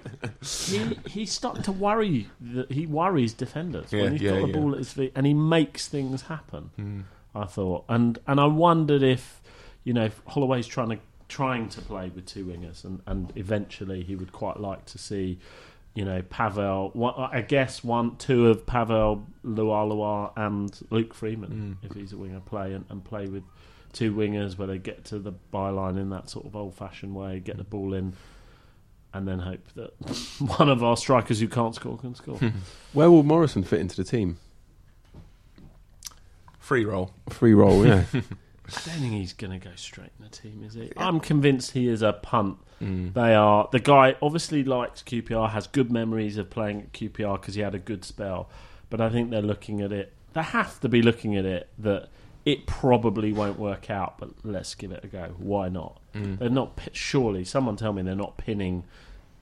he 0.42 0.96
he 1.10 1.26
started 1.26 1.64
to 1.64 1.72
worry. 1.72 2.28
That 2.40 2.70
he 2.70 2.86
worries 2.86 3.34
defenders 3.34 3.92
Yeah, 3.92 4.02
when 4.02 4.12
he's 4.12 4.22
yeah, 4.22 4.30
got 4.30 4.40
the 4.42 4.46
yeah. 4.48 4.52
ball 4.54 4.72
at 4.72 4.78
his 4.78 4.92
feet, 4.92 5.12
and 5.16 5.26
he 5.26 5.34
makes 5.34 5.88
things 5.88 6.22
happen. 6.22 6.70
Hmm. 6.76 7.00
I 7.34 7.46
thought, 7.46 7.84
and 7.88 8.18
and 8.26 8.38
I 8.40 8.46
wondered 8.46 9.02
if 9.02 9.42
you 9.82 9.92
know 9.92 10.04
if 10.04 10.22
Holloway's 10.26 10.68
trying 10.68 10.90
to 10.90 10.98
trying 11.28 11.68
to 11.70 11.80
play 11.80 12.10
with 12.14 12.26
two 12.26 12.44
wingers, 12.44 12.84
and 12.84 13.00
and 13.06 13.32
eventually 13.36 14.02
he 14.02 14.16
would 14.16 14.32
quite 14.32 14.58
like 14.60 14.84
to 14.86 14.98
see. 14.98 15.38
You 15.96 16.04
know, 16.04 16.22
Pavel. 16.22 16.90
One, 16.94 17.14
I 17.16 17.40
guess 17.40 17.84
one, 17.84 18.16
two 18.16 18.48
of 18.48 18.66
Pavel, 18.66 19.24
Lualua, 19.44 20.32
and 20.36 20.76
Luke 20.90 21.14
Freeman, 21.14 21.78
Mm. 21.80 21.88
if 21.88 21.96
he's 21.96 22.12
a 22.12 22.16
winger, 22.16 22.40
play 22.40 22.72
and, 22.72 22.84
and 22.88 23.04
play 23.04 23.28
with 23.28 23.44
two 23.92 24.12
wingers 24.12 24.58
where 24.58 24.66
they 24.66 24.78
get 24.78 25.04
to 25.04 25.20
the 25.20 25.32
byline 25.52 25.96
in 25.96 26.10
that 26.10 26.28
sort 26.28 26.46
of 26.46 26.56
old-fashioned 26.56 27.14
way, 27.14 27.38
get 27.38 27.58
the 27.58 27.62
ball 27.62 27.94
in, 27.94 28.12
and 29.12 29.28
then 29.28 29.38
hope 29.38 29.60
that 29.76 29.92
one 30.58 30.68
of 30.68 30.82
our 30.82 30.96
strikers 30.96 31.38
who 31.38 31.46
can't 31.46 31.76
score 31.76 31.96
can 31.96 32.16
score. 32.16 32.40
Where 32.92 33.08
will 33.08 33.22
Morrison 33.22 33.62
fit 33.62 33.78
into 33.78 33.94
the 33.94 34.02
team? 34.02 34.38
Free 36.58 36.84
role. 36.84 37.12
Free 37.30 37.54
role, 37.54 37.86
yeah. 37.86 38.04
I 38.66 38.70
don't 38.70 39.00
think 39.00 39.12
he's 39.12 39.32
going 39.34 39.58
to 39.58 39.64
go 39.68 39.74
straight 39.76 40.10
in 40.18 40.24
the 40.24 40.30
team, 40.30 40.62
is 40.66 40.74
he? 40.74 40.90
I'm 40.96 41.20
convinced 41.20 41.72
he 41.72 41.88
is 41.88 42.00
a 42.02 42.12
punt. 42.14 42.58
Mm. 42.82 43.12
They 43.14 43.34
are 43.34 43.68
the 43.72 43.78
guy. 43.80 44.16
Obviously, 44.22 44.64
likes 44.64 45.02
QPR, 45.02 45.50
has 45.50 45.66
good 45.66 45.92
memories 45.92 46.38
of 46.38 46.48
playing 46.50 46.80
at 46.80 46.92
QPR 46.92 47.40
because 47.40 47.54
he 47.54 47.60
had 47.60 47.74
a 47.74 47.78
good 47.78 48.04
spell. 48.04 48.48
But 48.90 49.00
I 49.00 49.10
think 49.10 49.30
they're 49.30 49.42
looking 49.42 49.80
at 49.80 49.92
it. 49.92 50.12
They 50.32 50.42
have 50.42 50.80
to 50.80 50.88
be 50.88 51.02
looking 51.02 51.36
at 51.36 51.44
it 51.44 51.68
that 51.78 52.08
it 52.44 52.66
probably 52.66 53.32
won't 53.32 53.58
work 53.58 53.90
out. 53.90 54.18
But 54.18 54.30
let's 54.44 54.74
give 54.74 54.92
it 54.92 55.04
a 55.04 55.08
go. 55.08 55.34
Why 55.38 55.68
not? 55.68 56.00
Mm. 56.14 56.38
They're 56.38 56.48
not. 56.50 56.78
Surely, 56.92 57.44
someone 57.44 57.76
tell 57.76 57.92
me 57.92 58.02
they're 58.02 58.14
not 58.14 58.36
pinning 58.38 58.84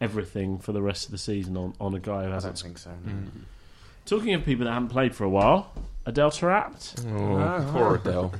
everything 0.01 0.59
for 0.59 0.73
the 0.73 0.83
rest 0.83 1.05
of 1.07 1.13
the 1.13 1.19
season 1.19 1.57
on, 1.57 1.75
on 1.81 1.95
a 1.95 2.01
guy 2.01 2.23
who 2.23 2.29
I 2.29 2.33
don't 2.33 2.33
hasn't. 2.33 2.59
think 2.59 2.79
so. 2.79 2.91
Mm. 3.07 3.29
Talking 4.05 4.35
of 4.35 4.45
people 4.45 4.65
that 4.65 4.73
haven't 4.73 4.89
played 4.89 5.15
for 5.15 5.23
a 5.25 5.31
while, 5.31 5.73
Adel 6.07 6.31
Taarabt, 6.31 7.07
Oh, 7.07 7.73
poor 7.73 7.89
ah. 7.89 8.01
Adele. 8.01 8.33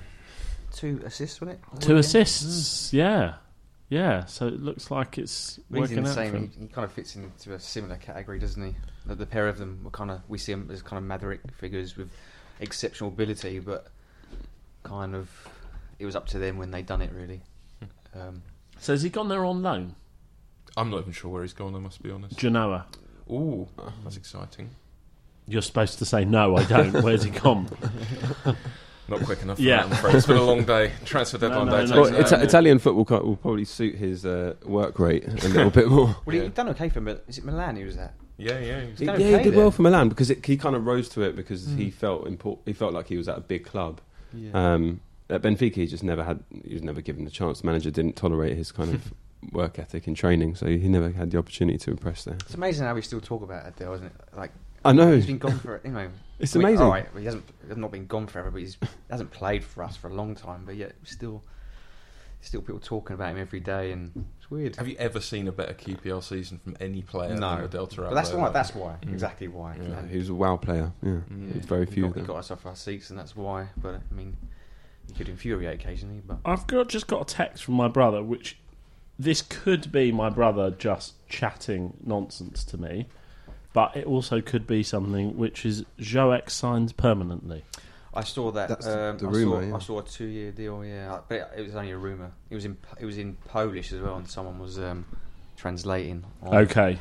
Two 0.73 1.01
assists, 1.05 1.41
wasn't 1.41 1.61
it? 1.61 1.81
two 1.81 1.97
assists. 1.97 2.89
Mm. 2.89 2.93
Yeah, 2.93 3.35
yeah. 3.89 4.25
So 4.25 4.47
it 4.47 4.61
looks 4.61 4.91
like 4.91 5.19
it's 5.19 5.57
He's 5.57 5.81
working 5.81 5.99
in 5.99 6.05
the 6.05 6.11
out 6.11 6.17
for 6.17 6.23
same. 6.23 6.35
him. 6.35 6.53
He, 6.55 6.61
he 6.63 6.69
kind 6.69 6.85
of 6.85 6.93
fits 6.93 7.15
into 7.17 7.55
a 7.55 7.61
similar 7.61 7.97
category, 7.97 8.39
doesn't 8.39 8.63
he? 8.63 8.75
The, 9.07 9.15
the 9.15 9.27
pair 9.27 9.49
of 9.49 9.59
them 9.59 9.81
were 9.85 9.91
kind 9.91 10.11
of 10.11 10.21
we 10.29 10.39
see 10.39 10.53
them 10.53 10.71
as 10.73 10.83
kind 10.83 10.99
of 10.99 11.05
maverick 11.05 11.41
figures 11.59 11.97
with 11.97 12.11
exceptional 12.61 13.09
ability, 13.09 13.59
but 13.59 13.89
kind 14.83 15.15
of 15.15 15.31
it 15.99 16.07
was 16.07 16.17
up 16.17 16.27
to 16.29 16.39
them 16.39 16.59
when 16.59 16.71
they 16.71 16.83
done 16.83 17.03
it. 17.03 17.13
Really, 17.13 17.43
hmm. 17.81 18.21
um, 18.21 18.43
So 18.79 18.93
has 18.93 19.03
he 19.03 19.11
gone 19.11 19.29
there 19.29 19.45
on 19.45 19.63
loan? 19.63 19.95
I'm 20.77 20.91
not 20.91 21.01
even 21.01 21.13
sure 21.13 21.31
where 21.31 21.43
he's 21.43 21.53
gone. 21.53 21.75
I 21.75 21.79
must 21.79 22.03
be 22.03 22.11
honest. 22.11 22.39
Genoa. 22.39 22.87
Ooh, 23.31 23.69
mm. 23.77 23.93
that's 24.05 24.17
exciting. 24.17 24.71
You're 25.47 25.63
supposed 25.63 25.99
to 25.99 26.05
say 26.05 26.25
no, 26.25 26.57
I 26.57 26.65
don't. 26.65 27.03
Where's 27.03 27.25
he 27.25 27.31
gone? 27.31 27.69
Not 29.13 29.25
quick 29.27 29.43
enough. 29.43 29.57
For 29.59 29.63
Yeah. 29.63 29.77
that, 29.79 29.87
I'm 29.87 29.93
afraid. 29.93 30.15
It's 30.17 30.27
been 30.27 30.37
a 30.37 30.43
long 30.43 30.65
day. 30.65 30.93
Transfer 31.05 31.39
deadline 31.39 31.67
no, 31.67 31.73
day. 31.73 31.77
no. 31.79 31.87
takes 31.87 31.93
well, 31.93 32.07
an 32.21 32.25
Ita- 32.27 32.37
hour. 32.39 32.43
Italian 32.45 32.79
football 32.79 33.05
co- 33.05 33.23
will 33.23 33.37
probably 33.37 33.65
suit 33.65 33.95
his 33.97 34.25
uh, 34.27 34.55
work 34.65 34.99
rate 34.99 35.25
a 35.27 35.49
little 35.49 35.71
bit 35.71 35.89
more. 35.89 36.17
well, 36.27 36.37
Yeah. 36.37 36.43
he 36.45 36.49
done 36.49 36.69
okay 36.71 36.89
for 36.89 36.99
him, 36.99 37.05
but 37.07 37.25
is 37.29 37.39
it 37.39 37.45
Milan 37.45 37.77
he 37.77 37.85
was 37.85 37.97
at? 37.97 38.15
Yeah, 38.39 38.59
yeah. 38.59 38.81
he's- 38.81 38.99
He's 38.99 39.01
yeah, 39.01 39.07
done 39.13 39.21
he 39.21 39.35
okay 39.35 39.45
did 39.45 39.53
there. 39.53 39.61
well 39.61 39.71
for 39.71 39.83
Milan 39.83 40.09
because 40.09 40.31
it, 40.31 40.45
he 40.45 40.57
kind 40.57 40.75
of 40.75 40.87
rose 40.87 41.09
to 41.11 41.23
it 41.23 41.37
because 41.37 41.67
he 41.77 41.91
felt 41.91 42.27
import- 42.27 42.61
he 42.65 42.73
felt 42.73 42.93
like 42.95 43.07
he 43.09 43.17
was 43.17 43.29
at 43.29 43.37
a 43.39 43.43
big 43.43 43.65
club. 43.65 44.01
Yeah. 44.35 44.51
Um, 44.75 45.01
at 45.31 45.43
Benfica, 45.43 45.75
he 45.77 45.87
just 45.87 46.03
never 46.03 46.25
had. 46.25 46.43
He 46.67 46.75
was 46.75 46.83
never 46.83 47.01
given 47.01 47.25
the 47.25 47.31
chance. 47.31 47.61
The 47.61 47.67
manager 47.67 47.91
didn't 47.91 48.17
tolerate 48.17 48.57
his 48.57 48.73
kind 48.73 48.93
of 48.95 49.13
work 49.53 49.79
ethic 49.79 50.07
in 50.09 50.15
training, 50.15 50.55
so 50.57 50.67
he 50.67 50.89
never 50.89 51.11
had 51.11 51.31
the 51.31 51.39
opportunity 51.39 51.79
to 51.79 51.91
impress 51.91 52.25
there. 52.25 52.35
it's 52.37 52.55
amazing 52.55 52.87
how 52.87 52.95
we 52.95 53.03
still 53.03 53.21
talk 53.21 53.43
about 53.43 53.67
Adel, 53.67 53.95
isn't 53.95 54.07
it? 54.07 54.13
Like 54.37 54.51
I 54.85 54.93
know 54.93 55.13
he's 55.15 55.27
been 55.27 55.39
gone 55.39 55.59
for 55.59 55.81
you 55.85 55.91
know. 55.93 56.09
it's 56.39 56.55
I 56.57 56.59
mean, 56.59 56.69
amazing. 56.69 56.85
all 56.85 56.91
right, 56.91 57.07
he 57.19 57.25
hasn't 57.25 57.45
he's 57.67 57.77
not 57.77 57.91
been 57.93 58.07
gone 58.07 58.27
forever, 58.27 58.51
but 58.51 58.61
he's 58.61 58.77
hasn't 59.11 59.31
played 59.31 59.63
for 59.65 59.83
us 59.85 59.97
for 59.97 60.09
a 60.09 60.15
long 60.15 60.35
time. 60.35 60.63
But 60.67 60.77
yet 60.77 60.93
still, 61.05 61.43
still 62.41 62.61
people 62.63 62.81
talking 62.81 63.15
about 63.15 63.31
him 63.33 63.39
every 63.39 63.61
day, 63.61 63.93
and 63.93 64.25
it's 64.39 64.51
weird. 64.51 64.77
Have 64.77 64.89
you 64.89 64.97
ever 64.99 65.21
seen 65.21 65.47
a 65.49 65.53
better 65.53 65.75
QPR 65.75 66.23
season 66.23 66.59
from 66.59 66.77
any 66.81 67.03
player 67.03 67.35
No. 67.37 67.57
than 67.57 67.65
Adel 67.67 67.87
Taarabt? 67.87 68.09
But 68.11 68.15
that's 68.15 68.33
why. 68.33 68.49
That's 68.51 68.75
why. 68.75 68.97
Mm. 69.03 69.13
Exactly 69.13 69.49
why. 69.49 69.77
Yeah. 69.77 69.99
And- 69.99 70.11
he 70.11 70.19
was 70.19 70.29
a 70.29 70.35
wow 70.35 70.57
player. 70.57 70.93
Yeah. 71.03 71.19
There's 71.31 71.65
very 71.65 71.87
he 71.87 71.93
few. 71.93 72.03
got, 72.05 72.11
of 72.11 72.17
he 72.17 72.23
got 72.23 72.37
us 72.37 72.51
off 72.51 72.67
our 72.67 72.77
seats, 72.77 73.11
and 73.11 73.19
that's 73.19 73.37
why. 73.37 73.69
But 73.77 74.01
I 74.11 74.15
mean, 74.15 74.37
he 75.07 75.15
could 75.15 75.29
infuriate 75.29 75.75
occasionally. 75.81 76.23
But 76.27 76.39
I've 76.45 76.67
got 76.67 76.89
just 76.89 77.07
got 77.07 77.23
a 77.23 77.25
text 77.25 77.63
from 77.63 77.75
my 77.75 77.89
brother, 77.89 78.23
which 78.23 78.59
this 79.19 79.43
could 79.43 79.93
be 79.93 80.11
my 80.11 80.29
brother 80.31 80.71
just 80.73 81.15
chatting 81.29 81.95
nonsense 82.05 82.65
to 82.65 82.79
me, 82.79 83.07
but 83.73 83.97
it 83.97 84.07
also 84.07 84.41
could 84.41 84.67
be 84.67 84.83
something 84.83 85.37
which 85.37 85.65
is 85.65 85.85
Joek 85.99 86.51
signs 86.51 86.93
permanently. 86.93 87.65
I 88.15 88.25
saw 88.25 88.51
that. 88.53 88.69
That's 88.69 88.85
the- 88.87 89.09
um, 89.11 89.19
the 89.19 89.27
I 89.27 89.31
rumour, 89.31 89.63
Saw, 89.63 89.69
yeah. 89.69 89.75
I 89.75 89.79
saw 89.79 89.99
a 90.01 90.03
two-year 90.03 90.53
deal. 90.53 90.85
Yeah, 90.85 91.21
but 91.29 91.35
it, 91.35 91.49
it 91.59 91.63
was 91.63 91.75
only 91.75 91.93
a 91.93 91.97
rumor. 91.97 92.31
It 92.51 92.55
was 92.55 92.65
in 92.67 92.77
it 93.01 93.07
was 93.07 93.17
in 93.19 93.37
Polish 93.47 93.93
as 93.93 94.01
well, 94.01 94.17
and 94.17 94.29
someone 94.29 94.59
was 94.59 94.79
um, 94.79 95.07
translating. 95.57 96.25
On, 96.43 96.55
Okay, 96.59 96.99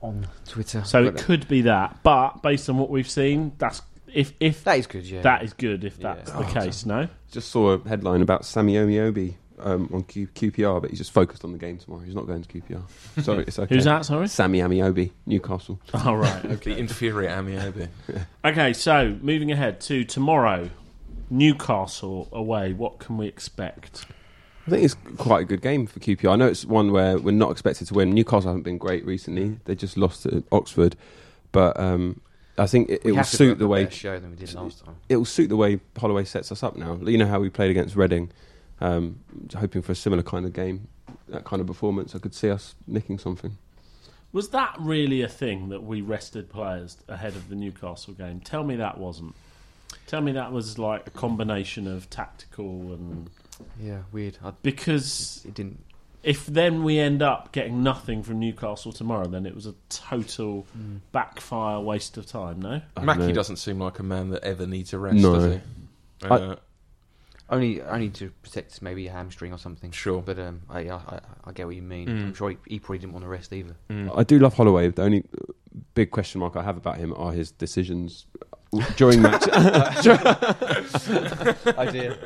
on 0.00 0.26
Twitter. 0.46 0.82
so 0.84 1.04
it 1.04 1.16
could 1.16 1.46
be 1.48 1.62
that, 1.62 1.98
but 2.02 2.42
based 2.42 2.68
on 2.68 2.76
what 2.78 2.90
we've 2.90 3.08
seen, 3.08 3.52
that's 3.58 3.82
if 4.12 4.32
if 4.40 4.64
that 4.64 4.78
is 4.78 4.86
good. 4.88 5.04
Yeah, 5.08 5.22
that 5.22 5.44
is 5.44 5.52
good. 5.52 5.84
If 5.84 5.98
Yeah. 5.98 6.14
that's 6.14 6.32
Oh, 6.34 6.42
the 6.42 6.60
case, 6.60 6.84
no. 6.86 7.08
Just 7.30 7.50
saw 7.50 7.74
a 7.74 7.88
headline 7.88 8.20
about 8.20 8.44
Sammy 8.44 8.74
Ameobi 8.74 9.36
um, 9.62 9.88
on 9.92 10.02
Q- 10.04 10.28
QPR, 10.28 10.80
but 10.80 10.90
he's 10.90 10.98
just 10.98 11.12
focused 11.12 11.44
on 11.44 11.52
the 11.52 11.58
game 11.58 11.78
tomorrow. 11.78 12.02
He's 12.02 12.14
not 12.14 12.26
going 12.26 12.42
to 12.42 12.48
QPR. 12.60 12.82
Sorry, 13.24 13.44
it's 13.46 13.58
okay. 13.58 13.74
Who's 13.74 13.84
that? 13.84 14.04
Sorry. 14.04 14.28
Sammy 14.28 14.58
Ameobi, 14.60 15.10
Newcastle. 15.26 15.80
All 15.94 16.16
right. 16.16 16.42
The 16.60 16.76
inferior 16.76 17.30
Ameobi. 17.30 17.88
Okay, 18.44 18.72
so 18.72 19.16
moving 19.22 19.52
ahead 19.52 19.80
to 19.82 20.04
tomorrow, 20.04 20.68
Newcastle 21.30 22.28
away. 22.32 22.72
What 22.72 22.98
can 22.98 23.16
we 23.16 23.26
expect? 23.26 24.04
I 24.66 24.70
think 24.70 24.84
it's 24.84 24.94
quite 25.16 25.40
a 25.40 25.44
good 25.44 25.62
game 25.62 25.86
for 25.86 25.98
QPR. 25.98 26.32
I 26.32 26.36
know 26.36 26.46
it's 26.46 26.64
one 26.64 26.92
where 26.92 27.18
we're 27.18 27.32
not 27.32 27.50
expected 27.50 27.88
to 27.88 27.94
win. 27.94 28.12
Newcastle 28.12 28.50
haven't 28.50 28.62
been 28.62 28.78
great 28.78 29.04
recently. 29.04 29.58
They 29.64 29.74
just 29.74 29.96
lost 29.96 30.22
to 30.24 30.44
Oxford, 30.52 30.94
but 31.50 31.78
um, 31.80 32.20
I 32.58 32.66
think 32.66 32.88
it, 32.90 33.02
it 33.04 33.10
will 33.10 33.16
have 33.16 33.26
to 33.26 33.30
put 33.32 33.36
suit 33.38 33.58
the 33.58 33.66
way 33.66 33.88
show 33.90 34.18
than 34.20 34.30
we 34.30 34.36
did 34.36 34.52
last 34.54 34.84
time. 34.84 34.96
it 35.08 35.16
will 35.16 35.24
suit 35.24 35.48
the 35.48 35.56
way 35.56 35.80
Holloway 35.98 36.24
sets 36.24 36.52
us 36.52 36.62
up 36.62 36.76
now. 36.76 36.98
You 37.02 37.18
know 37.18 37.26
how 37.26 37.40
we 37.40 37.48
played 37.48 37.70
against 37.70 37.96
Reading, 37.96 38.30
um, 38.82 39.20
hoping 39.56 39.80
for 39.82 39.92
a 39.92 39.94
similar 39.94 40.22
kind 40.22 40.44
of 40.44 40.52
game, 40.52 40.88
that 41.28 41.44
kind 41.44 41.60
of 41.60 41.66
performance. 41.66 42.14
I 42.14 42.18
could 42.18 42.34
see 42.34 42.50
us 42.50 42.74
nicking 42.86 43.18
something. 43.18 43.56
Was 44.32 44.48
that 44.50 44.74
really 44.78 45.22
a 45.22 45.28
thing 45.28 45.68
that 45.68 45.82
we 45.84 46.00
rested 46.00 46.48
players 46.48 46.96
ahead 47.08 47.36
of 47.36 47.48
the 47.48 47.54
Newcastle 47.54 48.14
game? 48.14 48.40
Tell 48.40 48.64
me 48.64 48.76
that 48.76 48.98
wasn't. 48.98 49.34
Tell 50.06 50.20
me 50.22 50.32
that 50.32 50.52
was 50.52 50.78
like 50.78 51.06
a 51.06 51.10
combination 51.10 51.86
of 51.86 52.08
tactical 52.10 52.92
and 52.94 53.30
Yeah, 53.80 53.98
weird. 54.10 54.38
I, 54.42 54.52
because 54.62 55.42
it 55.46 55.52
didn't. 55.54 55.84
if 56.22 56.46
then 56.46 56.82
we 56.82 56.98
end 56.98 57.20
up 57.22 57.52
getting 57.52 57.82
nothing 57.82 58.22
from 58.22 58.40
Newcastle 58.40 58.90
tomorrow, 58.92 59.26
then 59.26 59.44
it 59.44 59.54
was 59.54 59.66
a 59.66 59.74
total 59.90 60.66
Mm. 60.76 61.00
backfire 61.12 61.78
waste 61.80 62.16
of 62.16 62.24
time. 62.26 62.60
No, 62.62 62.70
I 62.70 62.82
don't 62.96 63.04
Mackie 63.04 63.32
doesn't 63.32 63.56
seem 63.56 63.78
like 63.80 63.98
a 63.98 64.02
man 64.02 64.30
that 64.30 64.42
ever 64.44 64.66
needs 64.66 64.92
a 64.94 64.98
rest, 64.98 65.16
No. 65.18 65.34
does 65.34 65.54
he? 65.54 65.60
I- 66.26 66.28
Uh, 66.28 66.56
Only, 67.50 67.82
only 67.82 68.08
to 68.10 68.30
protect 68.42 68.80
maybe 68.80 69.06
a 69.08 69.12
hamstring 69.12 69.52
or 69.52 69.58
something. 69.58 69.90
Sure. 69.90 70.22
but 70.22 70.38
um, 70.38 70.62
I, 70.70 70.88
I, 70.88 70.94
I- 70.96 71.20
I 71.44 71.52
get 71.52 71.66
what 71.66 71.76
you 71.76 71.82
mean. 71.82 72.08
Mm. 72.08 72.22
I'm 72.22 72.34
sure 72.34 72.50
he, 72.50 72.56
he 72.66 72.78
probably 72.78 72.98
didn't 72.98 73.12
want 73.12 73.24
to 73.24 73.28
rest 73.28 73.52
either. 73.52 73.76
mm. 73.90 74.10
I 74.16 74.22
do 74.24 74.38
love 74.38 74.54
Holloway. 74.54 74.88
The 74.88 75.02
only 75.02 75.24
big 75.94 76.10
question 76.10 76.40
mark 76.40 76.56
I 76.56 76.62
have 76.62 76.76
about 76.76 76.96
him 76.98 77.12
are 77.16 77.32
his 77.32 77.50
decisions 77.50 78.26
during 78.96 79.20
match 79.26 79.46
Idea. 81.78 82.16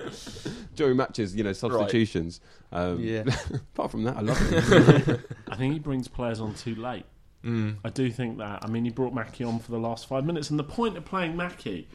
during 0.74 0.96
matches. 0.96 1.34
You 1.34 1.44
know, 1.44 1.52
substitutions. 1.52 2.40
Um, 2.72 3.00
Yeah. 3.00 3.24
Apart 3.74 3.90
from 3.90 4.04
that, 4.04 4.16
I 4.16 4.20
love 4.20 4.38
him. 4.38 5.24
I 5.48 5.56
think 5.56 5.72
he 5.72 5.78
brings 5.78 6.08
players 6.08 6.40
on 6.40 6.54
too 6.54 6.74
late. 6.74 7.04
Mm. 7.44 7.76
I 7.84 7.90
do 7.90 8.10
think 8.10 8.38
that. 8.38 8.60
I 8.64 8.68
mean, 8.68 8.84
he 8.84 8.90
brought 8.90 9.14
Mackie 9.14 9.44
on 9.44 9.58
for 9.60 9.70
the 9.70 9.78
last 9.78 10.06
five 10.06 10.24
minutes, 10.24 10.50
and 10.50 10.58
the 10.58 10.64
point 10.64 10.96
of 10.96 11.04
playing 11.04 11.36
Mackie, 11.36 11.88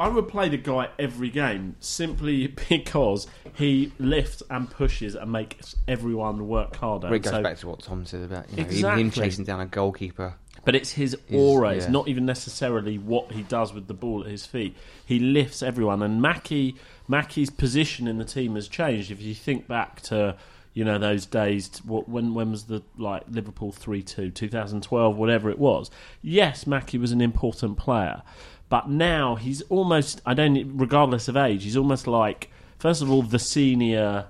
I 0.00 0.08
would 0.08 0.28
play 0.28 0.48
the 0.48 0.56
guy 0.56 0.88
every 0.98 1.28
game 1.28 1.76
simply 1.78 2.46
because 2.68 3.26
he 3.54 3.92
lifts 3.98 4.42
and 4.48 4.68
pushes 4.68 5.14
and 5.14 5.30
makes 5.30 5.76
everyone 5.86 6.48
work 6.48 6.74
harder. 6.76 7.08
Well, 7.08 7.16
it 7.16 7.22
goes 7.22 7.34
so- 7.34 7.42
back 7.42 7.58
to 7.58 7.68
what 7.68 7.82
Thom 7.82 8.06
said 8.06 8.22
about 8.22 8.46
you 8.50 8.82
know, 8.82 8.96
him 8.96 9.10
chasing 9.10 9.44
down 9.44 9.60
a 9.60 9.66
goalkeeper. 9.66 10.34
But 10.64 10.74
it's 10.74 10.92
his 10.92 11.16
aura. 11.32 11.70
It's 11.70 11.86
yeah. 11.86 11.92
not 11.92 12.08
even 12.08 12.26
necessarily 12.26 12.98
what 12.98 13.32
he 13.32 13.42
does 13.42 13.72
with 13.72 13.86
the 13.86 13.94
ball 13.94 14.24
at 14.24 14.30
his 14.30 14.44
feet. 14.44 14.76
He 15.06 15.18
lifts 15.18 15.62
everyone, 15.62 16.02
and 16.02 16.20
Mackie 16.20 16.76
Mackie's 17.08 17.48
position 17.48 18.06
in 18.06 18.18
the 18.18 18.26
team 18.26 18.56
has 18.56 18.68
changed. 18.68 19.10
If 19.10 19.22
you 19.22 19.34
think 19.34 19.66
back 19.66 20.02
to 20.02 20.36
you 20.74 20.84
know 20.84 20.98
those 20.98 21.26
days, 21.26 21.68
t- 21.68 21.80
what 21.84 22.08
when 22.08 22.34
when 22.34 22.50
was 22.50 22.64
the 22.64 22.82
like 22.98 23.22
Liverpool 23.28 23.72
three 23.72 24.02
two 24.02 24.30
2012 24.30 25.16
whatever 25.16 25.50
it 25.50 25.58
was. 25.58 25.90
Yes, 26.22 26.66
Mackie 26.66 26.98
was 26.98 27.10
an 27.12 27.20
important 27.20 27.78
player, 27.78 28.22
but 28.70 28.88
now 28.88 29.34
he's 29.34 29.60
almost 29.62 30.22
I 30.24 30.32
don't 30.32 30.78
regardless 30.78 31.28
of 31.28 31.36
age, 31.36 31.64
he's 31.64 31.76
almost 31.76 32.06
like 32.06 32.50
first 32.78 33.02
of 33.02 33.10
all 33.10 33.20
the 33.20 33.38
senior 33.38 34.26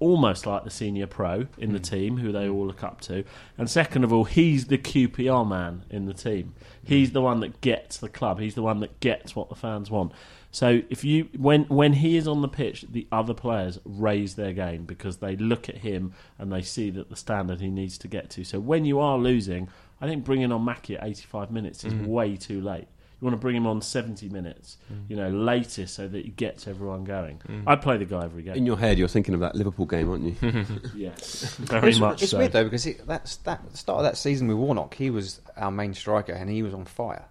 almost 0.00 0.46
like 0.46 0.64
the 0.64 0.70
senior 0.70 1.06
pro 1.06 1.46
in 1.58 1.72
the 1.72 1.78
hmm. 1.78 1.84
team, 1.84 2.16
who 2.16 2.32
they 2.32 2.48
all 2.48 2.66
look 2.66 2.82
up 2.82 3.02
to. 3.02 3.22
And 3.58 3.70
second 3.70 4.02
of 4.02 4.12
all, 4.12 4.24
he's 4.24 4.66
the 4.66 4.78
QPR 4.78 5.46
man 5.46 5.84
in 5.90 6.06
the 6.06 6.14
team. 6.14 6.54
He's 6.82 7.10
hmm. 7.10 7.14
the 7.14 7.20
one 7.20 7.40
that 7.40 7.60
gets 7.60 7.98
the 7.98 8.08
club. 8.08 8.40
He's 8.40 8.54
the 8.54 8.62
one 8.62 8.80
that 8.80 8.98
gets 9.00 9.36
what 9.36 9.50
the 9.50 9.54
fans 9.54 9.90
want. 9.90 10.12
So 10.50 10.80
if 10.90 11.04
you 11.04 11.28
when 11.36 11.64
when 11.64 11.92
he 11.92 12.16
is 12.16 12.26
on 12.26 12.40
the 12.40 12.48
pitch, 12.48 12.86
the 12.90 13.06
other 13.12 13.34
players 13.34 13.78
raise 13.84 14.34
their 14.34 14.52
game 14.52 14.84
because 14.84 15.18
they 15.18 15.36
look 15.36 15.68
at 15.68 15.76
him 15.78 16.12
and 16.38 16.50
they 16.50 16.62
see 16.62 16.90
that 16.90 17.08
the 17.08 17.14
standard 17.14 17.60
he 17.60 17.68
needs 17.68 17.98
to 17.98 18.08
get 18.08 18.30
to. 18.30 18.42
So 18.42 18.58
when 18.58 18.84
you 18.84 18.98
are 18.98 19.16
losing, 19.16 19.68
I 20.00 20.06
think 20.06 20.24
bringing 20.24 20.50
on 20.50 20.64
Mackie 20.64 20.96
at 20.96 21.04
85 21.04 21.52
minutes 21.52 21.84
is 21.84 21.92
hmm. 21.92 22.06
way 22.06 22.36
too 22.36 22.60
late. 22.60 22.88
You 23.20 23.26
want 23.26 23.34
to 23.34 23.40
bring 23.40 23.54
him 23.54 23.66
on 23.66 23.82
70 23.82 24.30
minutes, 24.30 24.78
Mm. 24.90 24.96
you 25.10 25.16
know, 25.16 25.28
latest, 25.28 25.94
so 25.94 26.08
that 26.08 26.24
he 26.24 26.30
gets 26.30 26.66
everyone 26.66 27.04
going. 27.04 27.40
I'd 27.66 27.82
play 27.82 27.98
the 27.98 28.06
guy 28.06 28.24
every 28.24 28.42
game. 28.42 28.54
In 28.54 28.64
your 28.64 28.78
head, 28.78 28.98
you're 28.98 29.08
thinking 29.08 29.34
of 29.34 29.40
that 29.40 29.54
Liverpool 29.54 29.84
game, 29.86 30.08
aren't 30.10 30.24
you? 30.24 30.36
yes, 30.96 31.54
very 31.56 31.90
it's, 31.90 31.98
much 31.98 32.22
it's 32.22 32.30
so. 32.30 32.38
weird 32.38 32.52
though 32.52 32.64
because 32.64 32.86
it, 32.86 33.06
that's 33.06 33.36
that 33.38 33.76
start 33.76 33.98
of 33.98 34.04
that 34.04 34.16
season 34.16 34.48
with 34.48 34.56
Warnock, 34.56 34.94
he 34.94 35.10
was 35.10 35.40
our 35.56 35.70
main 35.70 35.92
striker 35.92 36.32
and 36.32 36.48
he 36.48 36.62
was 36.62 36.72
on 36.72 36.84
fire. 36.86 37.26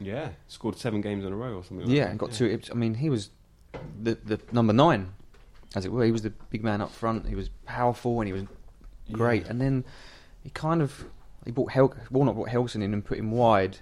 yeah, 0.00 0.30
scored 0.48 0.76
seven 0.76 1.00
games 1.00 1.24
in 1.24 1.32
a 1.32 1.36
row 1.36 1.54
or 1.54 1.62
something. 1.64 1.86
Like 1.86 1.96
Yeah, 1.96 2.04
that. 2.04 2.10
and 2.10 2.18
got 2.18 2.32
two. 2.32 2.60
I 2.70 2.74
mean, 2.74 2.94
he 2.94 3.08
was 3.10 3.30
the 4.02 4.16
the 4.24 4.40
number 4.50 4.72
nine, 4.72 5.12
as 5.76 5.84
it 5.84 5.92
were. 5.92 6.04
He 6.04 6.10
was 6.12 6.22
the 6.22 6.30
big 6.50 6.64
man 6.64 6.80
up 6.80 6.90
front. 6.90 7.28
He 7.28 7.34
was 7.36 7.48
powerful 7.64 8.20
and 8.20 8.26
he 8.26 8.32
was 8.32 8.42
great. 9.12 9.46
And 9.46 9.60
then 9.60 9.84
he 10.42 10.50
kind 10.50 10.82
of 10.82 11.04
he 11.44 11.52
brought 11.52 11.70
Hel- 11.70 11.94
Warnock 12.10 12.34
brought 12.34 12.48
Helguson 12.48 12.82
in 12.82 12.92
and 12.92 13.04
put 13.04 13.18
him 13.18 13.30
wide. 13.30 13.78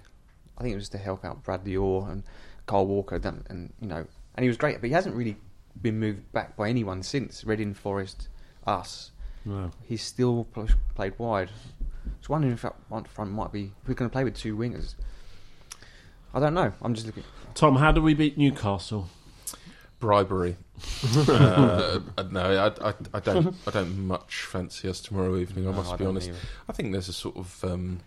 I 0.57 0.61
think 0.63 0.73
it 0.73 0.77
was 0.77 0.89
to 0.89 0.97
help 0.97 1.23
out 1.23 1.43
Bradley 1.43 1.75
Orr 1.75 2.09
and 2.09 2.23
Kyle 2.65 2.85
Walker, 2.85 3.15
and, 3.15 3.43
and 3.49 3.73
you 3.81 3.87
know, 3.87 4.05
and 4.35 4.43
he 4.43 4.47
was 4.47 4.57
great. 4.57 4.79
But 4.81 4.87
he 4.87 4.93
hasn't 4.93 5.15
really 5.15 5.37
been 5.81 5.99
moved 5.99 6.31
back 6.31 6.55
by 6.57 6.69
anyone 6.69 7.03
since 7.03 7.43
Reading, 7.43 7.73
Forest, 7.73 8.27
us. 8.65 9.11
No. 9.45 9.71
He's 9.83 10.01
still 10.01 10.45
pl- 10.53 10.67
played 10.95 11.13
wide. 11.19 11.49
Just 12.17 12.29
wondering 12.29 12.53
if 12.53 12.61
that 12.63 12.75
one 12.89 13.03
front 13.05 13.31
might 13.31 13.51
be. 13.51 13.71
We're 13.87 13.93
going 13.93 14.09
to 14.09 14.13
play 14.13 14.23
with 14.23 14.35
two 14.35 14.57
wingers. 14.57 14.95
I 16.33 16.39
don't 16.39 16.53
know. 16.53 16.73
I'm 16.81 16.93
just 16.93 17.05
looking. 17.05 17.23
Thom, 17.55 17.75
how 17.77 17.91
do 17.91 18.01
we 18.01 18.13
beat 18.13 18.37
Newcastle? 18.37 19.09
bribery. 19.99 20.55
uh, 21.27 21.99
no, 22.29 22.71
I, 22.81 22.89
I, 22.89 22.93
I 23.15 23.19
don't. 23.19 23.55
I 23.65 23.71
don't 23.71 23.97
much 24.07 24.43
fancy 24.43 24.87
us 24.87 25.01
tomorrow 25.01 25.35
evening. 25.37 25.67
I 25.67 25.71
No, 25.71 25.77
must 25.77 25.91
I 25.93 25.95
be 25.95 26.05
honest. 26.05 26.29
either. 26.29 26.37
I 26.69 26.73
think 26.73 26.91
there's 26.91 27.09
a 27.09 27.13
sort 27.13 27.35
of 27.35 27.63
um, 27.63 28.01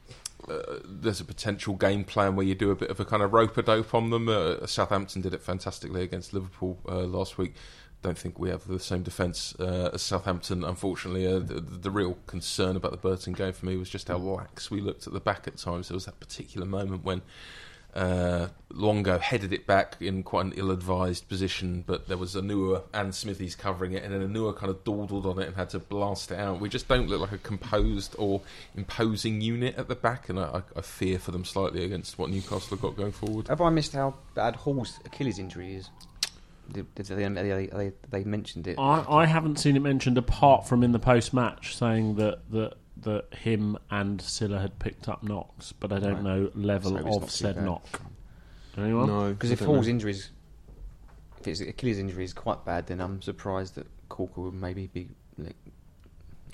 uh, 0.49 0.79
there's 0.85 1.21
a 1.21 1.25
potential 1.25 1.75
game 1.75 2.05
plan 2.05 2.37
where 2.37 2.47
you 2.47 2.55
do 2.55 2.71
a 2.71 2.77
bit 2.77 2.91
of 2.91 3.01
a 3.01 3.05
kind 3.05 3.23
of 3.23 3.33
rope 3.33 3.57
a 3.57 3.63
dope 3.63 3.95
on 3.95 4.11
them. 4.11 4.29
Uh, 4.29 4.67
Southampton 4.67 5.23
did 5.23 5.35
it 5.35 5.43
fantastically 5.43 6.03
against 6.03 6.33
Liverpool 6.33 6.79
uh, 6.89 7.01
last 7.01 7.39
week. 7.39 7.55
Don't 8.03 8.17
think 8.17 8.39
we 8.39 8.49
have 8.49 8.67
the 8.67 8.81
same 8.81 9.03
defence 9.03 9.55
uh, 9.61 9.91
as 9.93 10.01
Southampton. 10.01 10.65
Unfortunately, 10.65 11.27
uh, 11.27 11.39
the, 11.39 11.61
the 11.61 11.91
real 11.91 12.17
concern 12.27 12.75
about 12.77 12.93
the 12.93 12.97
Burton 12.97 13.35
game 13.35 13.53
for 13.53 13.67
me 13.67 13.77
was 13.77 13.91
just 13.91 14.09
how 14.09 14.17
lax 14.17 14.71
we 14.71 14.81
looked 14.81 15.07
at 15.07 15.13
the 15.13 15.21
back 15.21 15.47
at 15.47 15.59
times. 15.59 15.89
There 15.89 15.95
was 15.95 16.07
that 16.07 16.19
particular 16.19 16.67
moment 16.67 17.05
when 17.05 17.21
uh, 17.95 18.49
Luongo 18.73 19.21
headed 19.21 19.53
it 19.53 19.67
back 19.67 19.97
in 20.01 20.23
quite 20.23 20.47
an 20.47 20.53
ill-advised 20.57 21.29
position, 21.29 21.83
but 21.87 22.09
there 22.09 22.17
was 22.17 22.35
Onuoha 22.35 22.83
and 22.95 23.15
Smithies 23.15 23.55
covering 23.55 23.93
it, 23.93 24.05
and 24.05 24.13
then 24.13 24.27
Onuoha 24.33 24.57
kind 24.57 24.71
of 24.71 24.85
dawdled 24.85 25.27
on 25.27 25.39
it 25.39 25.49
and 25.49 25.57
had 25.57 25.71
to 25.71 25.79
blast 25.79 26.31
it 26.31 26.39
out. 26.39 26.61
We 26.61 26.69
just 26.69 26.89
don't 26.89 27.09
look 27.09 27.21
like 27.21 27.33
a 27.33 27.39
composed 27.39 28.15
or 28.19 28.43
imposing 28.77 29.41
unit 29.41 29.77
at 29.77 29.89
the 29.89 29.97
back, 29.97 30.29
and 30.29 30.39
I, 30.39 30.45
I, 30.45 30.63
I 30.79 30.81
fear 30.83 31.19
for 31.19 31.33
them 31.33 31.45
slightly 31.45 31.85
against 31.85 32.19
what 32.19 32.31
Newcastle 32.31 32.77
have 32.77 32.81
got 32.81 32.97
going 32.97 33.13
forward. 33.13 33.49
Have 33.49 33.61
I 33.61 33.71
missed 33.71 33.93
how 33.93 34.15
bad 34.35 34.57
Hall's 34.57 35.01
Achilles 35.05 35.39
injury 35.39 35.75
is? 35.75 35.91
Did, 36.73 36.95
did 36.95 37.07
they, 37.07 37.27
they, 37.27 37.67
they, 37.67 37.93
they 38.11 38.25
mentioned 38.25 38.69
it? 38.69 38.79
I, 38.79 39.05
I 39.09 39.27
haven't 39.27 39.59
seen 39.59 39.77
it 39.77 39.81
mentioned 39.81 40.17
apart 40.19 40.69
from 40.69 40.85
in 40.85 40.93
the 40.93 41.01
post 41.01 41.35
match 41.35 41.77
saying 41.77 42.15
that, 42.17 42.49
that 42.53 42.75
that 43.03 43.33
him 43.35 43.77
and 43.91 44.21
Sylla 44.21 44.59
had 44.61 44.79
picked 44.79 45.09
up 45.09 45.23
knocks, 45.23 45.73
but 45.73 45.93
I 45.93 45.99
don't 45.99 46.15
Right. 46.15 46.23
know 46.23 46.51
level 46.55 46.91
So 46.93 46.97
it's 46.97 47.07
of 47.07 47.13
not 47.23 47.23
too 47.23 47.29
said 47.31 47.55
bad. 47.57 47.65
knock. 47.65 48.03
Anyone? 48.77 49.07
No, 49.09 49.29
Because 49.33 49.51
I 49.51 49.53
if 49.55 49.59
don't 49.61 49.69
know. 49.69 49.75
Hall's 49.75 49.89
injury 49.89 50.11
is, 50.13 50.31
if 51.39 51.45
his 51.45 51.61
Achilles 51.61 51.99
injury 51.99 52.25
is 52.25 52.33
quite 52.33 52.65
bad, 52.65 52.87
then 52.87 53.01
I'm 53.01 53.21
surprised 53.23 53.75
that 53.77 53.87
Caulker 54.09 54.37
would 54.39 54.55
maybe 54.55 54.87
be 54.89 55.09
like, 55.39 55.57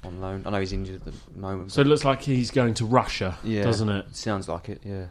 on 0.04 0.20
loan. 0.20 0.42
I 0.46 0.50
know 0.50 0.60
he's 0.60 0.72
injured 0.72 0.96
at 0.96 1.04
the 1.04 1.38
moment. 1.38 1.72
So 1.72 1.80
it 1.80 1.84
but 1.84 1.90
looks 1.90 2.04
like 2.04 2.22
he's 2.22 2.50
going 2.50 2.74
to 2.74 2.84
Russia, 2.86 3.38
Yeah. 3.44 3.64
doesn't 3.64 3.88
it? 3.88 4.14
sounds 4.16 4.48
like 4.48 4.68
it. 4.68 4.82
Yeah. 4.84 5.06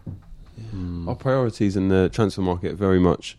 Hmm. 0.72 1.08
Our 1.10 1.16
priorities 1.16 1.76
in 1.76 1.90
the 1.90 2.10
transfer 2.10 2.42
market 2.42 2.72
are 2.74 2.76
very 2.78 3.00
much 3.00 3.38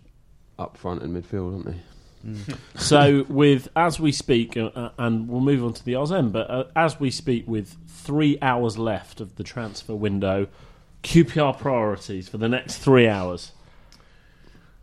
up 0.58 0.76
front 0.76 1.02
and 1.02 1.14
midfield, 1.16 1.52
aren't 1.54 1.66
they? 1.66 1.80
So 2.76 3.24
with 3.28 3.68
as 3.74 3.98
we 3.98 4.12
speak, 4.12 4.56
uh, 4.56 4.66
uh, 4.74 4.90
and 4.98 5.28
we'll 5.28 5.40
move 5.40 5.64
on 5.64 5.72
to 5.72 5.84
the 5.84 5.94
Ozem, 5.94 6.30
but 6.30 6.48
uh, 6.50 6.64
as 6.76 7.00
we 7.00 7.10
speak, 7.10 7.48
with 7.48 7.76
three 7.88 8.38
hours 8.40 8.78
left 8.78 9.20
of 9.20 9.36
the 9.36 9.42
transfer 9.42 9.94
window, 9.94 10.46
QPR 11.02 11.58
priorities 11.58 12.28
for 12.28 12.38
the 12.38 12.48
next 12.48 12.78
three 12.78 13.08
hours. 13.08 13.52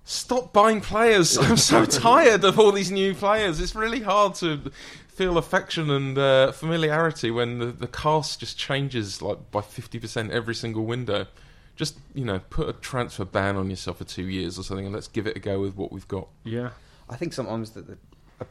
Stop 0.05 0.51
buying 0.51 0.81
players. 0.81 1.37
I'm 1.41 1.57
so 1.57 1.85
tired 1.85 2.43
of 2.43 2.59
all 2.59 2.71
these 2.71 2.91
new 2.91 3.13
players. 3.13 3.61
It's 3.61 3.75
really 3.75 4.01
hard 4.01 4.35
to 4.35 4.71
feel 5.07 5.37
affection 5.37 5.89
and 5.89 6.17
uh, 6.17 6.51
familiarity 6.51 7.29
when 7.29 7.59
the, 7.59 7.67
the 7.67 7.87
cast 7.87 8.39
just 8.39 8.57
changes 8.57 9.21
like 9.21 9.51
by 9.51 9.61
50% 9.61 10.31
every 10.31 10.55
single 10.55 10.85
window. 10.85 11.27
Just, 11.75 11.97
you 12.13 12.25
know, 12.25 12.39
put 12.49 12.67
a 12.67 12.73
transfer 12.73 13.25
ban 13.25 13.55
on 13.55 13.69
yourself 13.69 13.97
for 13.97 14.03
two 14.03 14.27
years 14.27 14.59
or 14.59 14.63
something 14.63 14.85
and 14.85 14.93
let's 14.93 15.07
give 15.07 15.25
it 15.27 15.37
a 15.37 15.39
go 15.39 15.59
with 15.59 15.75
what 15.75 15.91
we've 15.91 16.07
got. 16.07 16.27
Yeah, 16.43 16.71
I 17.09 17.15
think 17.15 17.33
sometimes 17.33 17.71
that 17.71 17.87
the 17.87 17.97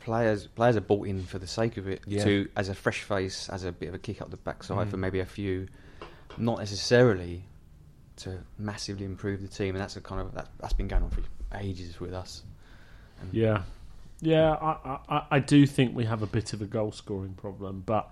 players 0.01 0.47
players 0.47 0.77
are 0.77 0.81
bought 0.81 1.07
in 1.07 1.23
for 1.23 1.39
the 1.39 1.47
sake 1.47 1.77
of 1.77 1.87
it, 1.87 2.01
Yeah. 2.07 2.25
to 2.25 2.49
as 2.57 2.69
a 2.69 2.75
fresh 2.75 3.03
face, 3.03 3.49
as 3.51 3.65
a 3.65 3.73
bit 3.73 3.89
of 3.89 3.95
a 3.95 3.99
kick 3.99 4.23
up 4.23 4.31
the 4.31 4.37
backside 4.39 4.87
Mm. 4.89 4.91
for 4.91 4.97
maybe 4.97 5.21
a 5.21 5.27
few, 5.27 5.69
not 6.39 6.59
necessarily 6.59 7.45
to 8.17 8.39
massively 8.59 9.05
improve 9.05 9.43
the 9.43 9.49
team. 9.49 9.75
And 9.75 9.83
that's 9.83 9.97
a 9.97 10.01
kind 10.01 10.21
of 10.21 10.33
that, 10.35 10.49
that's 10.61 10.73
been 10.73 10.89
going 10.89 11.03
on 11.03 11.11
for 11.11 11.23
ages 11.55 12.01
with 12.01 12.13
us. 12.15 12.43
And 13.21 13.33
yeah, 13.35 13.63
yeah. 14.21 14.53
I, 14.53 14.99
I, 15.09 15.27
I 15.33 15.39
do 15.41 15.67
think 15.67 15.95
we 15.95 16.05
have 16.05 16.23
a 16.23 16.27
bit 16.27 16.53
of 16.53 16.63
a 16.63 16.67
goal 16.67 16.93
scoring 16.93 17.35
problem, 17.35 17.83
but 17.85 18.11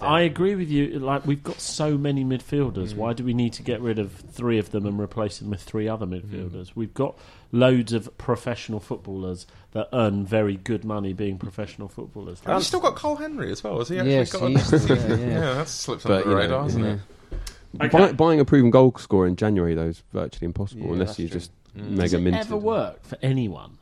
I 0.00 0.20
agree 0.20 0.54
with 0.54 0.70
you. 0.70 0.98
Like 1.00 1.26
we've 1.26 1.42
got 1.42 1.60
so 1.60 1.98
many 1.98 2.24
midfielders. 2.24 2.92
Mm. 2.92 2.96
Why 2.96 3.12
do 3.12 3.24
we 3.24 3.34
need 3.34 3.52
to 3.54 3.62
get 3.62 3.80
rid 3.80 3.98
of 3.98 4.12
three 4.12 4.58
of 4.58 4.70
them 4.70 4.86
and 4.86 5.00
replace 5.00 5.38
them 5.38 5.50
with 5.50 5.62
three 5.62 5.88
other 5.88 6.06
Mm. 6.06 6.22
midfielders? 6.22 6.70
We've 6.74 6.94
got 6.94 7.18
loads 7.50 7.92
of 7.92 8.16
professional 8.18 8.78
footballers 8.80 9.46
that 9.72 9.88
earn 9.92 10.24
very 10.24 10.56
good 10.56 10.84
money 10.84 11.12
being 11.12 11.38
professional 11.38 11.88
footballers. 11.88 12.40
Have 12.46 12.58
you 12.58 12.62
still 12.64 12.80
got 12.80 12.94
Karl 12.94 13.16
Henry 13.16 13.50
as 13.50 13.64
well? 13.64 13.78
Has 13.78 13.88
he 13.88 13.98
actually 13.98 14.12
Yes, 14.12 14.32
got 14.32 14.40
he 14.48 14.54
a- 14.54 14.58
used 14.58 14.70
to, 14.70 14.94
yeah, 14.94 15.06
yeah. 15.08 15.16
yeah, 15.26 15.54
that 15.54 15.68
slips 15.68 16.04
But, 16.04 16.12
under 16.12 16.24
the 16.24 16.30
you 16.30 16.34
know, 16.36 16.40
radar, 16.42 16.62
hasn't 16.62 16.84
yeah. 16.84 16.92
it? 16.92 17.84
Okay. 17.86 17.88
Buy, 18.06 18.12
buying 18.12 18.38
a 18.40 18.44
proven 18.44 18.70
goal 18.70 18.94
scorer 18.98 19.26
in 19.26 19.34
January 19.34 19.74
though 19.74 19.86
is 19.88 20.02
virtually 20.12 20.46
impossible 20.46 20.86
Yeah, 20.86 20.92
unless 20.92 21.18
you 21.18 21.26
true. 21.28 21.40
just 21.40 21.50
Mm. 21.76 21.88
mega 21.90 22.02
Does 22.02 22.12
it 22.14 22.20
minted. 22.20 22.40
ever 22.42 22.56
work 22.56 23.02
for 23.04 23.18
anyone? 23.20 23.78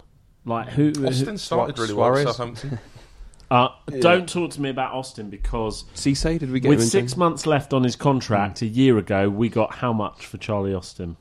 Like 0.46 0.70
who? 0.70 0.92
who 0.96 1.06
Austin 1.06 1.36
started 1.36 1.78
really 1.78 1.92
well 1.92 2.06
Suarez? 2.14 2.26
at 2.26 2.34
Southampton. 2.34 2.78
uh, 3.52 3.68
Yeah. 3.90 4.00
Don't 4.00 4.28
talk 4.28 4.50
to 4.52 4.60
me 4.60 4.70
about 4.70 4.92
Austin 4.94 5.28
because 5.30 5.84
Cisse, 5.94 6.38
did 6.38 6.50
we 6.50 6.60
get 6.60 6.68
with 6.68 6.82
six 6.82 7.12
Jan- 7.12 7.18
months 7.18 7.46
left 7.46 7.72
on 7.72 7.84
his 7.84 7.96
contract, 7.96 8.62
a 8.62 8.66
year 8.66 8.98
ago 8.98 9.28
we 9.28 9.48
got 9.48 9.74
how 9.76 9.92
much 9.92 10.26
for 10.26 10.38
Charlie 10.38 10.74
Austin? 10.74 11.16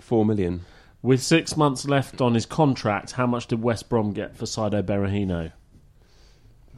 four 0.00 0.24
million? 0.24 0.64
With 1.00 1.22
six 1.22 1.56
months 1.56 1.86
left 1.86 2.20
on 2.20 2.34
his 2.34 2.44
contract, 2.44 3.12
how 3.12 3.26
much 3.26 3.46
did 3.46 3.62
West 3.62 3.88
Brom 3.88 4.12
get 4.12 4.36
for 4.36 4.44
Saido 4.46 4.82
Berahino? 4.82 5.52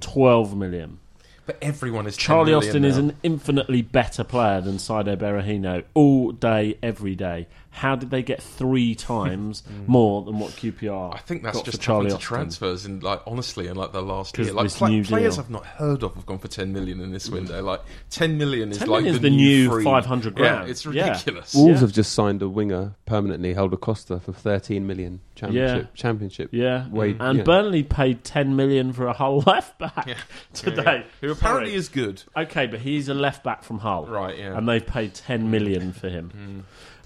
Twelve 0.01 0.57
million. 0.57 0.99
But 1.47 1.59
everyone 1.63 2.07
is 2.07 2.17
Charlie 2.17 2.53
million 2.53 2.69
Austin 2.69 2.85
is 2.85 2.97
an 2.97 3.17
infinitely 3.23 3.83
better 3.83 4.23
player 4.23 4.61
than 4.61 4.77
Saido 4.77 5.17
Berahino 5.17 5.85
all 5.95 6.33
day, 6.33 6.79
every 6.83 7.15
day. 7.17 7.49
How 7.73 7.95
did 7.95 8.11
they 8.11 8.23
get 8.23 8.43
three 8.43 8.95
times 8.97 9.63
mm. 9.63 9.87
more 9.87 10.23
than 10.23 10.39
what 10.39 10.51
QPR? 10.53 11.15
I 11.15 11.19
think 11.19 11.43
that's 11.45 11.57
got 11.59 11.65
just 11.65 11.79
for 11.79 11.83
Charlie 11.85 12.05
happened 12.07 12.11
to 12.11 12.17
Austin? 12.17 12.37
transfers 12.37 12.85
in 12.87 13.01
like 13.01 13.23
honestly 13.27 13.69
in 13.69 13.77
like 13.77 13.93
the 13.93 14.03
last 14.03 14.35
'Cause 14.35 14.47
year. 14.47 14.55
Like 14.55 14.65
this 14.65 14.77
pla- 14.77 14.89
new 14.89 15.05
players 15.05 15.37
deal. 15.37 15.45
I've 15.45 15.51
not 15.51 15.65
heard 15.67 16.03
of 16.03 16.15
have 16.17 16.27
gone 16.27 16.39
for 16.39 16.49
ten 16.49 16.73
million 16.73 17.01
in 17.01 17.13
this 17.13 17.29
mm. 17.29 17.35
window. 17.35 17.63
Like 17.63 17.81
ten 18.11 18.37
million 18.39 18.71
is 18.73 18.79
10 18.79 18.89
like 18.89 19.05
million 19.05 19.15
is 19.15 19.21
the, 19.21 19.31
the 19.31 19.37
new 19.37 19.71
free. 19.71 19.85
500 19.85 20.33
Yeah, 20.37 20.39
grand. 20.57 20.71
it's 20.71 20.85
Yeah. 20.85 21.09
ridiculous. 21.11 21.55
Wolves 21.55 21.75
Yeah. 21.75 21.79
have 21.81 21.93
just 21.93 22.13
signed 22.13 22.43
a 22.43 22.49
winger 22.49 22.95
permanently, 23.07 23.55
Helder 23.55 23.77
Costa, 23.77 24.19
for 24.21 24.33
thirteen 24.33 24.87
million 24.87 25.21
championship. 25.37 25.83
Yeah. 25.95 25.95
Championship. 25.95 26.49
Yeah, 26.53 26.89
Wade, 26.91 27.17
and 27.21 27.39
yeah. 27.39 27.45
Burnley 27.45 27.83
paid 27.85 28.25
ten 28.25 28.57
million 28.57 28.93
for 28.93 29.07
a 29.07 29.13
whole 29.13 29.41
left 29.47 29.79
back 29.79 30.07
Yeah. 30.09 30.15
today. 30.53 31.07
Who 31.21 31.31
apparently 31.31 31.71
Sorry. 31.71 31.79
is 31.79 31.89
good. 31.89 32.23
okay, 32.37 32.67
but 32.67 32.81
he's 32.81 33.09
a 33.09 33.15
left 33.15 33.45
back 33.45 33.63
from 33.63 33.79
Hull, 33.79 34.07
Right, 34.07 34.37
yeah. 34.39 34.57
and 34.59 34.69
they've 34.69 34.85
paid 34.85 35.15
ten 35.15 35.51
million 35.51 35.93
mm. 35.93 35.95
for 35.95 36.09
him. 36.09 36.65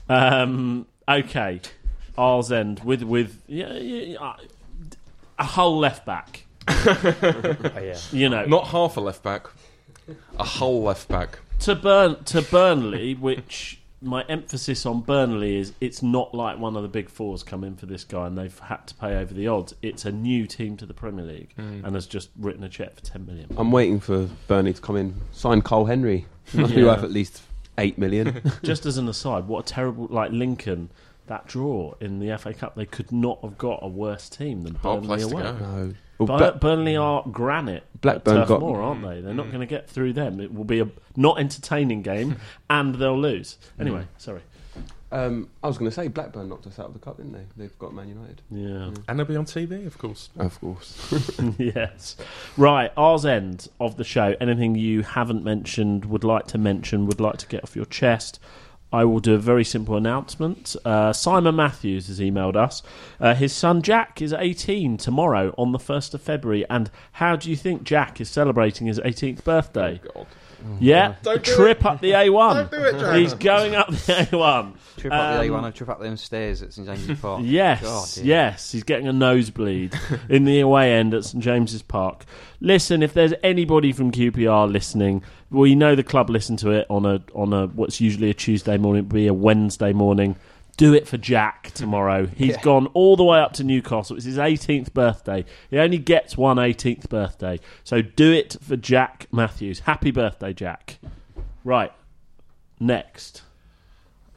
Um, 0.09 0.87
okay, 1.09 1.61
Arles 2.19 2.53
End 2.53 2.81
with 2.81 3.03
with 3.03 3.43
yeah, 3.47 3.73
yeah, 3.75 4.03
yeah, 4.19 4.35
a 5.39 5.45
whole 5.45 5.79
left 5.79 6.05
back. 6.07 6.45
Oh, 6.69 7.81
yeah. 7.83 7.99
You 8.13 8.29
know, 8.29 8.45
Not 8.47 8.69
half 8.69 8.97
a 8.97 9.01
left 9.01 9.23
back, 9.23 9.47
a 10.39 10.45
whole 10.45 10.83
left 10.83 11.09
back. 11.09 11.39
to 11.61 11.75
Burn 11.75 12.23
to 12.25 12.43
Burnley, 12.43 13.15
which 13.15 13.81
my 14.03 14.23
emphasis 14.29 14.85
on 14.85 15.01
Burnley 15.01 15.57
is 15.57 15.73
it's 15.81 16.03
not 16.03 16.35
like 16.35 16.59
one 16.59 16.77
of 16.77 16.83
the 16.83 16.89
big 16.89 17.09
fours 17.09 17.43
come 17.43 17.65
in 17.65 17.75
for 17.77 17.87
this 17.87 18.05
guy 18.05 18.27
and 18.27 18.37
they've 18.37 18.59
had 18.59 18.87
to 18.89 18.95
pay 18.95 19.17
over 19.17 19.33
the 19.33 19.49
odds. 19.49 19.75
It's 19.83 20.05
a 20.05 20.13
new 20.13 20.47
team 20.47 20.77
to 20.79 20.87
the 20.87 20.93
Premier 20.95 21.25
League 21.25 21.55
and 21.57 21.95
has 21.95 22.07
just 22.07 22.29
written 22.39 22.63
a 22.65 22.69
check 22.69 22.95
for 22.95 23.03
ten 23.03 23.25
million. 23.27 23.49
I'm 23.57 23.73
waiting 23.73 24.01
for 24.01 24.29
Burnley 24.47 24.75
to 24.75 24.81
come 24.81 24.97
in, 24.97 25.15
sign 25.33 25.63
Karl 25.63 25.87
Henry. 25.87 26.27
Must 26.53 26.75
be 26.75 26.81
Yeah. 26.83 26.87
worth 26.89 27.03
at 27.03 27.11
least 27.13 27.43
eight 27.79 27.99
million. 27.99 28.41
Just 28.63 28.87
as 28.87 28.99
an 28.99 29.09
aside, 29.09 29.47
what 29.47 29.71
a 29.71 29.73
terrible 29.73 30.07
like 30.11 30.31
Lincoln 30.33 30.91
that 31.27 31.47
draw 31.47 31.95
in 32.01 32.19
the 32.19 32.37
FA 32.39 32.53
Cup. 32.53 32.75
They 32.75 32.87
could 32.87 33.11
not 33.13 33.41
have 33.43 33.57
got 33.57 33.81
a 33.83 33.89
worse 33.89 34.29
team 34.29 34.63
than 34.63 34.75
Hard 34.77 35.03
Burnley 35.03 35.07
place 35.07 35.27
to 35.27 35.35
away. 35.35 35.43
go. 35.43 35.59
no. 35.59 35.95
Well, 36.19 36.27
Bur- 36.27 36.39
Black- 36.39 36.61
Burnley 36.61 36.97
are 36.97 37.25
granite. 37.31 37.85
Blackburn 38.01 38.37
at 38.37 38.41
Turf 38.41 38.49
got- 38.49 38.61
Moor, 38.61 38.81
aren't 38.81 39.03
they? 39.03 39.21
They're 39.21 39.35
not 39.35 39.47
mm. 39.47 39.53
going 39.53 39.61
to 39.61 39.67
get 39.67 39.89
through 39.89 40.13
them. 40.13 40.41
It 40.41 40.55
will 40.55 40.65
be 40.65 40.81
a 40.81 40.89
not 41.17 41.41
entertaining 41.41 42.03
game, 42.03 42.37
and 42.71 42.95
they'll 42.95 43.19
lose. 43.19 43.59
Anyway, 43.81 44.07
sorry. 44.19 44.43
Um, 45.15 45.49
I 45.63 45.69
was 45.69 45.79
going 45.79 45.89
to 45.89 45.95
say 45.95 46.09
Blackburn 46.09 46.49
knocked 46.49 46.67
us 46.67 46.81
out 46.81 46.87
of 46.87 46.93
the 46.93 46.99
cup, 46.99 47.19
didn't 47.19 47.33
they? 47.33 47.45
They've 47.57 47.79
got 47.79 47.95
Man 47.95 48.09
United. 48.09 48.43
Yeah. 48.51 48.91
And 49.07 49.17
they'll 49.17 49.25
be 49.25 49.37
on 49.37 49.45
TV, 49.45 49.87
of 49.87 49.97
course. 49.97 50.29
Of 50.37 50.61
course. 50.61 51.13
yes. 51.59 52.17
Right, 52.57 52.91
ours 52.97 53.25
end 53.25 53.69
of 53.79 53.97
the 53.97 54.03
show. 54.03 54.35
Anything 54.41 54.75
you 54.75 55.03
haven't 55.03 55.45
mentioned, 55.45 56.05
would 56.07 56.25
like 56.25 56.49
to 56.49 56.59
mention, 56.59 57.07
would 57.07 57.21
like 57.21 57.37
to 57.39 57.47
get 57.47 57.63
off 57.63 57.77
your 57.77 57.85
chest, 57.85 58.41
I 58.93 59.05
will 59.05 59.21
do 59.21 59.35
a 59.35 59.39
very 59.39 59.65
simple 59.65 59.97
announcement. 59.97 60.75
Uh, 60.85 61.13
Simon 61.13 61.55
Matthews 61.55 62.09
has 62.09 62.19
emailed 62.19 62.57
us. 62.57 62.83
Uh, 63.21 63.35
his 63.35 63.53
son 63.53 63.83
Jack 63.83 64.21
is 64.21 64.33
18 64.33 64.97
tomorrow 64.97 65.55
on 65.57 65.71
the 65.71 65.79
1st 65.79 66.15
of 66.15 66.23
February. 66.23 66.65
And 66.69 66.91
how 67.13 67.37
do 67.37 67.51
you 67.51 67.57
think 67.57 67.85
Jack 67.85 68.21
is 68.21 68.29
celebrating 68.29 68.89
his 68.89 68.99
18th 68.99 69.45
birthday? 69.45 70.01
God. 70.13 70.27
Yeah, 70.81 71.15
Don't 71.23 71.43
do 71.43 71.55
trip 71.55 71.85
up 71.85 72.01
the 72.01 72.13
A1. 72.13 72.55
Don't 72.55 72.71
do 72.71 72.83
it, 72.87 72.99
Jack. 73.01 73.17
He's 73.17 73.35
going 73.35 73.75
up 73.75 73.89
the 73.89 73.95
A1. 74.31 74.73
Trip 74.97 75.13
up 75.13 75.35
the 75.41 75.41
Um, 75.53 75.61
A1 75.63 75.65
and 75.67 75.75
trip 75.75 75.89
up 75.89 76.01
them 76.01 76.17
stairs 76.17 76.63
at 76.63 76.73
St 76.73 76.87
James's 76.87 77.21
Park. 77.21 77.43
Yes, 77.45 77.83
God, 77.83 78.09
dear. 78.15 78.25
yes, 78.25 78.73
he's 78.73 78.83
getting 78.83 79.07
a 79.09 79.13
nosebleed 79.13 79.95
in 80.29 80.45
the 80.45 80.61
away 80.61 80.93
end 80.95 81.13
at 81.15 81.25
St 81.25 81.43
James's 81.43 81.83
Park. 81.83 82.25
Listen, 82.61 83.03
if 83.03 83.13
there's 83.13 83.35
anybody 83.43 83.93
from 83.93 84.11
QPR 84.11 84.71
listening, 84.71 85.23
we 85.51 85.75
know 85.75 85.95
the 85.95 86.03
club 86.03 86.31
listen 86.31 86.57
to 86.59 86.71
it 86.71 86.87
on 86.89 87.05
a 87.05 87.21
on 87.35 87.53
a 87.53 87.67
what's 87.67 88.01
usually 88.01 88.31
a 88.31 88.35
Tuesday 88.35 88.77
morning, 88.79 89.05
be 89.05 89.27
a 89.27 89.35
Wednesday 89.35 89.93
morning. 89.93 90.37
Do 90.77 90.93
it 90.95 91.07
for 91.07 91.17
Jack 91.17 91.71
tomorrow. 91.75 92.27
He's 92.27 92.55
Yeah. 92.57 92.63
gone 92.63 92.87
all 92.95 93.17
the 93.17 93.25
way 93.25 93.39
up 93.39 93.53
to 93.55 93.65
Newcastle. 93.65 94.17
It's 94.17 94.25
his 94.25 94.39
18th 94.39 94.93
birthday. 94.93 95.45
He 95.71 95.79
only 95.79 95.99
gets 95.99 96.37
one 96.37 96.59
18th 96.59 97.09
birthday. 97.09 97.61
So 97.85 98.03
do 98.03 98.33
it 98.33 98.57
for 98.61 98.77
Jack 98.77 99.27
Matthews. 99.31 99.81
Happy 99.81 100.11
birthday, 100.11 100.53
Jack. 100.53 100.99
Right. 101.63 101.93
Next. 102.81 103.43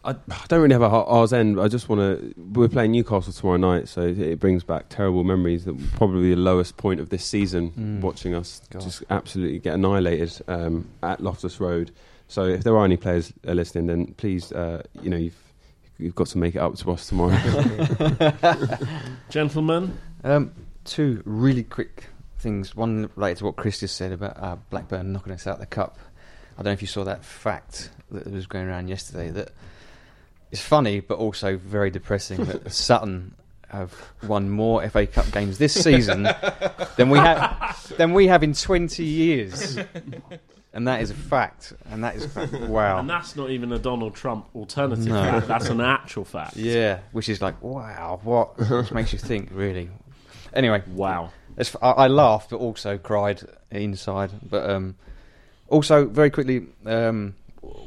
I, 0.05 0.11
I 0.11 0.45
don't 0.47 0.61
really 0.61 0.73
have 0.73 0.81
a 0.83 0.89
hot 0.89 1.05
ours 1.09 1.33
end. 1.33 1.59
I 1.59 1.67
just 1.67 1.89
want 1.89 1.99
to. 2.01 2.33
We're 2.38 2.69
playing 2.69 2.91
Newcastle 2.91 3.33
tomorrow 3.33 3.57
night, 3.57 3.88
so 3.89 4.01
it, 4.01 4.19
it 4.19 4.39
brings 4.39 4.63
back 4.63 4.85
terrible 4.89 5.23
memories. 5.23 5.65
That 5.65 5.75
probably 5.95 6.29
the 6.29 6.35
lowest 6.39 6.77
point 6.77 6.99
of 6.99 7.09
this 7.09 7.25
season, 7.25 7.71
Mm. 7.71 8.01
watching 8.01 8.33
us 8.33 8.61
God. 8.69 8.83
just 8.83 9.03
absolutely 9.09 9.59
get 9.59 9.73
annihilated 9.73 10.39
um, 10.47 10.88
at 11.03 11.19
Loftus 11.19 11.59
Road. 11.59 11.91
So 12.29 12.43
if 12.45 12.63
there 12.63 12.77
are 12.77 12.85
any 12.85 12.95
players 12.95 13.33
uh, 13.47 13.51
listening, 13.53 13.88
then 13.88 14.13
please, 14.17 14.51
uh, 14.53 14.83
you 15.01 15.09
know, 15.09 15.17
you've 15.17 15.35
you've 15.98 16.16
got 16.16 16.28
to 16.28 16.38
make 16.38 16.56
it 16.56 16.60
up 16.60 16.76
to 16.76 16.91
us 16.91 17.08
tomorrow. 17.08 17.38
Gentlemen, 19.30 19.98
Um, 20.24 20.54
two 20.86 21.22
really 21.26 21.64
quick 21.64 22.06
things. 22.39 22.76
One 22.76 23.10
related 23.16 23.39
to 23.39 23.45
what 23.45 23.56
Chris 23.56 23.80
just 23.80 23.95
said 23.95 24.12
about 24.12 24.38
uh, 24.41 24.56
Blackburn 24.70 25.12
knocking 25.14 25.34
us 25.34 25.48
out 25.48 25.56
of 25.56 25.60
the 25.60 25.66
cup. 25.66 25.98
I 26.54 26.58
don't 26.64 26.66
know 26.66 26.72
if 26.72 26.82
you 26.82 26.88
saw 26.88 27.04
that 27.04 27.24
fact 27.24 27.89
that 28.12 28.32
was 28.32 28.48
going 28.48 28.68
around 28.68 28.88
yesterday. 28.88 29.30
That 29.30 29.52
it's 30.52 30.62
funny, 30.62 31.02
but 31.02 31.18
also 31.18 31.58
very 31.58 31.89
depressing 31.91 32.45
that 32.45 32.72
Sutton 32.72 33.36
have 33.70 33.93
won 34.24 34.50
more 34.50 34.88
FA 34.89 35.06
Cup 35.06 35.30
games 35.32 35.58
this 35.58 35.74
season 35.74 36.24
than 36.95 37.10
we 37.10 37.20
have 37.20 37.93
than 37.98 38.14
we 38.14 38.28
have 38.28 38.41
in 38.41 38.54
twenty 38.54 39.04
years. 39.04 39.78
And 40.78 40.88
that 40.88 41.01
is 41.01 41.09
a 41.09 41.15
fact. 41.15 41.73
And 41.89 42.03
that 42.03 42.15
is 42.15 42.25
a 42.25 42.30
fact. 42.30 42.53
wow. 42.69 42.99
And 42.99 43.09
that's 43.09 43.36
not 43.36 43.49
even 43.49 43.71
a 43.71 43.80
Donald 43.80 44.13
Trump 44.13 44.45
alternative 44.55 45.07
No. 45.07 45.23
fact. 45.23 45.47
That's 45.47 45.69
an 45.69 45.82
actual 45.82 46.23
fact. 46.23 46.55
Yeah, 46.55 46.99
which 47.13 47.30
is 47.30 47.41
like 47.41 47.59
wow. 47.63 48.19
What 48.23 48.59
which 48.69 48.91
makes 48.91 49.11
you 49.11 49.17
think 49.17 49.49
really? 49.51 49.89
Anyway, 50.53 50.84
Wow. 50.93 51.32
It's, 51.57 51.75
I, 51.82 51.89
I 51.91 52.07
laughed, 52.07 52.51
but 52.51 52.57
also 52.57 52.99
cried 52.99 53.41
inside. 53.71 54.30
But 54.47 54.69
um, 54.69 54.95
also, 55.67 56.05
very 56.05 56.30
quickly, 56.30 56.67
um, 56.86 57.34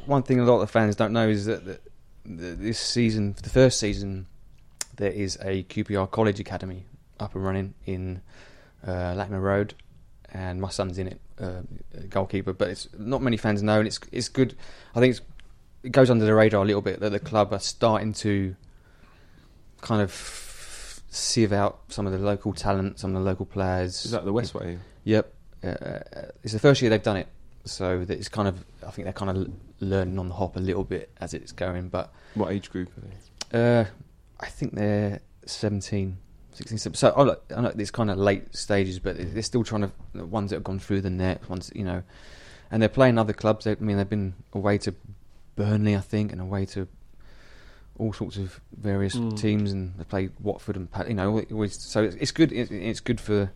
one 0.05 0.23
thing 0.23 0.41
a 0.41 0.43
lot 0.43 0.59
of 0.59 0.69
fans 0.69 0.97
don't 0.97 1.13
know 1.13 1.29
is 1.29 1.45
that, 1.45 1.65
that, 1.65 1.81
that 2.25 2.59
this 2.59 2.77
season, 2.77 3.33
for 3.33 3.41
the 3.41 3.49
first 3.49 3.79
season, 3.79 4.27
there 4.97 5.11
is 5.11 5.37
a 5.41 5.63
QPR 5.63 6.11
College 6.11 6.41
Academy 6.41 6.83
up 7.21 7.35
and 7.35 7.45
running 7.45 7.73
in 7.85 8.21
uh, 8.85 9.13
Latimer 9.15 9.39
Road, 9.39 9.73
and 10.33 10.61
my 10.61 10.69
son's 10.69 10.97
in 10.97 11.07
it, 11.07 11.21
uh, 11.39 11.61
goalkeeper. 12.09 12.53
But 12.53 12.69
it's 12.69 12.87
not 12.97 13.21
many 13.21 13.37
fans 13.37 13.61
know, 13.63 13.79
and 13.79 13.87
it's 13.87 13.99
it's 14.11 14.29
good. 14.29 14.55
I 14.95 14.99
think 14.99 15.11
it's, 15.11 15.21
it 15.83 15.91
goes 15.91 16.09
under 16.09 16.25
the 16.25 16.33
radar 16.35 16.61
a 16.63 16.65
little 16.65 16.81
bit 16.81 16.99
that 16.99 17.09
the 17.11 17.19
club 17.19 17.51
are 17.53 17.59
starting 17.59 18.13
to 18.13 18.55
kind 19.81 20.01
of 20.01 21.01
sieve 21.09 21.51
out 21.51 21.79
some 21.89 22.05
of 22.05 22.13
the 22.13 22.19
local 22.19 22.53
talent, 22.53 22.99
some 22.99 23.15
of 23.15 23.23
the 23.23 23.29
local 23.29 23.45
players. 23.45 24.05
Is 24.05 24.11
that 24.11 24.25
the 24.25 24.33
Westway? 24.33 24.77
Yep. 25.03 25.33
Uh, 25.63 25.67
uh, 25.67 25.99
it's 26.43 26.53
the 26.53 26.59
first 26.59 26.81
year 26.81 26.89
they've 26.89 27.03
done 27.03 27.17
it, 27.17 27.27
so 27.65 28.03
that 28.05 28.17
it's 28.17 28.29
kind 28.29 28.47
of. 28.47 28.63
I 28.85 28.91
think 28.91 29.05
they're 29.05 29.13
kind 29.13 29.29
of 29.37 29.51
learning 29.79 30.17
on 30.19 30.27
the 30.29 30.35
hop 30.35 30.55
a 30.55 30.59
little 30.59 30.83
bit 30.83 31.09
as 31.19 31.33
it's 31.33 31.51
going. 31.51 31.89
But 31.89 32.11
What 32.35 32.51
age 32.51 32.69
group 32.71 32.89
are 32.97 33.01
they? 33.01 33.79
uh, 33.81 33.85
I 34.39 34.47
think 34.47 34.73
they're 34.75 35.19
17, 35.45 36.17
16. 36.61 36.77
So 36.77 36.91
so, 36.93 37.13
oh, 37.15 37.23
look, 37.23 37.43
I 37.55 37.61
know 37.61 37.73
it's 37.77 37.91
kind 37.91 38.09
of 38.11 38.17
late 38.17 38.55
stages, 38.55 38.99
but 38.99 39.15
they're 39.17 39.41
still 39.43 39.63
trying 39.63 39.81
to. 39.81 39.91
The 40.13 40.25
ones 40.25 40.49
that 40.49 40.57
have 40.57 40.63
gone 40.63 40.79
through 40.79 41.01
the 41.01 41.09
net, 41.09 41.47
ones 41.49 41.71
you 41.75 41.83
know, 41.83 42.03
and 42.71 42.81
they're 42.81 42.89
playing 42.89 43.17
other 43.17 43.33
clubs. 43.33 43.67
I 43.67 43.75
mean, 43.79 43.97
they've 43.97 44.09
been 44.09 44.33
away 44.53 44.77
to 44.79 44.93
Burnley, 45.55 45.95
I 45.95 45.99
think, 46.01 46.31
and 46.31 46.41
away 46.41 46.65
to 46.67 46.87
all 47.97 48.13
sorts 48.13 48.37
of 48.37 48.59
various 48.75 49.15
Mm. 49.15 49.37
teams, 49.39 49.71
and 49.71 49.93
they 49.97 50.03
play 50.05 50.29
Watford 50.39 50.75
and 50.75 50.89
Pat- 50.91 51.07
you 51.07 51.13
know, 51.13 51.37
it 51.37 51.51
was, 51.51 51.73
so 51.75 52.03
it's, 52.03 52.15
it's 52.15 52.31
good. 52.31 52.51
It, 52.51 52.71
it's 52.71 52.99
good 52.99 53.19
for 53.21 53.51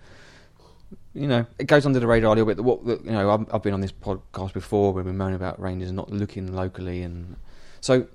you 1.13 1.27
know, 1.27 1.45
it 1.57 1.63
goes 1.65 1.85
under 1.85 1.99
the 1.99 2.05
radar 2.07 2.33
a 2.33 2.35
little 2.35 2.45
bit. 2.53 2.63
What 2.63 2.85
you 3.05 3.11
know, 3.11 3.31
I've, 3.31 3.53
I've 3.53 3.63
been 3.63 3.73
on 3.73 3.81
this 3.81 3.91
podcast 3.93 4.53
before 4.53 4.93
where 4.93 5.03
we 5.03 5.11
moan 5.13 5.33
about 5.33 5.59
Rangers 5.59 5.91
not 5.91 6.11
looking 6.11 6.53
locally, 6.53 7.01
and 7.01 7.37
so 7.81 8.05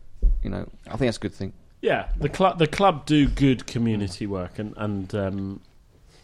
you 0.43 0.51
know, 0.51 0.69
I 0.87 0.91
think 0.91 1.01
that's 1.09 1.17
a 1.17 1.21
good 1.21 1.35
thing. 1.35 1.53
Yeah, 1.83 2.09
the 2.19 2.29
club 2.29 2.59
the 2.59 2.67
club 2.67 3.07
do 3.07 3.27
good 3.27 3.67
community 3.67 4.27
work, 4.27 4.59
and 4.59 4.75
and 4.77 5.15
um, 5.15 5.61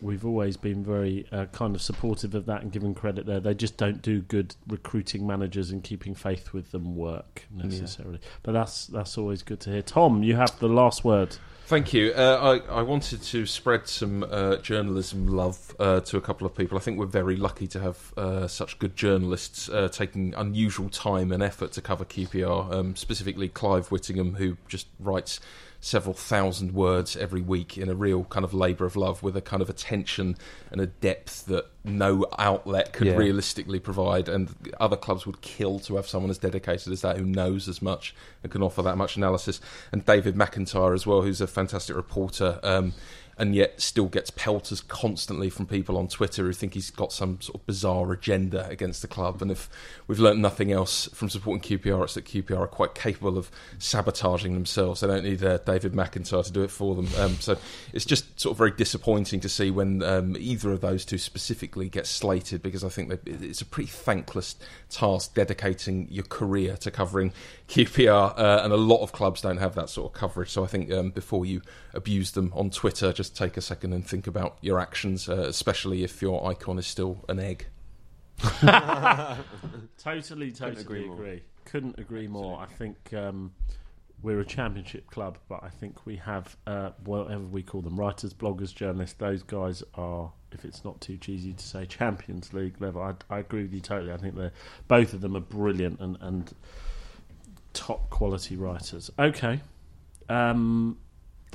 we've 0.00 0.24
always 0.24 0.57
been 0.57 0.84
very 0.84 1.26
uh, 1.32 1.46
kind 1.46 1.74
of 1.74 1.82
supportive 1.82 2.34
of 2.34 2.46
that 2.46 2.62
and 2.62 2.70
given 2.70 2.94
credit 2.94 3.26
there. 3.26 3.40
They 3.40 3.54
just 3.54 3.76
don't 3.76 4.02
do 4.02 4.20
good 4.20 4.54
recruiting 4.68 5.26
managers 5.26 5.70
and 5.70 5.82
keeping 5.82 6.14
faith 6.14 6.52
with 6.52 6.70
them 6.72 6.96
work 6.96 7.46
necessarily. 7.50 8.20
But 8.42 8.52
that's 8.52 8.86
that's 8.86 9.16
always 9.16 9.42
good 9.42 9.61
to 9.61 9.70
hear. 9.70 9.82
Thom, 9.82 10.22
you 10.22 10.36
have 10.36 10.59
the 10.59 10.68
last 10.68 11.04
word. 11.04 11.36
Thank 11.67 11.93
you. 11.93 12.12
Uh, 12.12 12.61
I, 12.71 12.79
I 12.79 12.83
wanted 12.83 13.23
to 13.23 13.45
spread 13.45 13.89
some 13.89 14.25
uh, 14.31 14.59
journalism 14.59 15.27
love 15.27 15.75
uh, 15.81 15.99
to 15.99 16.17
a 16.17 16.21
couple 16.21 16.47
of 16.47 16.55
people. 16.55 16.79
I 16.79 16.81
think 16.81 16.97
we're 16.97 17.07
very 17.07 17.35
lucky 17.35 17.67
to 17.67 17.81
have 17.81 18.12
uh, 18.17 18.47
such 18.47 18.79
good 18.79 18.95
journalists 18.95 19.69
uh, 19.69 19.89
taking 19.89 20.33
unusual 20.37 20.89
time 20.89 21.33
and 21.33 21.43
effort 21.43 21.73
to 21.73 21.83
cover 21.83 22.05
QPR, 22.05 22.73
um, 22.73 22.95
specifically 22.95 23.49
Clive 23.49 23.91
Whittingham, 23.91 24.35
who 24.35 24.57
just 24.69 24.87
writes 25.01 25.41
several 25.81 26.14
thousand 26.14 26.72
words 26.72 27.16
every 27.16 27.41
week 27.41 27.79
in 27.79 27.89
a 27.89 27.95
real 27.95 28.24
kind 28.24 28.45
of 28.45 28.53
labour 28.53 28.85
of 28.87 28.97
love 28.97 29.22
with 29.22 29.37
a 29.37 29.41
kind 29.41 29.62
of 29.62 29.70
attention 29.70 30.37
and 30.72 30.81
a 30.81 30.87
depth 30.87 31.47
that 31.47 31.66
no 31.85 32.27
outlet 32.39 32.93
could 32.93 33.07
Yeah. 33.07 33.16
realistically 33.16 33.79
provide. 33.79 34.29
And 34.29 34.49
other 34.81 34.97
clubs 34.97 35.27
would 35.27 35.41
kill 35.43 35.79
to 35.81 35.97
have 35.97 36.09
someone 36.09 36.31
as 36.31 36.39
dedicated 36.39 36.93
as 36.93 37.03
that 37.03 37.16
who 37.18 37.24
knows 37.24 37.68
as 37.68 37.81
much 37.81 38.14
and 38.43 38.51
can 38.51 38.62
offer 38.62 38.83
that 38.83 38.97
much 38.97 39.16
analysis. 39.16 39.61
And 39.93 40.05
David 40.05 40.35
McIntyre 40.35 40.95
as 40.95 41.07
well, 41.07 41.22
who's 41.22 41.41
a 41.41 41.47
fantastic 41.47 41.95
reporter. 41.95 42.59
Um, 42.62 42.93
and 43.39 43.55
yet 43.55 43.80
still 43.80 44.07
gets 44.07 44.30
pelters 44.30 44.80
constantly 44.80 45.51
from 45.51 45.66
people 45.66 45.99
on 45.99 46.09
Twitter 46.09 46.45
who 46.45 46.53
think 46.53 46.74
he's 46.74 46.91
got 46.91 47.12
some 47.12 47.41
sort 47.41 47.61
of 47.61 47.66
bizarre 47.66 48.11
agenda 48.12 48.66
against 48.68 49.03
the 49.03 49.09
club. 49.09 49.43
And 49.43 49.51
if 49.51 49.68
we've 50.07 50.18
learnt 50.18 50.39
nothing 50.39 50.72
else 50.72 51.09
from 51.12 51.28
supporting 51.28 51.78
QPR, 51.78 52.05
it's 52.05 52.14
that 52.14 52.24
QPR 52.24 52.61
are 52.61 52.66
quite 52.66 52.95
capable 52.95 53.37
of 53.37 53.51
sabotaging 53.78 54.55
themselves. 54.55 55.01
They 55.01 55.07
don't 55.07 55.24
need 55.24 55.45
uh, 55.45 55.59
David 55.59 55.93
McIntyre 55.93 56.45
to 56.45 56.53
do 56.53 56.62
it 56.62 56.70
for 56.70 56.95
them. 56.95 57.09
Um, 57.18 57.34
so 57.34 57.59
it's 57.93 58.07
just 58.07 58.41
sort 58.41 58.53
of 58.53 58.59
very 58.59 58.70
disappointing 58.70 59.41
to 59.41 59.49
see 59.49 59.70
when 59.70 60.03
um, 60.03 60.37
either 60.39 60.72
of 60.72 60.80
those 60.80 61.05
two 61.05 61.18
specifically 61.18 61.91
get 61.91 62.07
slated 62.07 62.62
because 62.62 62.84
I 62.84 62.89
think 62.89 63.12
it's 63.26 63.61
a 63.61 63.66
pretty 63.66 63.91
thankless 63.91 64.57
task 64.89 65.34
dedicating 65.34 66.09
your 66.11 66.24
career 66.24 66.76
to 66.78 66.91
covering 66.91 67.32
QPR, 67.68 68.39
uh, 68.39 68.61
and 68.62 68.72
a 68.72 68.76
lot 68.76 69.03
of 69.03 69.12
clubs 69.12 69.41
don't 69.41 69.57
have 69.57 69.74
that 69.74 69.91
sort 69.91 70.12
of 70.12 70.18
coverage. 70.18 70.51
So 70.51 70.62
I 70.62 70.68
think 70.68 70.91
um, 70.93 71.11
before 71.11 71.45
you 71.45 71.62
abuse 71.95 72.30
them 72.30 72.53
on 72.55 72.70
Twitter, 72.70 73.12
just 73.12 73.26
take 73.31 73.57
a 73.57 73.61
second 73.61 73.93
and 73.93 74.07
think 74.07 74.27
about 74.27 74.59
your 74.61 74.79
actions, 74.79 75.29
uh, 75.29 75.47
especially 75.49 76.05
if 76.05 76.22
your 76.22 76.47
icon 76.49 76.79
is 76.79 76.87
still 76.87 77.24
an 77.29 77.39
egg. 77.39 77.66
Totally, 79.99 80.53
totally 80.53 80.81
agree 80.83 81.05
agree. 81.05 81.43
Couldn't 81.64 81.99
agree 81.99 82.29
more. 82.29 82.61
I 82.61 82.66
think 82.66 83.12
um, 83.14 83.53
we're 84.22 84.41
a 84.41 84.45
championship 84.45 85.11
club, 85.11 85.39
but 85.49 85.62
I 85.62 85.68
think 85.68 86.07
we 86.07 86.16
have 86.16 86.57
uh, 86.66 86.91
whatever 87.05 87.45
we 87.45 87.62
call 87.62 87.81
them, 87.81 87.97
writers, 87.99 88.35
bloggers, 88.35 88.74
journalists. 88.74 89.16
Those 89.18 89.43
guys 89.43 89.83
are, 89.95 90.33
if 90.53 90.64
it's 90.64 90.85
not 90.85 91.01
too 91.01 91.16
cheesy 91.16 91.55
to 91.55 91.64
say, 91.64 91.87
Champions 91.87 92.53
League 92.53 92.81
level. 92.81 93.03
I, 93.03 93.14
I 93.35 93.39
agree 93.41 93.62
with 93.62 93.72
you 93.72 93.81
totally. 93.81 94.12
I 94.12 94.16
think 94.16 94.37
they're 94.37 94.53
both 94.87 95.12
of 95.12 95.20
them 95.20 95.37
are 95.37 95.41
brilliant 95.41 96.01
and, 96.01 96.18
and 96.20 96.55
top 97.72 98.11
quality 98.11 98.57
writers. 98.57 99.11
Okay, 99.18 99.61
um, 100.29 100.99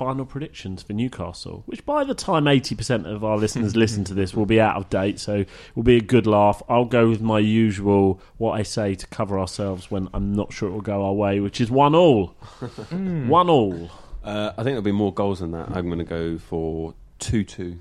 final 0.02 0.24
predictions 0.24 0.82
for 0.82 0.94
Newcastle, 0.94 1.62
which 1.66 1.86
by 1.86 2.02
the 2.02 2.14
time 2.14 2.46
80% 2.46 3.06
of 3.06 3.22
our 3.22 3.36
listeners 3.36 3.76
listen 3.76 4.02
to 4.04 4.14
this 4.14 4.34
will 4.34 4.46
be 4.46 4.60
out 4.60 4.76
of 4.76 4.90
date, 4.90 5.20
so 5.20 5.36
it 5.36 5.48
will 5.76 5.84
be 5.84 5.96
a 5.96 6.00
good 6.00 6.26
laugh. 6.26 6.60
I'll 6.68 6.86
go 6.86 7.08
with 7.08 7.20
my 7.20 7.38
usual, 7.38 8.20
what 8.36 8.52
I 8.52 8.64
say 8.64 8.96
to 8.96 9.06
cover 9.06 9.38
ourselves 9.38 9.92
when 9.92 10.08
I'm 10.12 10.34
not 10.34 10.52
sure 10.52 10.68
it 10.68 10.72
will 10.72 10.80
go 10.80 11.04
our 11.04 11.12
way, 11.12 11.38
which 11.38 11.60
is 11.60 11.70
one 11.70 11.94
all. 11.94 12.34
One 12.90 13.48
all. 13.48 13.90
Uh, 14.24 14.50
I 14.52 14.56
think 14.56 14.66
there'll 14.66 14.82
be 14.82 14.90
more 14.92 15.14
goals 15.14 15.38
than 15.38 15.52
that. 15.52 15.68
I'm 15.70 15.86
going 15.86 15.98
to 15.98 16.04
go 16.04 16.36
for 16.38 16.94
two-two. 17.20 17.78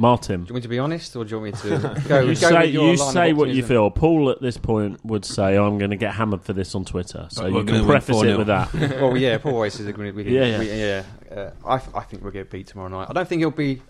Martyn. 0.00 0.44
Do 0.44 0.48
you 0.48 0.54
want 0.54 0.56
me 0.56 0.60
to 0.62 0.68
be 0.68 0.78
honest, 0.78 1.14
or 1.14 1.24
do 1.24 1.30
you 1.30 1.40
want 1.40 1.62
me 1.62 1.70
to 1.70 2.02
go? 2.08 2.20
You 2.20 2.28
go 2.28 2.34
say, 2.34 2.60
with 2.62 2.70
your 2.74 2.92
you 2.92 2.96
line 2.96 3.08
of 3.08 3.12
say 3.12 3.32
what 3.34 3.50
you 3.50 3.62
feel. 3.62 3.90
Paul 3.90 4.30
at 4.30 4.40
this 4.40 4.56
point 4.56 5.04
would 5.04 5.24
say, 5.24 5.56
I'm 5.58 5.76
going 5.78 5.90
to 5.90 5.96
get 5.96 6.14
hammered 6.14 6.42
for 6.42 6.54
this 6.54 6.74
on 6.74 6.84
Twitter. 6.86 7.28
So 7.30 7.46
you 7.46 7.54
we're 7.54 7.64
can 7.64 7.74
gonna 7.74 7.86
preface 7.86 8.22
it 8.22 8.38
with 8.38 8.46
that. 8.46 8.72
well, 9.00 9.16
yeah, 9.16 9.36
Paul 9.38 9.54
always 9.56 9.74
says 9.74 9.94
we, 9.94 10.10
we, 10.10 10.24
Yeah, 10.24 10.44
yeah. 10.46 10.58
we, 10.58 10.70
yeah. 10.70 11.02
Uh, 11.30 11.50
I, 11.66 11.78
th- 11.78 11.94
I 11.94 12.00
think 12.00 12.22
we'll 12.22 12.32
get 12.32 12.50
beat 12.50 12.66
tomorrow 12.66 12.88
night. 12.88 13.08
I 13.10 13.12
don't 13.12 13.28
think 13.28 13.42
it'll 13.42 13.50
be 13.52 13.82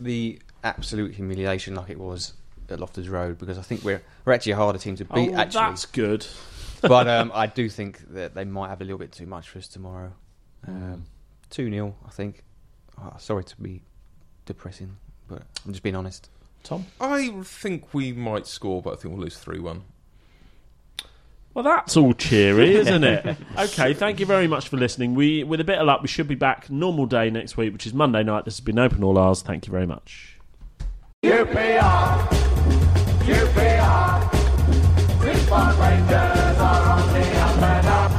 the 0.00 0.40
absolute 0.64 1.14
humiliation 1.14 1.74
like 1.76 1.88
it 1.90 1.98
was 2.00 2.32
at 2.68 2.80
Loftus 2.80 3.06
Road 3.08 3.38
because 3.38 3.56
I 3.58 3.62
think 3.62 3.84
we're 3.84 4.02
we're 4.24 4.32
actually 4.32 4.52
a 4.52 4.56
harder 4.56 4.78
team 4.78 4.96
to 4.96 5.06
Oh, 5.10 5.14
beat. 5.14 5.30
well, 5.30 5.40
actually, 5.40 5.60
that's 5.60 5.86
good. 5.86 6.26
but 6.80 7.06
um, 7.06 7.30
I 7.32 7.46
do 7.46 7.68
think 7.68 8.00
that 8.14 8.34
they 8.34 8.44
might 8.44 8.70
have 8.70 8.80
a 8.80 8.84
little 8.84 8.98
bit 8.98 9.12
too 9.12 9.26
much 9.26 9.48
for 9.50 9.58
us 9.58 9.68
tomorrow. 9.68 10.12
Um, 10.66 11.04
Two 11.50 11.70
0 11.70 11.94
I 12.04 12.10
think. 12.10 12.42
Oh, 13.00 13.12
sorry 13.18 13.44
to 13.44 13.56
be 13.60 13.82
depressing, 14.46 14.96
but 15.28 15.42
I'm 15.64 15.72
just 15.72 15.82
being 15.82 15.96
honest. 15.96 16.28
Thom? 16.62 16.86
I 17.00 17.30
think 17.42 17.92
we 17.92 18.12
might 18.12 18.46
score, 18.46 18.80
but 18.80 18.94
I 18.94 18.96
think 18.96 19.14
we'll 19.14 19.24
lose 19.24 19.38
3 19.38 19.58
1. 19.58 19.82
Well, 21.52 21.64
that's 21.64 21.96
all 21.96 22.14
cheery, 22.14 22.74
isn't 22.76 23.04
it? 23.04 23.36
okay, 23.56 23.94
thank 23.94 24.18
you 24.18 24.26
very 24.26 24.48
much 24.48 24.68
for 24.68 24.76
listening. 24.76 25.14
We, 25.14 25.44
with 25.44 25.60
a 25.60 25.64
bit 25.64 25.78
of 25.78 25.86
luck, 25.86 26.02
we 26.02 26.08
should 26.08 26.26
be 26.26 26.34
back 26.34 26.68
normal 26.68 27.06
day 27.06 27.30
next 27.30 27.56
week, 27.56 27.72
which 27.72 27.86
is 27.86 27.94
Monday 27.94 28.24
night. 28.24 28.44
This 28.44 28.56
has 28.56 28.60
been 28.64 28.78
Open 28.78 29.04
All 29.04 29.18
Hours. 29.18 29.42
Thank 29.42 29.66
you 29.66 29.70
very 29.70 29.86
much. 29.86 30.38
UPR 31.22 32.28
UPR 33.24 33.82
off. 33.82 34.34
You 35.24 35.80
Rangers 35.80 36.58
are 36.58 36.90
on 36.90 37.12
the 37.12 37.38
up 37.38 37.62
and 37.62 37.86
up. 37.86 38.14